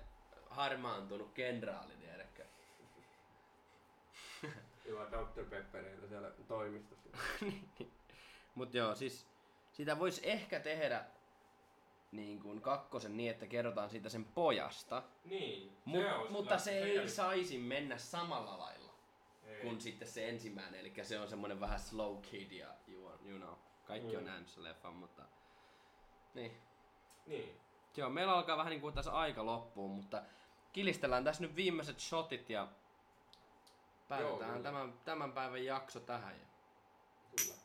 harmaantunut 0.49 1.31
kenraali, 1.33 1.93
tiedätkö? 1.93 2.45
Juo 4.89 5.05
Dr. 5.05 5.45
Peppereitä 5.49 6.07
siellä 6.07 6.31
toimistossa. 6.47 7.09
Mut 8.55 8.73
joo, 8.73 8.95
siis 8.95 9.27
sitä 9.71 9.99
voisi 9.99 10.29
ehkä 10.29 10.59
tehdä 10.59 11.05
niin 12.11 12.39
kuin 12.39 12.61
kakkosen 12.61 13.17
niin, 13.17 13.31
että 13.31 13.47
kerrotaan 13.47 13.89
siitä 13.89 14.09
sen 14.09 14.25
pojasta. 14.25 15.03
Niin. 15.25 15.77
Mut, 15.85 16.05
olisi 16.05 16.31
mutta 16.31 16.57
se 16.57 16.71
ei 16.79 16.97
kävi- 16.97 17.09
saisi 17.09 17.57
mennä 17.57 17.97
samalla 17.97 18.59
lailla 18.59 18.93
Ei. 19.47 19.61
kuin 19.61 19.81
sitten 19.81 20.07
se 20.07 20.29
ensimmäinen. 20.29 20.79
Eli 20.79 20.93
se 21.01 21.19
on 21.19 21.27
semmonen 21.27 21.59
vähän 21.59 21.79
slow 21.79 22.21
kid 22.21 22.51
ja 22.51 22.67
you, 23.25 23.39
know. 23.39 23.53
Kaikki 23.87 24.15
on 24.15 24.23
Mm. 24.23 24.27
nähnyt 24.29 24.49
sen 24.49 24.63
leffan, 24.63 24.93
mutta... 24.93 25.23
Niin. 26.33 26.61
Niin. 27.25 27.59
Joo, 27.97 28.09
meillä 28.09 28.33
alkaa 28.33 28.57
vähän 28.57 28.69
niin 28.69 28.81
kuin 28.81 28.93
tässä 28.95 29.11
aika 29.11 29.45
loppuun, 29.45 29.91
mutta 29.91 30.23
kilistellään 30.73 31.23
tässä 31.23 31.43
nyt 31.43 31.55
viimeiset 31.55 31.99
shotit 31.99 32.49
ja 32.49 32.67
päätetään 34.07 34.51
kyllä. 34.51 34.63
tämän, 34.63 34.93
tämän 35.05 35.31
päivän 35.31 35.65
jakso 35.65 35.99
tähän. 35.99 36.35
Ja... 36.39 36.45
Kyllä. 37.35 37.55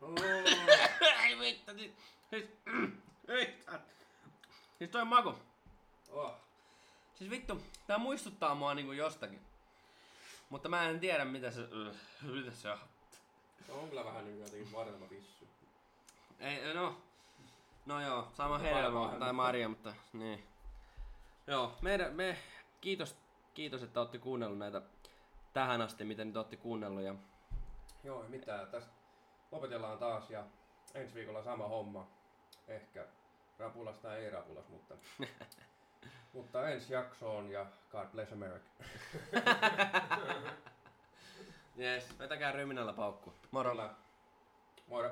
Ei 1.26 1.38
vittu, 1.38 1.72
siis, 1.74 1.92
siis, 2.30 2.44
ei, 3.28 3.58
siis 4.78 4.90
toi 4.90 5.04
maku. 5.04 5.34
Oh. 6.08 6.34
Siis 7.14 7.30
vittu, 7.30 7.62
tää 7.86 7.98
muistuttaa 7.98 8.54
mua 8.54 8.74
niinku 8.74 8.92
jostakin. 8.92 9.40
Mutta 10.48 10.68
mä 10.68 10.88
en 10.88 11.00
tiedä 11.00 11.24
mitä 11.24 11.50
se, 11.50 11.60
mitä 12.36 12.50
se 12.50 12.70
on. 12.70 12.78
Se 13.66 13.72
on 13.72 13.88
kyllä 13.88 14.04
vähän 14.04 14.24
niin 14.24 14.36
kuin 14.36 14.44
jotenkin 14.44 14.72
varma 14.72 15.10
vissu. 15.10 15.48
Ei, 16.40 16.74
no, 16.74 16.96
No 17.86 18.00
joo, 18.00 18.28
sama 18.32 18.58
hedelmä 18.58 19.00
paljon 19.00 19.20
tai 19.20 19.32
Maria, 19.32 19.68
mutta 19.68 19.94
niin. 20.12 20.46
Joo, 21.46 21.72
meidän, 21.82 22.14
me, 22.14 22.36
kiitos, 22.80 23.16
kiitos, 23.54 23.82
että 23.82 24.00
olette 24.00 24.18
kuunnellut 24.18 24.58
näitä 24.58 24.82
tähän 25.52 25.82
asti, 25.82 26.04
miten 26.04 26.26
nyt 26.26 26.36
olette 26.36 26.56
kuunnellut. 26.56 27.02
Ja 27.02 27.14
Joo, 28.04 28.22
ei 28.22 28.28
mitään. 28.28 28.66
Tästä 28.66 28.90
lopetellaan 29.50 29.98
taas 29.98 30.30
ja 30.30 30.44
ensi 30.94 31.14
viikolla 31.14 31.42
sama 31.42 31.68
homma. 31.68 32.06
Ehkä 32.68 33.06
rapulas 33.58 33.98
tai 33.98 34.24
ei 34.24 34.30
rapulas, 34.30 34.68
mutta, 34.68 34.94
mutta 36.36 36.68
ensi 36.68 36.92
jaksoon 36.92 37.50
ja 37.50 37.66
God 37.90 38.06
bless 38.06 38.32
America. 38.32 38.68
yes, 41.80 42.18
vetäkää 42.18 42.52
ryminällä 42.52 42.92
paukku. 42.92 43.34
Moro. 43.50 43.90
Moro. 44.86 45.10